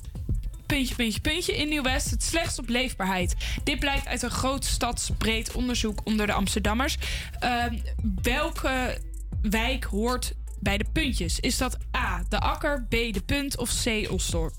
Puntje, 0.71 0.95
puntje, 0.95 1.21
puntje. 1.21 1.57
In 1.57 1.69
Nieuw-West 1.69 2.11
het 2.11 2.23
slechtst 2.23 2.59
op 2.59 2.69
leefbaarheid. 2.69 3.37
Dit 3.65 3.79
blijkt 3.79 4.07
uit 4.07 4.23
een 4.23 4.31
groot 4.31 4.65
stadsbreed 4.65 5.53
onderzoek 5.53 6.01
onder 6.05 6.27
de 6.27 6.33
Amsterdammers. 6.33 6.97
Ehm, 7.39 7.79
welke 8.23 8.99
wijk 9.43 9.85
hoort 9.85 10.33
bij 10.61 10.79
de 10.79 10.85
puntjes? 10.93 11.41
Is 11.41 11.59
dat 11.59 11.79
A, 11.97 12.23
de 12.29 12.39
Akker, 12.39 12.85
B, 12.89 12.91
de 12.91 13.23
Punt 13.27 13.59
of 13.59 13.83
C, 13.85 14.11
Osdorp? 14.11 14.55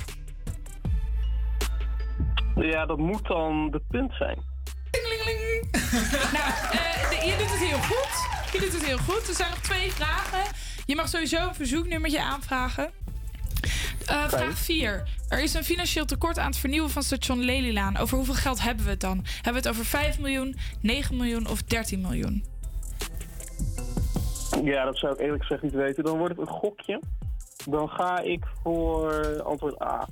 Ja, 2.56 2.86
dat 2.86 2.98
moet 2.98 3.28
dan 3.28 3.72
de 3.72 3.82
punt 3.88 4.14
zijn. 4.14 4.36
nou, 6.38 6.50
de- 7.10 7.24
je 7.26 7.36
doet 7.40 7.50
het 7.52 7.60
heel 7.70 7.82
goed. 7.82 8.30
Je 8.54 8.60
doet 8.60 8.74
het 8.74 8.86
heel 8.86 8.98
goed. 8.98 9.28
Er 9.28 9.36
zijn 9.36 9.50
nog 9.50 9.60
twee 9.60 9.92
vragen. 9.92 10.52
Je 10.86 10.96
mag 10.96 11.10
sowieso 11.10 11.48
een 11.48 11.56
verzoeknummertje 11.56 12.22
aanvragen. 12.22 12.92
Eh, 14.12 14.30
vraag 14.30 14.58
4. 14.58 15.04
Er 15.28 15.44
is 15.44 15.54
een 15.54 15.64
financieel 15.64 16.06
tekort 16.06 16.38
aan 16.40 16.46
het 16.46 16.58
vernieuwen 16.58 16.90
van 16.90 17.04
station 17.04 17.40
Lelylaan. 17.40 17.98
Over 17.98 18.18
hoeveel 18.18 18.34
geld 18.34 18.62
hebben 18.62 18.86
we 18.86 18.92
het 18.92 19.00
dan? 19.00 19.26
Hebben 19.36 19.62
we 19.62 19.68
het 19.68 19.68
over 19.68 19.86
5 19.86 20.20
miljoen, 20.20 20.56
9 20.82 21.16
miljoen 21.16 21.48
of 21.48 21.64
13 21.64 22.02
miljoen? 22.02 22.46
Ja, 24.64 24.86
dat 24.86 24.98
zou 24.98 25.14
ik 25.14 25.20
eerlijk 25.20 25.42
gezegd 25.42 25.64
niet 25.64 25.74
weten. 25.74 26.04
Dan 26.04 26.18
wordt 26.18 26.38
het 26.38 26.48
een 26.48 26.54
gokje. 26.54 27.02
Dan 27.66 27.90
ga 27.90 28.20
ik 28.20 28.46
voor 28.64 29.42
antwoord 29.42 29.82
A. 29.82 30.08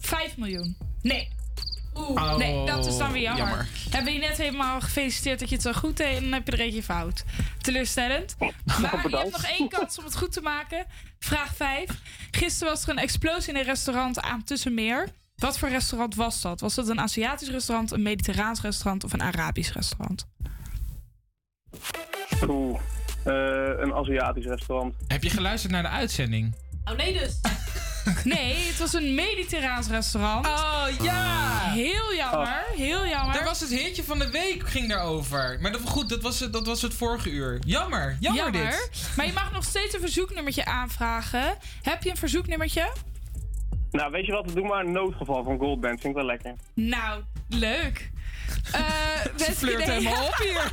5 0.00 0.36
miljoen. 0.36 0.76
Nee. 1.02 1.28
Oeh, 1.94 2.08
Oh, 2.10 2.36
nee, 2.36 2.66
dat 2.66 2.86
is 2.86 2.96
dan 2.96 3.12
weer 3.12 3.22
jammer. 3.22 3.46
jammer. 3.46 3.68
Hebben 3.90 4.12
je 4.12 4.18
net 4.18 4.36
helemaal 4.36 4.80
gefeliciteerd 4.80 5.38
dat 5.38 5.48
je 5.48 5.54
het 5.54 5.64
zo 5.64 5.72
goed 5.72 5.96
deed 5.96 6.16
en 6.16 6.22
dan 6.22 6.32
heb 6.32 6.46
je 6.46 6.52
er 6.52 6.60
eentje 6.60 6.82
fout. 6.82 7.24
Teleurstellend. 7.60 8.36
Maar 8.38 9.08
je 9.08 9.16
hebt 9.16 9.30
nog 9.32 9.44
één 9.44 9.68
kans 9.68 9.98
om 9.98 10.04
het 10.04 10.16
goed 10.16 10.32
te 10.32 10.40
maken. 10.40 10.86
Vraag 11.18 11.54
5. 11.56 11.90
Gisteren 12.30 12.72
was 12.72 12.82
er 12.82 12.88
een 12.88 12.98
explosie 12.98 13.52
in 13.52 13.58
een 13.58 13.64
restaurant 13.64 14.20
aan 14.20 14.44
Tussenmeer. 14.44 15.08
Wat 15.36 15.58
voor 15.58 15.68
restaurant 15.68 16.14
was 16.14 16.40
dat? 16.40 16.60
Was 16.60 16.74
dat 16.74 16.88
een 16.88 17.00
Aziatisch 17.00 17.48
restaurant, 17.50 17.90
een 17.92 18.02
Mediterraans 18.02 18.60
restaurant 18.60 19.04
of 19.04 19.12
een 19.12 19.22
Arabisch 19.22 19.72
restaurant? 19.72 20.26
Oeh. 22.48 22.80
Eh, 23.24 23.32
een 23.80 23.94
Aziatisch 23.94 24.44
restaurant. 24.46 24.94
Heb 25.06 25.22
je 25.22 25.30
geluisterd 25.30 25.72
naar 25.72 25.82
de 25.82 25.88
uitzending? 25.88 26.54
Oh 26.84 26.96
nee 26.96 27.12
dus. 27.18 27.40
Nee, 28.24 28.54
het 28.66 28.78
was 28.78 28.92
een 28.92 29.14
Mediterraans 29.14 29.88
restaurant. 29.88 30.46
Oh 30.46 30.86
ja! 31.02 31.60
Heel 31.72 32.14
jammer, 32.16 32.64
heel 32.76 33.06
jammer. 33.06 33.34
Daar 33.34 33.44
was 33.44 33.60
het 33.60 33.70
hitje 33.70 34.04
van 34.04 34.18
de 34.18 34.30
week, 34.30 34.68
ging 34.68 34.88
daarover. 34.88 35.58
Maar 35.60 35.72
dat, 35.72 35.80
goed, 35.80 36.08
dat 36.08 36.22
was, 36.22 36.40
het, 36.40 36.52
dat 36.52 36.66
was 36.66 36.82
het 36.82 36.94
vorige 36.94 37.30
uur. 37.30 37.58
Jammer, 37.66 38.16
jammer, 38.20 38.52
dit. 38.52 39.10
Maar 39.16 39.26
je 39.26 39.32
mag 39.32 39.52
nog 39.52 39.64
steeds 39.64 39.94
een 39.94 40.00
verzoeknummertje 40.00 40.64
aanvragen. 40.64 41.56
Heb 41.82 42.02
je 42.02 42.10
een 42.10 42.16
verzoeknummertje? 42.16 42.92
Nou, 43.90 44.10
weet 44.10 44.26
je 44.26 44.32
wat? 44.32 44.48
Doe 44.54 44.66
maar 44.66 44.84
een 44.84 44.92
noodgeval 44.92 45.44
van 45.44 45.58
Goldband. 45.58 46.00
Vind 46.00 46.12
ik 46.12 46.14
wel 46.14 46.24
lekker. 46.24 46.54
Nou, 46.74 47.22
leuk. 47.48 48.10
Eh 48.72 48.80
wens 49.36 49.40
ik 49.40 49.46
je 49.46 49.52
flirt 49.52 49.80
een 49.80 49.90
helemaal 49.90 50.26
op 50.26 50.36
hier. 50.36 50.72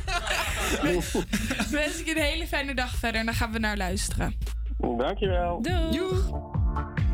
wens 1.80 2.00
ik 2.00 2.06
je 2.06 2.16
een 2.16 2.22
hele 2.22 2.46
fijne 2.46 2.74
dag 2.74 2.94
verder 2.94 3.20
en 3.20 3.26
dan 3.26 3.34
gaan 3.34 3.52
we 3.52 3.58
naar 3.58 3.76
luisteren. 3.76 4.38
Dankjewel. 4.78 5.62
Doeg. 5.90 6.30
Elke 6.30 7.07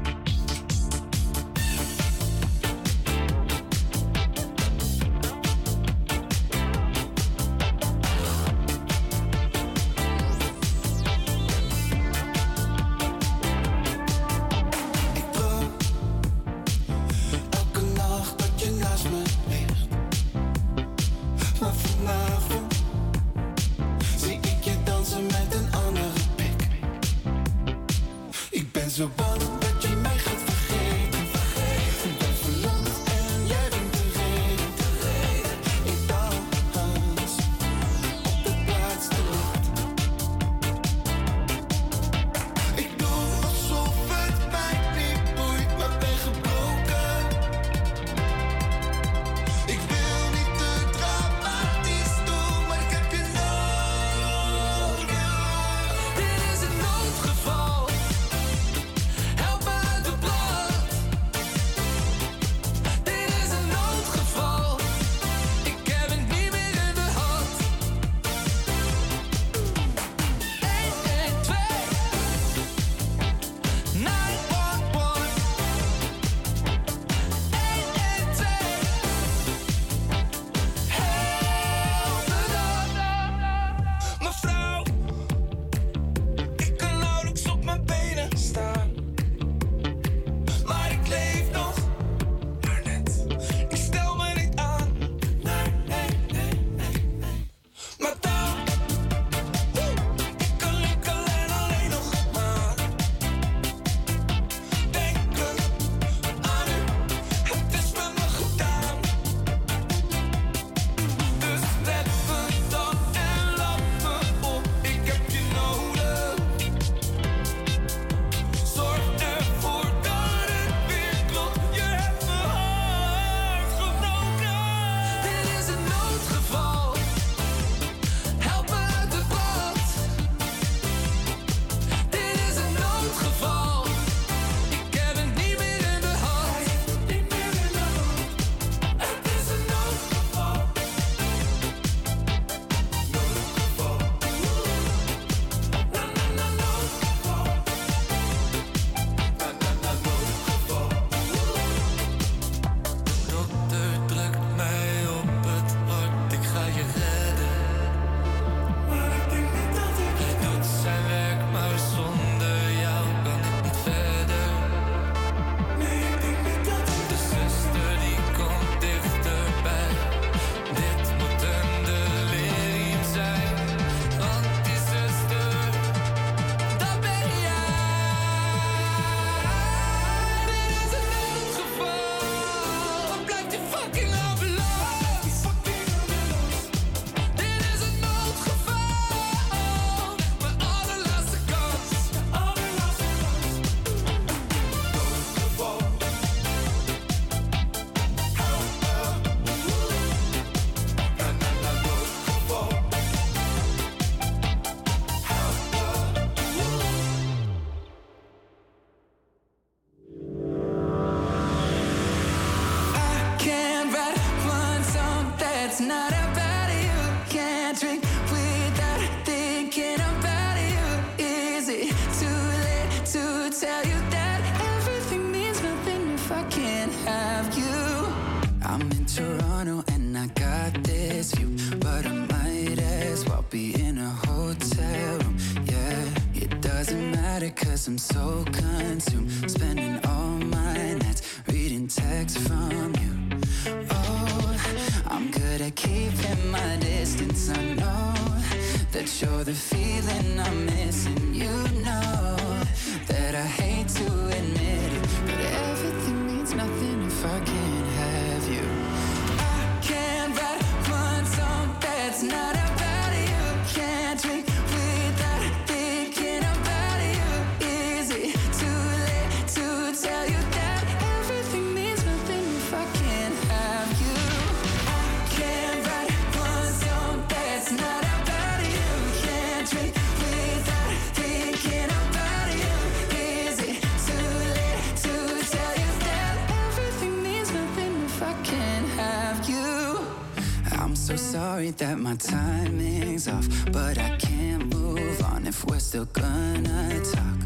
that 291.78 291.98
my 291.98 292.14
timing's 292.16 293.26
off, 293.26 293.48
but 293.72 293.98
I 293.98 294.16
can't 294.18 294.72
move 294.74 295.22
on 295.22 295.46
if 295.46 295.64
we're 295.64 295.78
still 295.78 296.04
gonna 296.06 297.00
talk. 297.00 297.38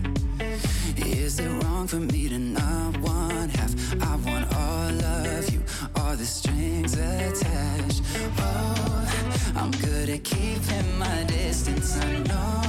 Is 0.97 1.41
it 1.41 1.49
wrong 1.63 1.87
for 1.87 1.97
me 1.97 2.29
to 2.29 2.39
not 2.39 2.99
want 2.99 3.57
half? 3.57 3.73
I 4.03 4.17
want 4.17 4.45
all 4.55 5.05
of 5.17 5.51
you, 5.51 5.63
all 5.97 6.15
the 6.17 6.27
strings 6.27 6.95
attached. 6.95 8.03
Oh, 8.39 9.53
I'm 9.57 9.71
good 9.71 10.11
at 10.11 10.25
keeping 10.25 10.99
my 10.99 11.25
distance. 11.25 11.97
I 11.97 12.19
know 12.19 12.63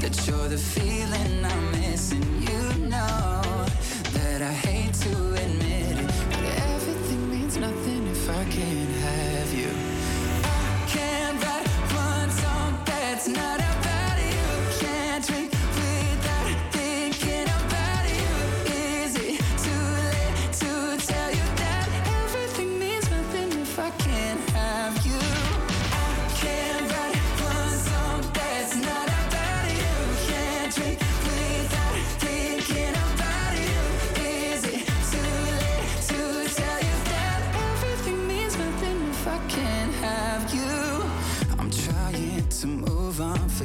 that 0.00 0.26
you're 0.26 0.48
the 0.48 0.58
feeling 0.58 1.44
I'm 1.44 1.72
missing. 1.72 2.45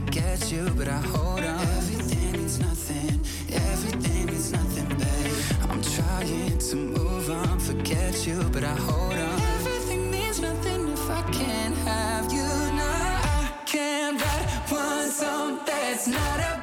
forget 0.05 0.51
you, 0.51 0.69
but 0.75 0.87
I 0.87 1.01
hold 1.13 1.39
on. 1.39 1.59
Everything 1.77 2.31
means 2.31 2.59
nothing, 2.59 3.19
everything 3.53 4.25
means 4.25 4.51
nothing, 4.51 4.87
babe. 4.97 5.69
I'm 5.69 5.81
trying 5.81 6.57
to 6.57 6.75
move 6.75 7.29
on, 7.29 7.59
forget 7.59 8.25
you, 8.25 8.41
but 8.51 8.63
I 8.63 8.75
hold 8.75 9.13
on. 9.13 9.41
Everything 9.55 10.11
means 10.11 10.39
nothing 10.41 10.89
if 10.89 11.09
I 11.09 11.21
can't 11.31 11.77
have 11.89 12.31
you 12.31 12.49
now. 12.81 13.21
I 13.23 13.51
can't 13.65 14.21
write 14.21 14.47
one 14.69 15.09
song 15.09 15.59
that's 15.65 16.07
not 16.07 16.39
about. 16.39 16.60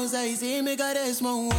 I 0.00 0.34
see 0.34 0.62
me 0.62 0.76
got 0.76 0.94
this 0.94 1.20
mon 1.20 1.50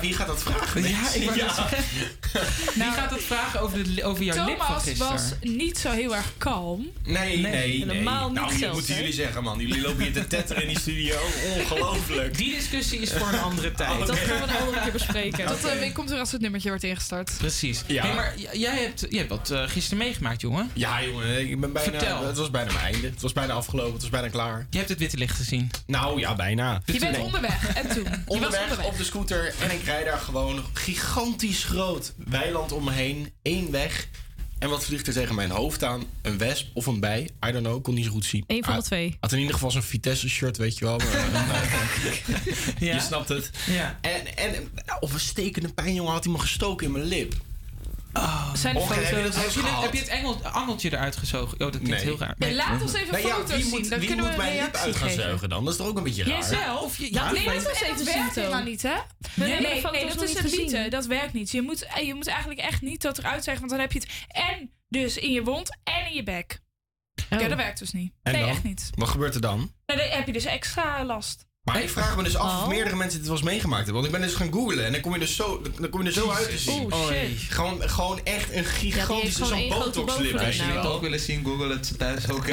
Ja, 0.00 0.04
wie 0.06 0.14
gaat 0.14 0.26
dat 0.26 0.42
vragen? 0.42 0.82
Ja, 0.88 1.12
ik 1.14 1.24
wou 1.24 1.36
Ja. 1.44 1.54
zeggen. 1.54 1.84
Wie 2.82 2.92
gaat 2.92 3.10
het 3.10 3.22
vragen 3.22 3.60
over, 3.60 3.94
de, 3.94 4.04
over 4.04 4.24
jouw 4.24 4.44
lip 4.46 4.56
van 4.58 4.66
Thomas 4.66 4.82
gisteren? 4.82 5.12
was 5.12 5.22
niet 5.56 5.78
zo 5.78 5.90
heel 5.90 6.16
erg 6.16 6.32
kalm. 6.38 6.86
Nee, 7.04 7.38
nee, 7.38 7.52
nee. 7.52 7.84
helemaal 7.86 8.30
niet 8.30 8.38
nou, 8.40 8.58
dat 8.58 8.72
moeten 8.72 8.94
jullie 8.94 9.12
zeggen, 9.12 9.42
man. 9.42 9.58
Jullie 9.58 9.80
lopen 9.80 10.02
hier 10.02 10.12
te 10.12 10.26
tetteren 10.26 10.62
in 10.62 10.68
die 10.68 10.78
studio. 10.78 11.16
Ongelooflijk. 11.58 12.36
Die 12.36 12.54
discussie 12.54 12.98
is 12.98 13.12
voor 13.12 13.28
een 13.28 13.38
andere 13.40 13.72
tijd. 13.82 14.06
Dat 14.06 14.18
gaan 14.18 14.40
we 14.40 14.52
een 14.52 14.58
andere 14.58 14.80
keer 14.82 14.92
bespreken. 14.92 15.46
Dat 15.46 15.64
eh, 15.64 15.94
komt 15.94 16.10
er 16.10 16.18
als 16.18 16.32
het 16.32 16.40
nummertje 16.40 16.68
wordt 16.68 16.84
ingestart. 16.84 17.32
Precies. 17.38 17.82
Ja. 17.86 18.06
Hey, 18.06 18.14
maar 18.14 18.34
jij 18.52 18.82
hebt, 18.82 19.06
jij 19.08 19.18
hebt 19.18 19.30
wat 19.30 19.50
eh, 19.50 19.62
gisteren 19.68 19.98
meegemaakt, 19.98 20.40
jongen. 20.40 20.70
Ja, 20.72 21.02
jongen. 21.04 21.40
Ik 21.40 21.60
ben 21.60 21.72
bijna, 21.72 21.90
Vertel. 21.98 22.26
Het 22.26 22.36
was 22.36 22.50
bijna 22.50 22.72
mijn 22.72 22.84
einde. 22.84 23.06
Het 23.08 23.20
was 23.20 23.32
bijna 23.32 23.52
afgelopen. 23.52 23.92
Het 23.92 24.00
was 24.00 24.10
bijna 24.10 24.28
klaar. 24.28 24.66
Je 24.70 24.76
hebt 24.76 24.88
het 24.90 24.98
witte 24.98 25.16
licht 25.16 25.36
gezien. 25.36 25.70
Nou, 25.86 26.20
ja, 26.20 26.34
bijna. 26.34 26.82
Je 26.84 26.98
bent 26.98 27.12
Nee. 27.16 27.20
onderweg. 27.20 27.68
En 27.74 27.88
toen? 27.88 28.02
Je 28.04 28.10
was 28.10 28.18
Onderweg, 28.26 28.62
onderweg. 28.62 28.86
op 28.86 28.96
de 28.96 29.04
scooter 29.04 29.54
en 29.60 29.70
ik 29.70 29.84
rijd 29.84 30.04
daar 30.04 30.18
gewoon 30.18 30.64
gigantisch 30.72 31.64
groot. 31.64 32.12
Weiland 32.16 32.72
om 32.72 32.84
me 32.84 32.92
heen, 32.92 33.32
één 33.42 33.70
weg. 33.70 34.08
En 34.58 34.68
wat 34.68 34.84
vliegt 34.84 35.06
er 35.06 35.12
tegen 35.12 35.34
mijn 35.34 35.50
hoofd 35.50 35.84
aan? 35.84 36.04
Een 36.22 36.38
wesp 36.38 36.66
of 36.76 36.86
een 36.86 37.00
bij? 37.00 37.30
I 37.46 37.52
don't 37.52 37.64
know, 37.64 37.82
kon 37.82 37.94
niet 37.94 38.04
zo 38.04 38.10
goed 38.10 38.24
zien. 38.24 38.44
Eén 38.46 38.64
van 38.64 38.76
de 38.76 38.82
twee. 38.82 39.16
Had 39.20 39.32
in 39.32 39.38
ieder 39.38 39.54
geval 39.54 39.70
zo'n 39.70 39.82
Vitesse 39.82 40.28
shirt, 40.28 40.56
weet 40.56 40.78
je 40.78 40.84
wel. 40.84 40.98
Maar, 41.32 41.90
Je 42.78 43.00
snapt 43.00 43.28
het. 43.28 43.50
Ja. 43.66 43.98
En, 44.00 44.36
en 44.36 44.70
of 45.00 45.12
een 45.12 45.20
stekende 45.20 45.72
pijn, 45.72 45.94
jongen, 45.94 46.12
had 46.12 46.24
hij 46.24 46.32
me 46.32 46.38
gestoken 46.38 46.86
in 46.86 46.92
mijn 46.92 47.04
lip. 47.04 47.34
Zijn 48.54 48.76
er 48.76 48.82
Och, 48.82 48.94
heb 48.94 49.00
je 49.00 49.06
foto's? 49.06 49.34
dat 49.34 49.34
Heb 49.34 49.44
ook 49.46 49.52
je, 49.52 49.58
het, 49.60 49.68
gehad? 49.68 49.82
heb 49.82 49.92
je 49.92 49.98
het 49.98 50.08
engel, 50.08 50.44
angeltje 50.46 50.92
eruit 50.92 51.16
gezogen? 51.16 51.52
Oh, 51.52 51.58
dat 51.58 51.70
klinkt 51.70 51.88
Nee. 51.88 52.00
heel 52.00 52.18
raar. 52.18 52.34
Ja, 52.38 52.52
laat 52.52 52.82
ons 52.82 52.92
even 52.92 53.20
ja, 53.20 53.28
foto's 53.28 53.50
wie 53.50 53.62
zien. 53.62 53.70
moet, 53.70 53.88
Dan 53.90 53.98
wie 53.98 54.08
kunnen 54.08 54.24
we 54.24 54.30
moet 54.30 54.40
een 54.40 54.46
mijn 54.46 54.62
lip 54.64 54.74
uit 54.76 54.96
gaan 54.96 55.08
geven. 55.08 55.22
zuigen 55.22 55.48
dan? 55.48 55.64
Dat 55.64 55.72
is 55.72 55.78
toch 55.78 55.88
ook 55.88 55.96
een 55.96 56.02
beetje 56.02 56.22
raar? 56.24 56.32
Jijzelf? 56.32 56.80
Of 56.82 56.98
je- 56.98 57.12
ja, 57.14 57.32
nee, 57.32 57.44
dat, 57.44 57.54
ons 57.54 57.64
even 57.80 58.64
niet, 58.64 58.82
hè? 58.82 58.94
We 58.94 59.44
Nee, 59.44 59.60
nee, 59.60 59.82
nee, 59.92 60.06
dat 60.06 60.22
is 60.22 60.30
het 60.32 60.40
gezien. 60.40 60.60
mythe. 60.64 60.88
Dat 60.90 61.06
werkt 61.06 61.32
niet. 61.32 61.50
Je 61.50 61.62
moet, 61.62 61.82
eh, 61.82 62.06
je 62.06 62.14
moet 62.14 62.26
eigenlijk 62.26 62.60
echt 62.60 62.82
niet 62.82 63.02
dat 63.02 63.18
eruit 63.18 63.44
zeggen, 63.44 63.68
want 63.68 63.70
dan 63.70 63.80
heb 63.80 63.92
je 63.92 63.98
het 63.98 64.08
en 64.28 64.70
dus 64.88 65.16
in 65.16 65.32
je 65.32 65.42
wond 65.42 65.78
en 65.84 66.06
in 66.06 66.14
je 66.14 66.22
bek. 66.22 66.58
Oh. 67.30 67.40
Ja, 67.40 67.48
dat 67.48 67.56
werkt 67.56 67.78
dus 67.78 67.92
niet. 67.92 68.12
En 68.22 68.32
nee, 68.32 68.40
dan? 68.42 68.50
echt 68.50 68.62
niet. 68.62 68.90
Wat 68.94 69.08
gebeurt 69.08 69.34
er 69.34 69.40
dan? 69.40 69.72
Nou, 69.86 70.00
dan 70.00 70.08
heb 70.10 70.26
je 70.26 70.32
dus 70.32 70.44
extra 70.44 71.04
last. 71.04 71.46
Maar 71.72 71.82
ik 71.82 71.88
vraag 71.88 72.16
me 72.16 72.22
dus 72.22 72.36
af 72.36 72.56
of 72.56 72.62
Oh. 72.62 72.68
meerdere 72.68 72.96
mensen 72.96 73.18
dit 73.18 73.28
wel 73.28 73.36
eens 73.36 73.46
meegemaakt 73.46 73.84
hebben. 73.84 74.02
Want 74.02 74.14
ik 74.14 74.20
ben 74.20 74.28
dus 74.28 74.36
gaan 74.38 74.52
googlen 74.52 74.84
en 74.86 74.92
dan 74.92 75.00
kom 75.00 75.14
je 75.14 75.20
er 75.20 75.26
zo, 75.26 75.62
dan 75.80 75.90
kom 75.90 76.00
je 76.00 76.06
er 76.06 76.12
zo 76.12 76.30
uit 76.30 76.50
te 76.50 76.58
zien. 76.58 76.92
Oh, 76.92 77.06
shit. 77.08 77.38
Gewoon, 77.50 77.88
gewoon 77.88 78.20
echt 78.24 78.52
een 78.52 78.64
gigantische 78.64 79.44
zo'n 79.44 79.70
grote 79.70 79.78
botox 79.78 79.94
lip. 79.96 80.06
bovenlip 80.06 80.38
weet 80.38 80.54
je 80.56 80.62
nou. 80.62 80.72
wel. 80.72 80.92
ook 80.92 81.00
willen 81.00 81.20
zien, 81.20 81.44
Google 81.44 81.68
het 81.70 81.98
thuis 81.98 82.30
ook. 82.30 82.44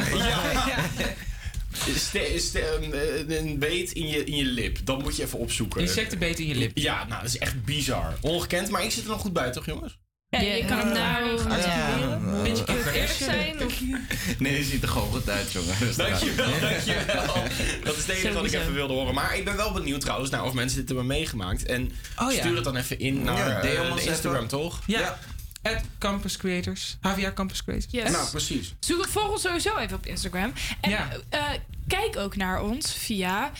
Ste- 1.95 2.33
ste- 2.39 2.75
een, 2.81 3.31
een 3.37 3.59
beet 3.59 3.91
in 3.91 4.07
je, 4.07 4.23
in 4.23 4.35
je 4.35 4.45
lip. 4.45 4.77
Dat 4.83 5.01
moet 5.03 5.15
je 5.15 5.23
even 5.23 5.39
opzoeken. 5.39 5.81
Insectenbeet 5.81 6.39
in 6.39 6.47
je 6.47 6.55
lip. 6.55 6.71
Ja, 6.77 7.05
nou, 7.07 7.21
dat 7.21 7.29
is 7.29 7.37
echt 7.37 7.63
bizar. 7.63 8.13
Ongekend, 8.21 8.69
maar 8.69 8.83
ik 8.83 8.91
zit 8.91 9.03
er 9.03 9.09
nog 9.09 9.21
goed 9.21 9.33
bij, 9.33 9.51
toch, 9.51 9.65
jongens? 9.65 9.97
Ja, 10.29 10.39
je 10.41 10.65
kan 10.65 10.77
hem 10.77 10.93
daar 10.93 11.21
nou, 11.47 12.43
Beetje 12.43 12.65
eerlijk 12.67 13.07
zijn. 13.09 13.65
Of... 13.65 13.73
Nee, 14.39 14.57
je 14.57 14.63
ziet 14.63 14.81
er 14.83 14.87
gewoon 14.87 15.11
goed 15.11 15.29
uit, 15.29 15.51
jongen. 15.51 15.75
Dus 15.79 15.95
Dankjewel, 15.95 16.59
dankjewel. 16.59 17.25
Dat 17.83 17.95
is 17.97 18.05
het 18.05 18.09
enige 18.09 18.33
wat 18.33 18.45
ik 18.45 18.53
even 18.53 18.73
wilde 18.73 18.93
horen. 18.93 19.13
Maar 19.13 19.37
ik 19.37 19.45
ben 19.45 19.55
wel 19.55 19.71
benieuwd 19.71 20.01
trouwens 20.01 20.29
naar 20.31 20.43
of 20.43 20.53
mensen 20.53 20.77
dit 20.79 20.87
hebben 20.87 21.05
meegemaakt. 21.05 21.65
En 21.65 21.91
Oh, 22.19 22.31
ja. 22.31 22.37
stuur 22.39 22.55
het 22.55 22.63
dan 22.63 22.75
even 22.75 22.99
in 22.99 23.23
naar 23.23 23.47
eh, 23.55 23.61
deel 23.61 23.95
de 23.95 24.03
Instagram, 24.03 24.47
toch? 24.47 24.81
Ja. 24.85 25.19
At 25.61 25.81
Campus 25.99 26.37
Creators. 26.37 26.97
HVA 27.01 27.31
Campus 27.33 27.63
Creators. 27.63 27.91
Yes. 27.91 28.11
Nou, 28.11 28.29
precies. 28.29 28.73
Zoek 28.79 29.01
het 29.01 29.09
volg 29.11 29.29
ons 29.31 29.41
sowieso 29.41 29.77
even 29.77 29.97
op 29.97 30.05
Instagram. 30.05 30.53
En 30.81 30.89
Ja. 30.89 31.09
eh, 31.29 31.43
kijk 31.87 32.17
ook 32.17 32.35
naar 32.35 32.61
ons 32.61 32.93
via 32.93 33.51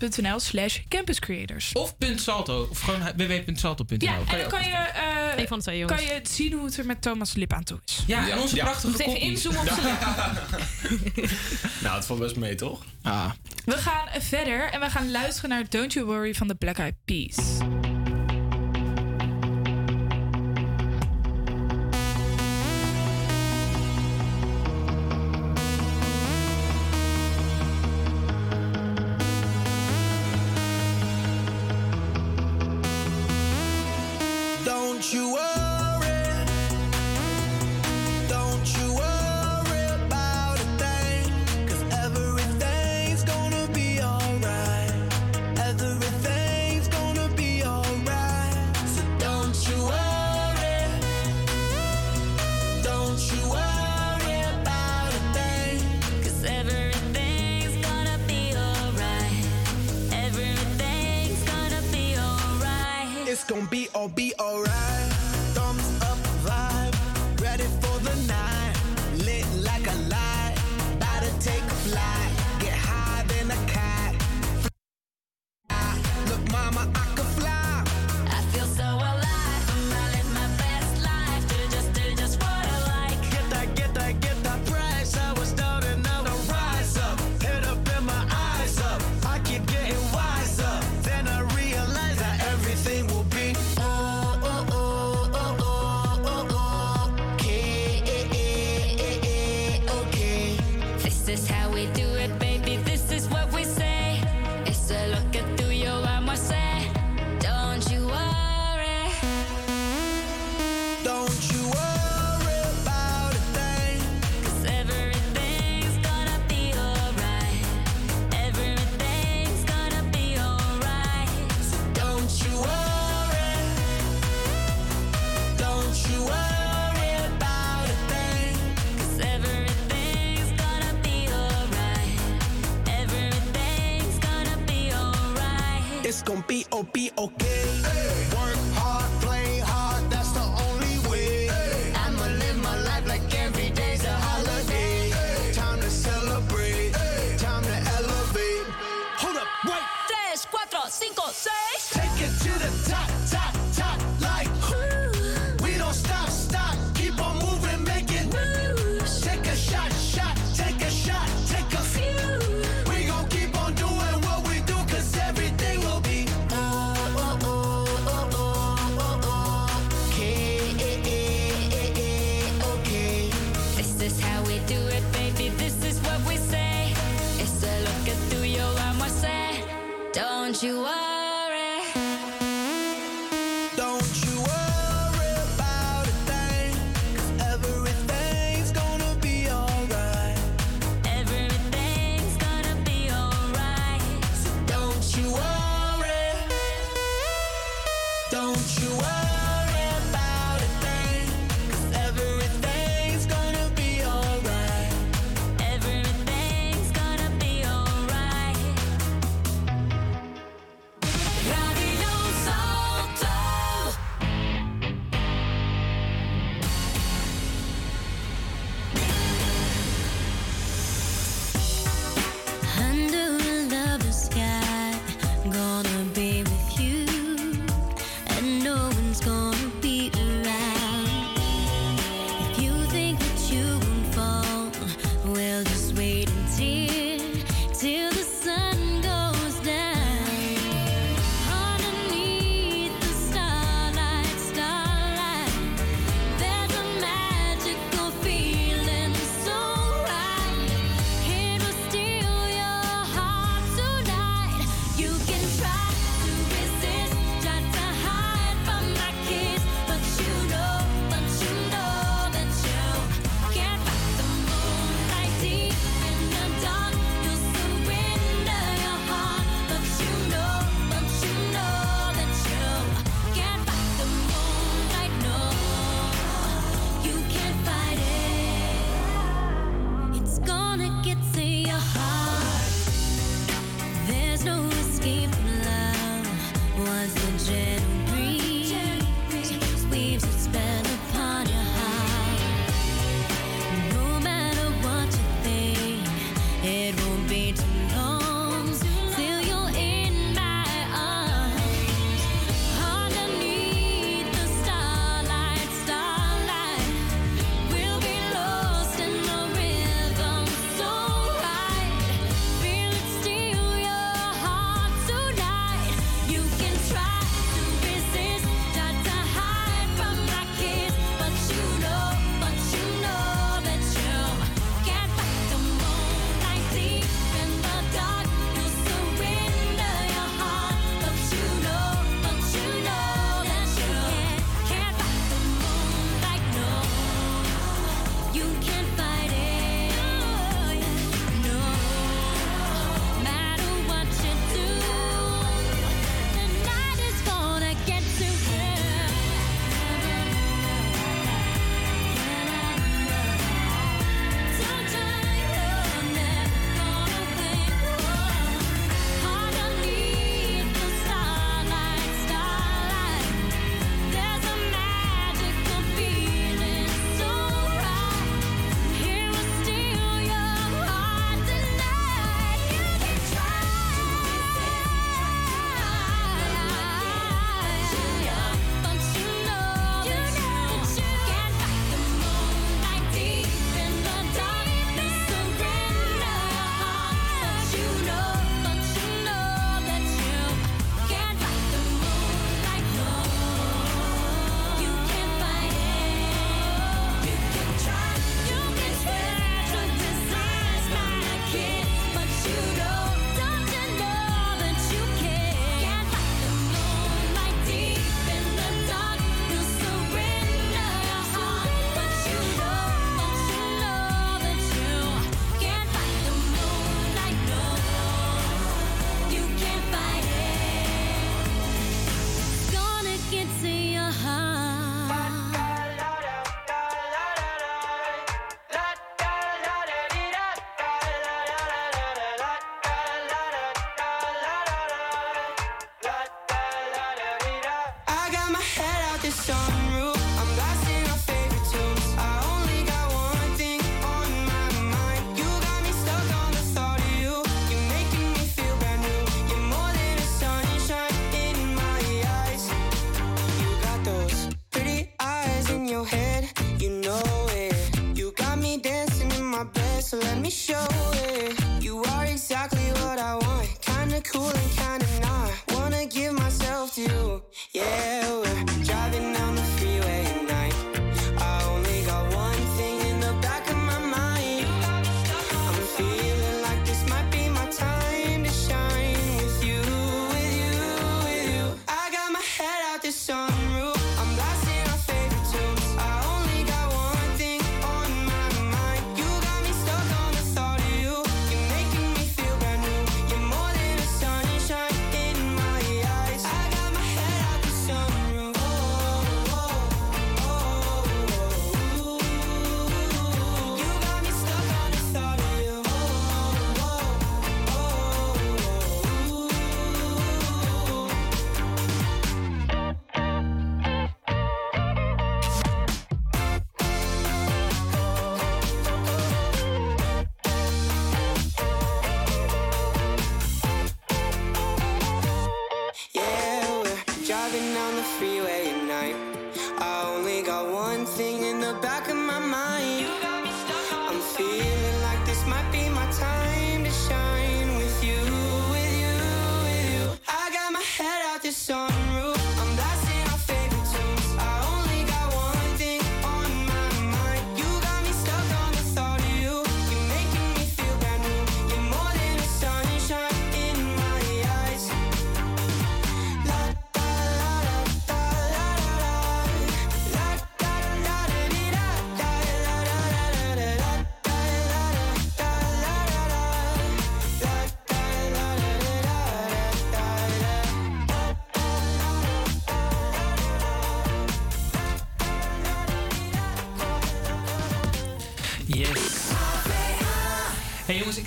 www.hva.nl 0.00 0.40
slash 0.40 0.78
campuscreators. 0.88 1.72
Of 1.72 1.94
.salto. 2.16 2.68
Of 2.70 2.80
gewoon 2.80 3.00
www.salto.nl. 3.16 3.96
Ja, 3.98 4.14
en 4.18 4.24
dan 4.26 4.40
ook 4.40 4.48
kan 4.48 4.62
je, 4.64 4.70
eh, 4.70 5.36
Eén 5.36 5.48
van 5.48 5.60
twee, 5.60 5.84
kan 5.84 6.02
je 6.02 6.20
zien 6.22 6.52
hoe 6.52 6.64
het 6.64 6.76
er 6.76 6.86
met 6.86 7.02
Thomas 7.02 7.34
Lip 7.34 7.52
aan 7.52 7.64
toe 7.64 7.78
is. 7.86 8.02
Ja, 8.06 8.28
en 8.30 8.38
onze 8.38 8.56
Ja. 8.56 8.64
prachtige 8.64 8.90
Moet 8.90 9.00
even 9.00 9.20
inzoomen 9.20 9.60
op 9.60 9.68
zijn 9.82 9.96
Nou, 11.82 11.96
het 11.96 12.06
valt 12.06 12.18
best 12.20 12.36
mee, 12.36 12.54
toch? 12.54 12.84
Ah. 13.02 13.30
We 13.64 13.76
gaan 13.76 14.08
verder 14.22 14.70
en 14.70 14.80
we 14.80 14.90
gaan 14.90 15.10
luisteren 15.10 15.50
naar 15.50 15.64
Don't 15.68 15.92
You 15.92 16.06
Worry 16.06 16.34
van 16.34 16.48
de 16.48 16.54
Black 16.54 16.78
Eyed 16.78 16.94
Peas. 17.04 17.36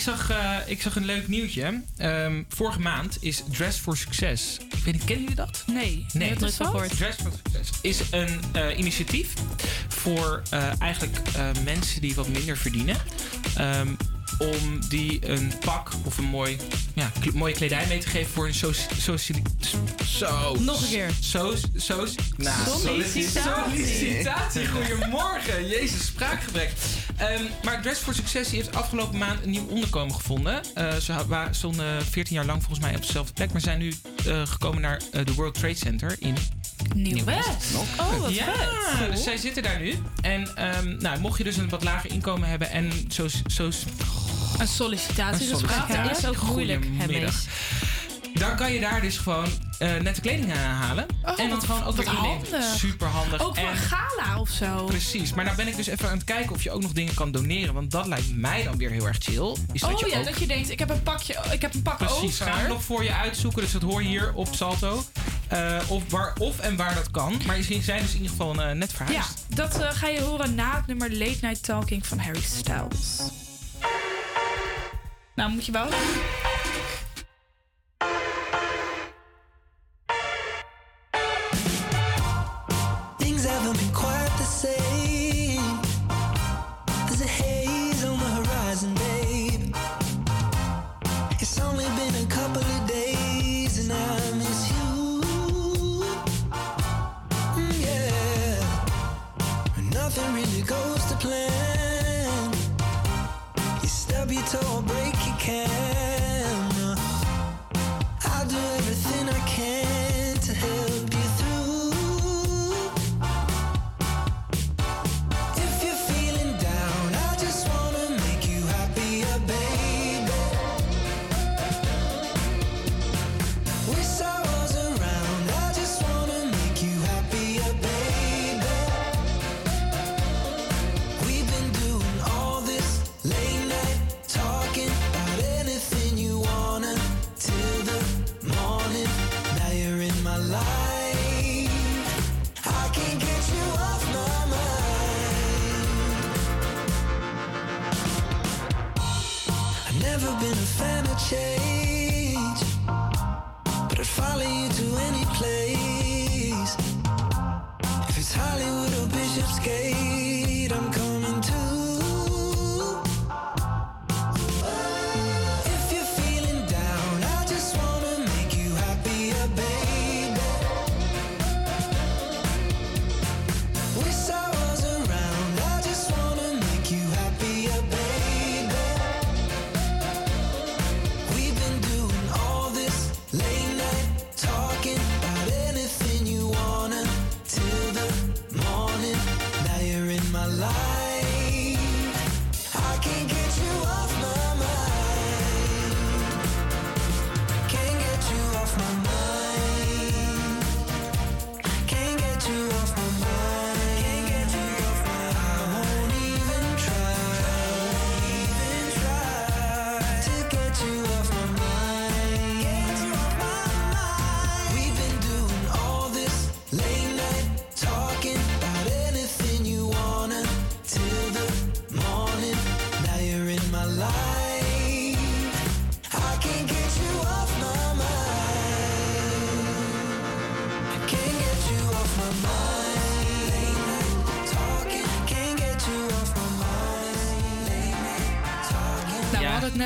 Zag, 0.04 0.30
eh, 0.30 0.58
ik 0.66 0.82
zag 0.82 0.96
een 0.96 1.06
leuk 1.06 1.28
nieuwtje. 1.28 1.82
Ehm, 1.98 2.44
vorige 2.50 2.80
maand 2.80 3.18
is 3.20 3.44
Dress 3.52 3.80
for 3.80 3.98
Success. 3.98 4.58
Ik 4.58 4.84
weet 4.84 4.94
niet, 4.94 5.04
kennen 5.04 5.22
jullie 5.24 5.36
dat? 5.36 5.64
Nee, 5.68 6.06
Nee, 6.14 6.34
wat 6.34 6.50
is 6.50 6.58
dat? 6.58 6.90
Dress 6.90 7.18
for 7.22 7.32
Success 7.32 7.72
is 7.82 8.02
een 8.12 8.40
eh, 8.52 8.78
initiatief 8.78 9.34
voor 9.88 10.42
eh, 10.50 10.82
eigenlijk 10.82 11.18
mensen 11.64 12.02
die 12.02 12.16
wat 12.16 12.28
minder 12.28 12.58
verdienen. 12.58 12.98
Ehm, 13.56 13.88
om 14.38 14.80
die 14.90 15.30
een 15.30 15.52
pak 15.60 15.92
of 16.04 16.18
een 16.18 16.24
mooi, 16.24 16.58
ja, 16.94 17.12
mooie 17.34 17.54
kledij 17.54 17.86
mee 17.88 18.00
te 18.00 18.08
geven 18.08 18.32
voor 18.32 18.48
een 18.48 18.54
soci... 18.54 18.88
soci 18.98 19.42
zo. 20.06 20.56
Nog 20.60 20.82
een 20.82 20.88
keer. 20.88 21.12
Nou, 22.38 22.80
Sollicitatie. 22.80 23.86
Sollicitatie. 23.86 24.68
Goedemorgen. 24.68 25.68
Jezus, 25.68 26.06
spraakgebrek. 26.06 26.72
Ehm, 27.24 27.44
maar 27.64 27.82
Dress 27.82 28.02
for 28.02 28.14
Success 28.14 28.52
heeft 28.52 28.76
afgelopen 28.76 29.18
maand 29.18 29.44
een 29.44 29.50
nieuw 29.50 29.68
onderkomen 29.68 30.16
gevonden. 30.16 30.62
Eh, 30.74 30.96
ze 30.96 31.12
ha- 31.12 31.26
wa- 31.26 31.54
stonden 31.54 32.06
14 32.06 32.36
jaar 32.36 32.46
lang 32.46 32.60
volgens 32.64 32.80
mij 32.86 32.96
op 32.96 33.02
dezelfde 33.02 33.34
plek. 33.34 33.52
Maar 33.52 33.62
zijn 33.62 33.80
nu 33.80 33.94
eh, 34.26 34.42
gekomen 34.48 34.82
naar 34.82 35.02
eh, 35.12 35.26
de 35.26 35.34
World 35.34 35.54
Trade 35.54 35.76
Center 35.76 36.16
in 36.20 36.36
Nieuw-West. 36.96 37.76
Oh, 38.00 38.20
wat 38.20 38.34
ja. 38.36 38.46
Cool. 38.98 39.12
dus 39.12 39.24
zij 39.24 39.38
zitten 39.38 39.64
daar 39.64 39.80
nu. 39.80 40.02
En 40.22 40.56
ehm, 40.56 40.98
nou, 41.00 41.20
mocht 41.20 41.38
je 41.38 41.44
dus 41.44 41.58
een 41.58 41.70
wat 41.70 41.84
lager 41.84 42.12
inkomen 42.12 42.50
hebben 42.50 42.70
en 42.72 42.92
zo... 43.12 43.28
zo 43.48 43.66
Een 43.66 44.68
sollicitatiegesprek 44.68 45.70
sollicitatie. 45.72 46.12
is 46.12 46.26
ook 46.26 46.42
moeilijk? 46.48 46.86
Dan 48.34 48.56
kan 48.56 48.74
je 48.74 48.80
daar 48.80 49.02
dus 49.02 49.18
gewoon 49.18 49.48
eh, 49.80 49.94
nette 50.02 50.22
kleding 50.22 50.52
aan 50.54 50.58
halen. 50.58 51.06
Oh, 51.24 51.30
en 51.40 51.50
dan 51.50 51.50
wat- 51.50 51.64
gewoon 51.66 51.84
ook 51.84 51.96
wat 51.96 52.06
weer 52.06 52.14
innemen. 52.14 52.30
handig. 52.52 52.64
Super 52.78 53.08
handig. 53.08 53.42
Ook 53.42 53.58
voor 53.58 53.68
en 53.68 53.76
gala 53.78 54.40
of 54.40 54.50
zo. 54.50 54.86
Precies, 54.86 55.34
maar 55.34 55.46
nou 55.46 55.58
ben 55.58 55.68
ik 55.68 55.76
dus 55.76 55.88
even 55.88 56.10
aan 56.10 56.16
het 56.16 56.24
kijken 56.24 56.56
of 56.56 56.64
je 56.64 56.72
ook 56.72 56.82
nog 56.82 56.92
dingen 56.92 57.14
kan 57.14 57.32
doneren. 57.32 57.74
Want 57.74 57.92
dat 57.92 58.06
lijkt 58.08 58.36
mij 58.36 58.64
dan 58.64 58.78
weer 58.78 58.90
heel 58.90 59.08
erg 59.08 59.18
chill. 59.20 59.56
Is 59.72 59.82
dat 59.82 59.94
oh 59.94 60.00
je 60.00 60.10
ja, 60.10 60.18
ook... 60.20 60.26
dat 60.26 60.40
je 60.40 60.48
denkt, 60.48 60.70
ik 60.70 60.80
heb 60.80 60.90
een 60.90 61.04
pakje, 61.04 61.36
ik 61.52 61.62
heb 61.62 61.74
een 61.74 61.82
pak 61.82 61.98
Precies, 61.98 62.42
over. 62.42 62.46
gaan 62.54 62.62
we 62.64 62.68
nog 62.68 62.84
voor 62.84 63.04
je 63.04 63.14
uitzoeken. 63.14 63.62
Dus 63.62 63.72
dat 63.72 63.82
hoor 63.82 64.02
je 64.02 64.08
hier 64.08 64.34
op 64.34 64.48
Salto. 64.56 65.04
Eh, 65.48 65.78
of, 65.88 66.04
waar, 66.10 66.34
of 66.40 66.60
en 66.60 66.76
waar 66.76 66.96
dat 66.96 67.12
kan. 67.12 67.42
Maar 67.46 67.58
je 67.58 67.82
zijn 67.82 68.02
dus 68.02 68.10
in 68.14 68.16
ieder 68.22 68.30
geval 68.30 68.62
eh, 68.62 68.72
net 68.72 68.92
Ja, 68.92 68.98
verhuisd. 68.98 69.46
dat 69.50 69.80
eh, 69.82 69.90
ga 69.92 70.08
je 70.08 70.22
horen 70.22 70.56
na 70.56 70.76
het 70.76 70.88
nummer 70.88 71.12
Late 71.18 71.38
Night 71.42 71.64
Talking 71.64 72.06
van 72.08 72.20
Harry 72.20 72.42
Styles. 72.42 73.22
Nou, 75.36 75.52
moet 75.52 75.66
je 75.66 75.72
wel. 75.72 75.88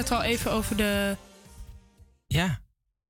Het 0.10 0.18
al 0.18 0.24
even 0.24 0.52
over 0.52 0.78
de 0.78 1.16
Ja. 2.28 2.60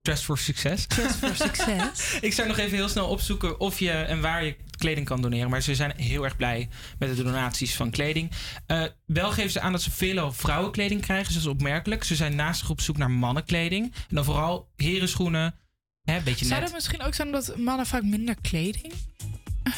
Dress 0.02 0.24
for 0.24 0.38
Success. 0.38 0.86
Dress 0.88 1.16
for 1.16 1.36
Success. 1.48 2.18
ik 2.22 2.34
zou 2.34 2.48
nog 2.48 2.58
even 2.58 2.78
heel 2.78 2.90
snel 2.90 3.08
opzoeken 3.08 3.60
of 3.60 3.80
je 3.80 3.92
en 3.92 4.22
waar 4.22 4.44
je 4.44 4.56
kleding 4.78 5.06
kan 5.08 5.22
doneren. 5.22 5.50
Maar 5.50 5.62
ze 5.62 5.76
zijn 5.76 5.94
heel 5.96 6.24
erg 6.24 6.36
blij 6.38 6.70
met 7.00 7.16
de 7.16 7.24
donaties 7.24 7.76
van 7.76 7.90
kleding. 7.90 8.32
Eh, 8.66 8.84
wel 9.06 9.32
geven 9.32 9.52
ze 9.52 9.60
aan 9.60 9.72
dat 9.72 9.82
ze 9.82 9.92
veel 9.92 10.32
vrouwenkleding 10.32 11.02
krijgen. 11.02 11.26
Dus 11.26 11.34
dat 11.34 11.44
is 11.44 11.50
opmerkelijk. 11.50 12.04
Ze 12.04 12.16
zijn 12.16 12.36
naast 12.36 12.60
zich 12.60 12.70
op 12.70 12.82
zoek 12.82 12.98
naar 12.98 13.12
mannenkleding. 13.12 13.94
En 14.10 14.16
dan 14.16 14.24
vooral 14.24 14.70
herenschoenen. 14.76 15.56
Hè, 16.04 16.20
beetje 16.22 16.46
Zou 16.46 16.62
het 16.62 16.74
misschien 16.74 17.02
ook 17.02 17.14
zijn 17.14 17.32
dat 17.32 17.58
mannen 17.58 17.86
vaak 17.86 18.04
minder 18.04 18.36
kleding 18.42 18.94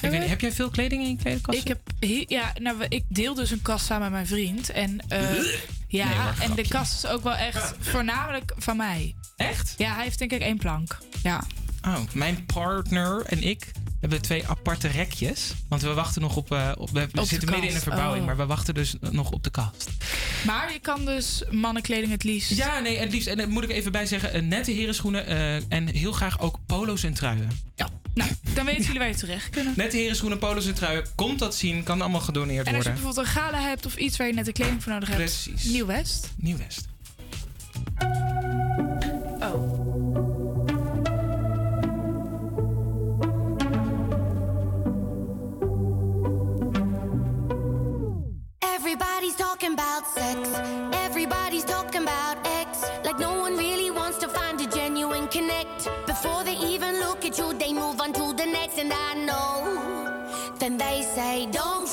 Ik 0.02 0.10
weet 0.10 0.28
heb 0.28 0.41
jij 0.41 0.52
veel 0.52 0.70
kleding 0.70 1.04
in 1.04 1.10
je 1.10 1.16
kledingkast? 1.16 1.60
Ik 1.60 1.68
heb 1.68 1.80
he- 2.00 2.24
ja, 2.28 2.54
nou, 2.60 2.86
ik 2.90 3.04
deel 3.08 3.34
dus 3.34 3.52
een 3.52 3.62
kast 3.62 3.86
samen 3.86 4.02
met 4.02 4.12
mijn 4.12 4.28
vriend. 4.28 4.70
En, 4.70 5.00
eh, 5.08 5.30
ja, 5.90 6.06
Nee, 6.07 6.49
en 6.49 6.56
de 6.56 6.68
kast 6.68 7.03
is 7.03 7.10
ook 7.10 7.24
wel 7.24 7.36
echt 7.36 7.74
voornamelijk 7.80 8.53
van 8.57 8.78
mij. 8.78 9.16
Echt? 9.36 9.74
Ja, 9.78 9.94
hij 9.94 10.03
heeft 10.03 10.20
denk 10.20 10.32
ik 10.32 10.41
één 10.41 10.57
plank. 10.57 10.98
Ja. 11.24 11.44
Oh, 11.88 11.99
mijn 12.14 12.45
partner 12.45 13.26
en 13.26 13.44
ik 13.44 13.72
hebben 14.00 14.20
we 14.20 14.26
twee 14.26 14.48
aparte 14.48 14.88
rekjes. 14.88 15.54
Want 15.68 15.82
we 15.82 15.94
wachten 15.94 16.22
nog 16.22 16.36
op. 16.36 16.52
Eh, 16.52 16.72
op 16.78 16.90
we 16.90 17.08
zitten 17.14 17.50
midden 17.50 17.70
in 17.70 17.76
een 17.76 17.82
verbouwing, 17.82 18.20
oh. 18.20 18.26
maar 18.26 18.38
we 18.38 18.46
wachten 18.46 18.74
dus 18.74 18.96
nog 19.12 19.32
op 19.32 19.44
de 19.44 19.50
kast. 19.50 19.90
Maar 20.46 20.74
je 20.74 20.80
kan 20.80 21.06
dus 21.06 21.44
mannenkleding 21.50 22.12
het 22.12 22.24
liefst. 22.24 22.50
Ja, 22.50 22.80
nee, 22.80 22.98
het 22.98 23.12
liefst. 23.12 23.28
En 23.28 23.38
dat 23.38 23.48
moet 23.48 23.64
ik 23.64 23.70
even 23.70 23.92
bij 23.92 24.06
zeggen: 24.06 24.34
eh, 24.34 24.42
nette 24.42 24.72
herenschoenen 24.72 25.30
uh, 25.30 25.56
en 25.56 25.88
heel 25.88 26.12
graag 26.12 26.40
ook 26.40 26.60
polo's 26.66 27.04
en 27.04 27.14
truien. 27.14 27.50
Ja. 27.76 27.90
Nou, 28.14 28.32
dan 28.54 28.66
weten 28.66 28.84
jullie 28.84 29.00
waar 29.00 29.08
je 29.08 29.16
terecht 29.16 29.50
kunnen. 29.50 29.74
Nette 29.76 29.98
herenschoenen, 29.98 30.40
polo's 30.40 30.68
en 30.68 30.74
truien. 30.74 31.06
Komt 31.16 31.40
dat 31.40 31.56
zien, 31.56 31.84
kan 31.84 32.02
allemaal 32.02 32.22
gedoneerd 32.22 32.70
worden. 32.70 32.72
En 32.72 32.76
als 32.76 32.86
je 32.86 32.92
bijvoorbeeld 32.92 33.28
een 33.28 33.34
gala 33.34 33.62
hebt 33.62 33.86
of 33.86 33.96
iets 33.96 34.18
waar 34.18 34.28
je 34.28 34.34
nette 34.34 34.52
kleding 34.52 34.84
voor 34.84 34.92
nodig 34.92 35.10
hebt. 35.10 35.22
Precies. 35.22 35.64
Nieuw-West. 35.64 36.32
Nieuw-West. 36.36 36.88
Everybody's 49.02 49.36
talking 49.36 49.74
about 49.74 50.06
sex. 50.08 50.50
Everybody's 50.92 51.64
talking 51.64 52.04
about 52.04 52.38
X. 52.46 52.84
Like 53.06 53.18
no 53.18 53.40
one 53.40 53.56
really 53.56 53.92
wants 53.92 54.18
to 54.18 54.28
find 54.28 54.60
a 54.60 54.68
genuine 54.68 55.30
connect. 55.30 55.88
Before 56.06 56.44
they 56.44 56.58
even 56.58 57.00
look 57.00 57.24
at 57.24 57.38
you, 57.38 57.54
they 57.54 57.72
move 57.72 58.02
on 58.02 58.12
to 58.12 58.34
the 58.34 58.46
next. 58.46 58.78
And 58.78 58.92
I 58.92 59.14
know. 59.14 60.52
Then 60.60 60.78
they 60.78 61.04
say, 61.16 61.48
don't 61.50 61.88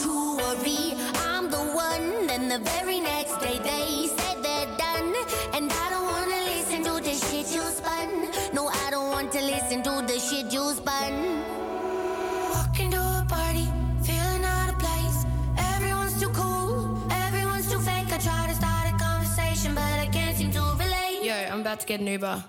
about 21.77 21.81
to 21.81 21.86
get 21.86 22.01
an 22.01 22.07
Uber. 22.07 22.44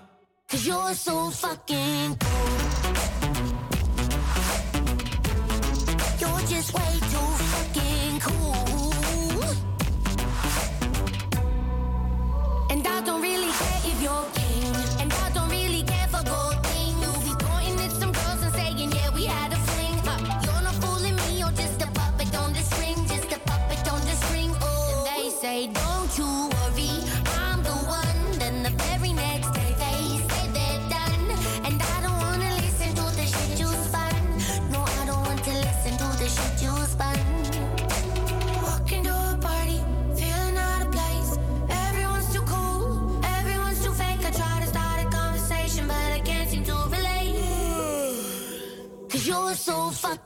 Cause 0.48 0.66
you're 0.66 0.94
so 0.94 1.30
fucking 1.30 2.16
cool. 2.16 2.48
You're 6.18 6.40
just 6.48 6.72
waiting. 6.74 7.07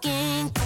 looking 0.05 0.62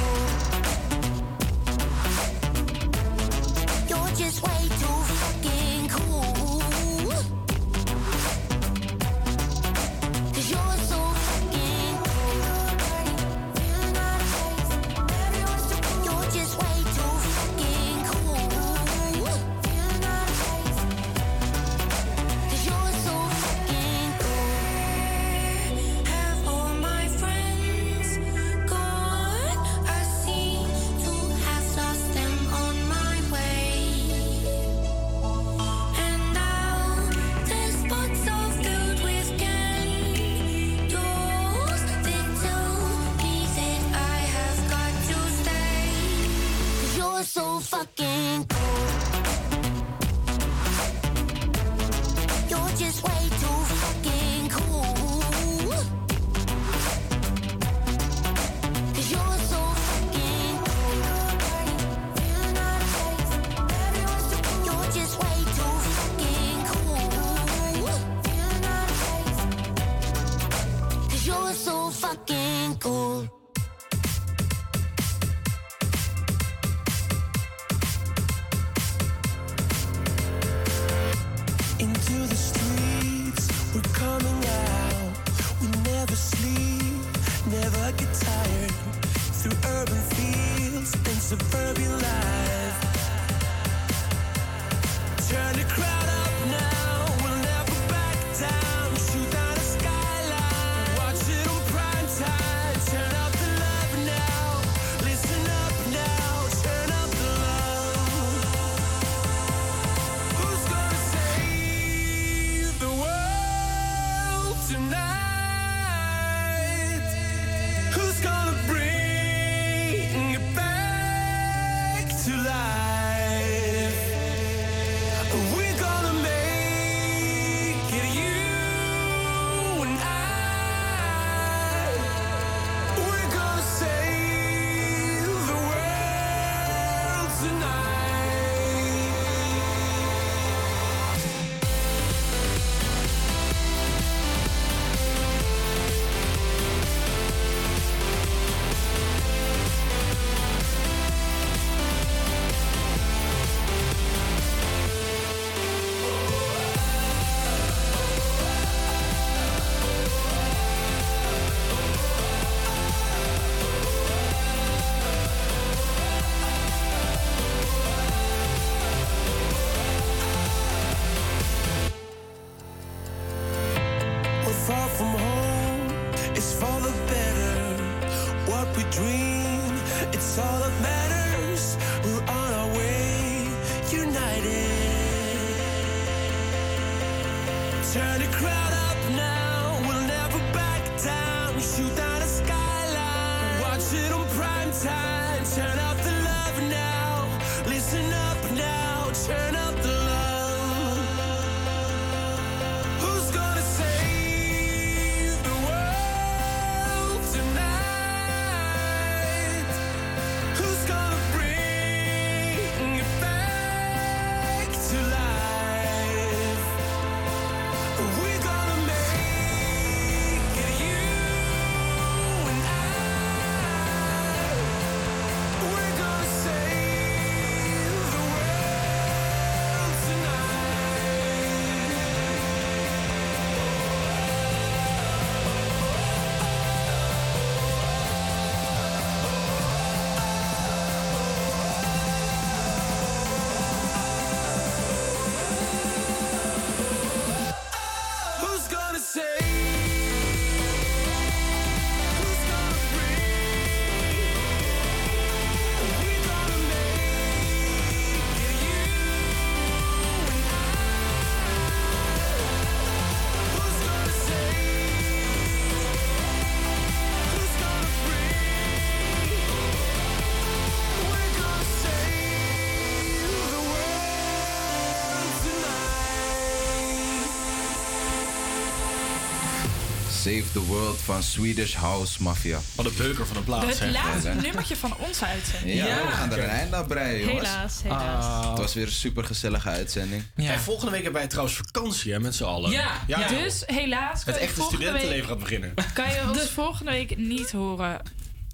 Save 280.26 280.52
the 280.52 280.64
World 280.64 281.00
van 281.00 281.22
Swedish 281.22 281.74
House 281.74 282.22
Mafia. 282.22 282.60
Wat 282.74 282.86
een 282.86 282.96
beuker 282.96 283.26
van 283.26 283.36
een 283.36 283.44
plaats. 283.44 283.66
Het 283.66 283.78
hè? 283.78 283.90
laatste 283.90 284.28
Ja, 284.28 284.34
nummertje 284.34 284.76
van 284.76 284.96
onze 284.98 285.26
uitzending. 285.26 285.78
Ja, 285.78 286.06
we 286.06 286.12
gaan 286.12 286.32
er 286.32 286.38
een 286.38 286.48
eind 286.48 286.74
aan 286.74 286.86
breien, 286.86 287.26
jongens. 287.26 287.48
Helaas, 287.48 287.82
helaas. 287.82 288.24
Ah. 288.24 288.48
Het 288.48 288.58
was 288.58 288.74
weer 288.74 288.86
een 288.86 288.92
super 288.92 289.24
gezellige 289.24 289.68
uitzending. 289.68 290.22
En 290.34 290.60
volgende 290.60 290.90
week 290.90 291.02
hebben 291.02 291.20
wij 291.20 291.30
trouwens 291.30 291.56
vakantie 291.56 292.12
hè, 292.12 292.20
met 292.20 292.34
z'n 292.34 292.44
allen. 292.44 292.70
Ja, 292.70 293.28
dus 293.28 293.62
helaas 293.66 294.24
kan 294.24 294.32
Het 294.32 294.42
echte 294.42 294.62
studentenleven 294.62 295.28
gaat 295.28 295.38
beginnen. 295.38 295.74
Kan 295.94 296.08
je 296.08 296.22
ons 296.30 296.50
volgende 296.50 296.90
week 296.90 297.16
niet 297.16 297.52
horen. 297.52 298.00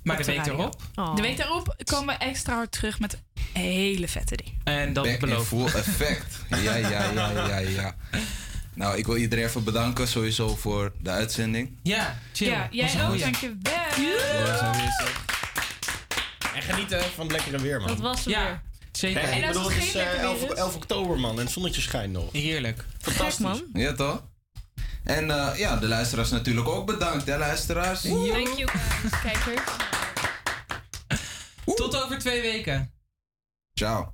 Maar 0.02 0.16
de 0.16 0.24
week 0.24 0.46
erop? 0.46 0.82
Oh. 0.94 1.16
De 1.16 1.22
week 1.22 1.36
daarop 1.36 1.76
komen 1.84 2.18
we 2.18 2.24
extra 2.24 2.54
hard 2.54 2.72
terug 2.72 2.98
met 3.00 3.18
hele 3.52 4.08
vette 4.08 4.36
dingen. 4.36 4.60
En 4.64 4.92
dat 4.92 5.18
beloof 5.18 5.46
full 5.46 5.64
effect. 5.64 6.36
Ja, 6.48 6.74
ja, 6.74 6.88
ja, 6.88 7.30
ja, 7.48 7.58
ja. 7.58 7.94
Nou, 8.82 8.96
ik 8.96 9.06
wil 9.06 9.16
iedereen 9.16 9.44
even 9.44 9.64
bedanken 9.64 10.08
sowieso 10.08 10.56
voor 10.56 10.92
de 11.00 11.10
uitzending. 11.10 11.78
Ja, 11.82 12.18
chill. 12.32 12.48
Ja, 12.48 12.68
jij 12.70 13.08
ook, 13.08 13.18
dankjewel. 13.18 13.56
En 16.54 16.62
genieten 16.62 17.02
van 17.14 17.26
het 17.26 17.32
lekkere 17.32 17.58
weer, 17.58 17.78
man. 17.78 17.88
Dat 17.88 17.98
was 17.98 18.24
Ja, 18.24 18.44
weer. 18.44 18.60
zeker. 18.92 19.22
En 19.22 19.38
ik 19.38 19.46
bedoel, 19.46 19.70
het 19.70 19.82
is 19.82 19.90
geen 19.90 20.00
eh, 20.00 20.06
lekker 20.06 20.20
11, 20.24 20.40
weer 20.40 20.50
is? 20.52 20.58
11 20.58 20.74
oktober, 20.74 21.18
man. 21.20 21.30
En 21.38 21.44
het 21.44 21.50
zonnetje 21.50 21.80
schijnt 21.80 22.12
nog. 22.12 22.32
Heerlijk. 22.32 22.84
Fantastisch. 22.98 23.62
Ja, 23.72 23.92
toch? 23.94 24.22
En 25.04 25.30
eh, 25.30 25.58
ja, 25.58 25.76
de 25.76 25.86
luisteraars 25.88 26.30
natuurlijk 26.30 26.68
ook 26.68 26.86
bedankt, 26.86 27.26
hè, 27.26 27.38
luisteraars. 27.38 28.00
Thank 28.00 28.26
you 28.26 28.68
guys, 28.68 29.20
kijkers. 29.22 29.60
Tot 31.74 32.02
over 32.04 32.18
twee 32.18 32.40
weken. 32.40 32.92
Ciao. 33.74 34.12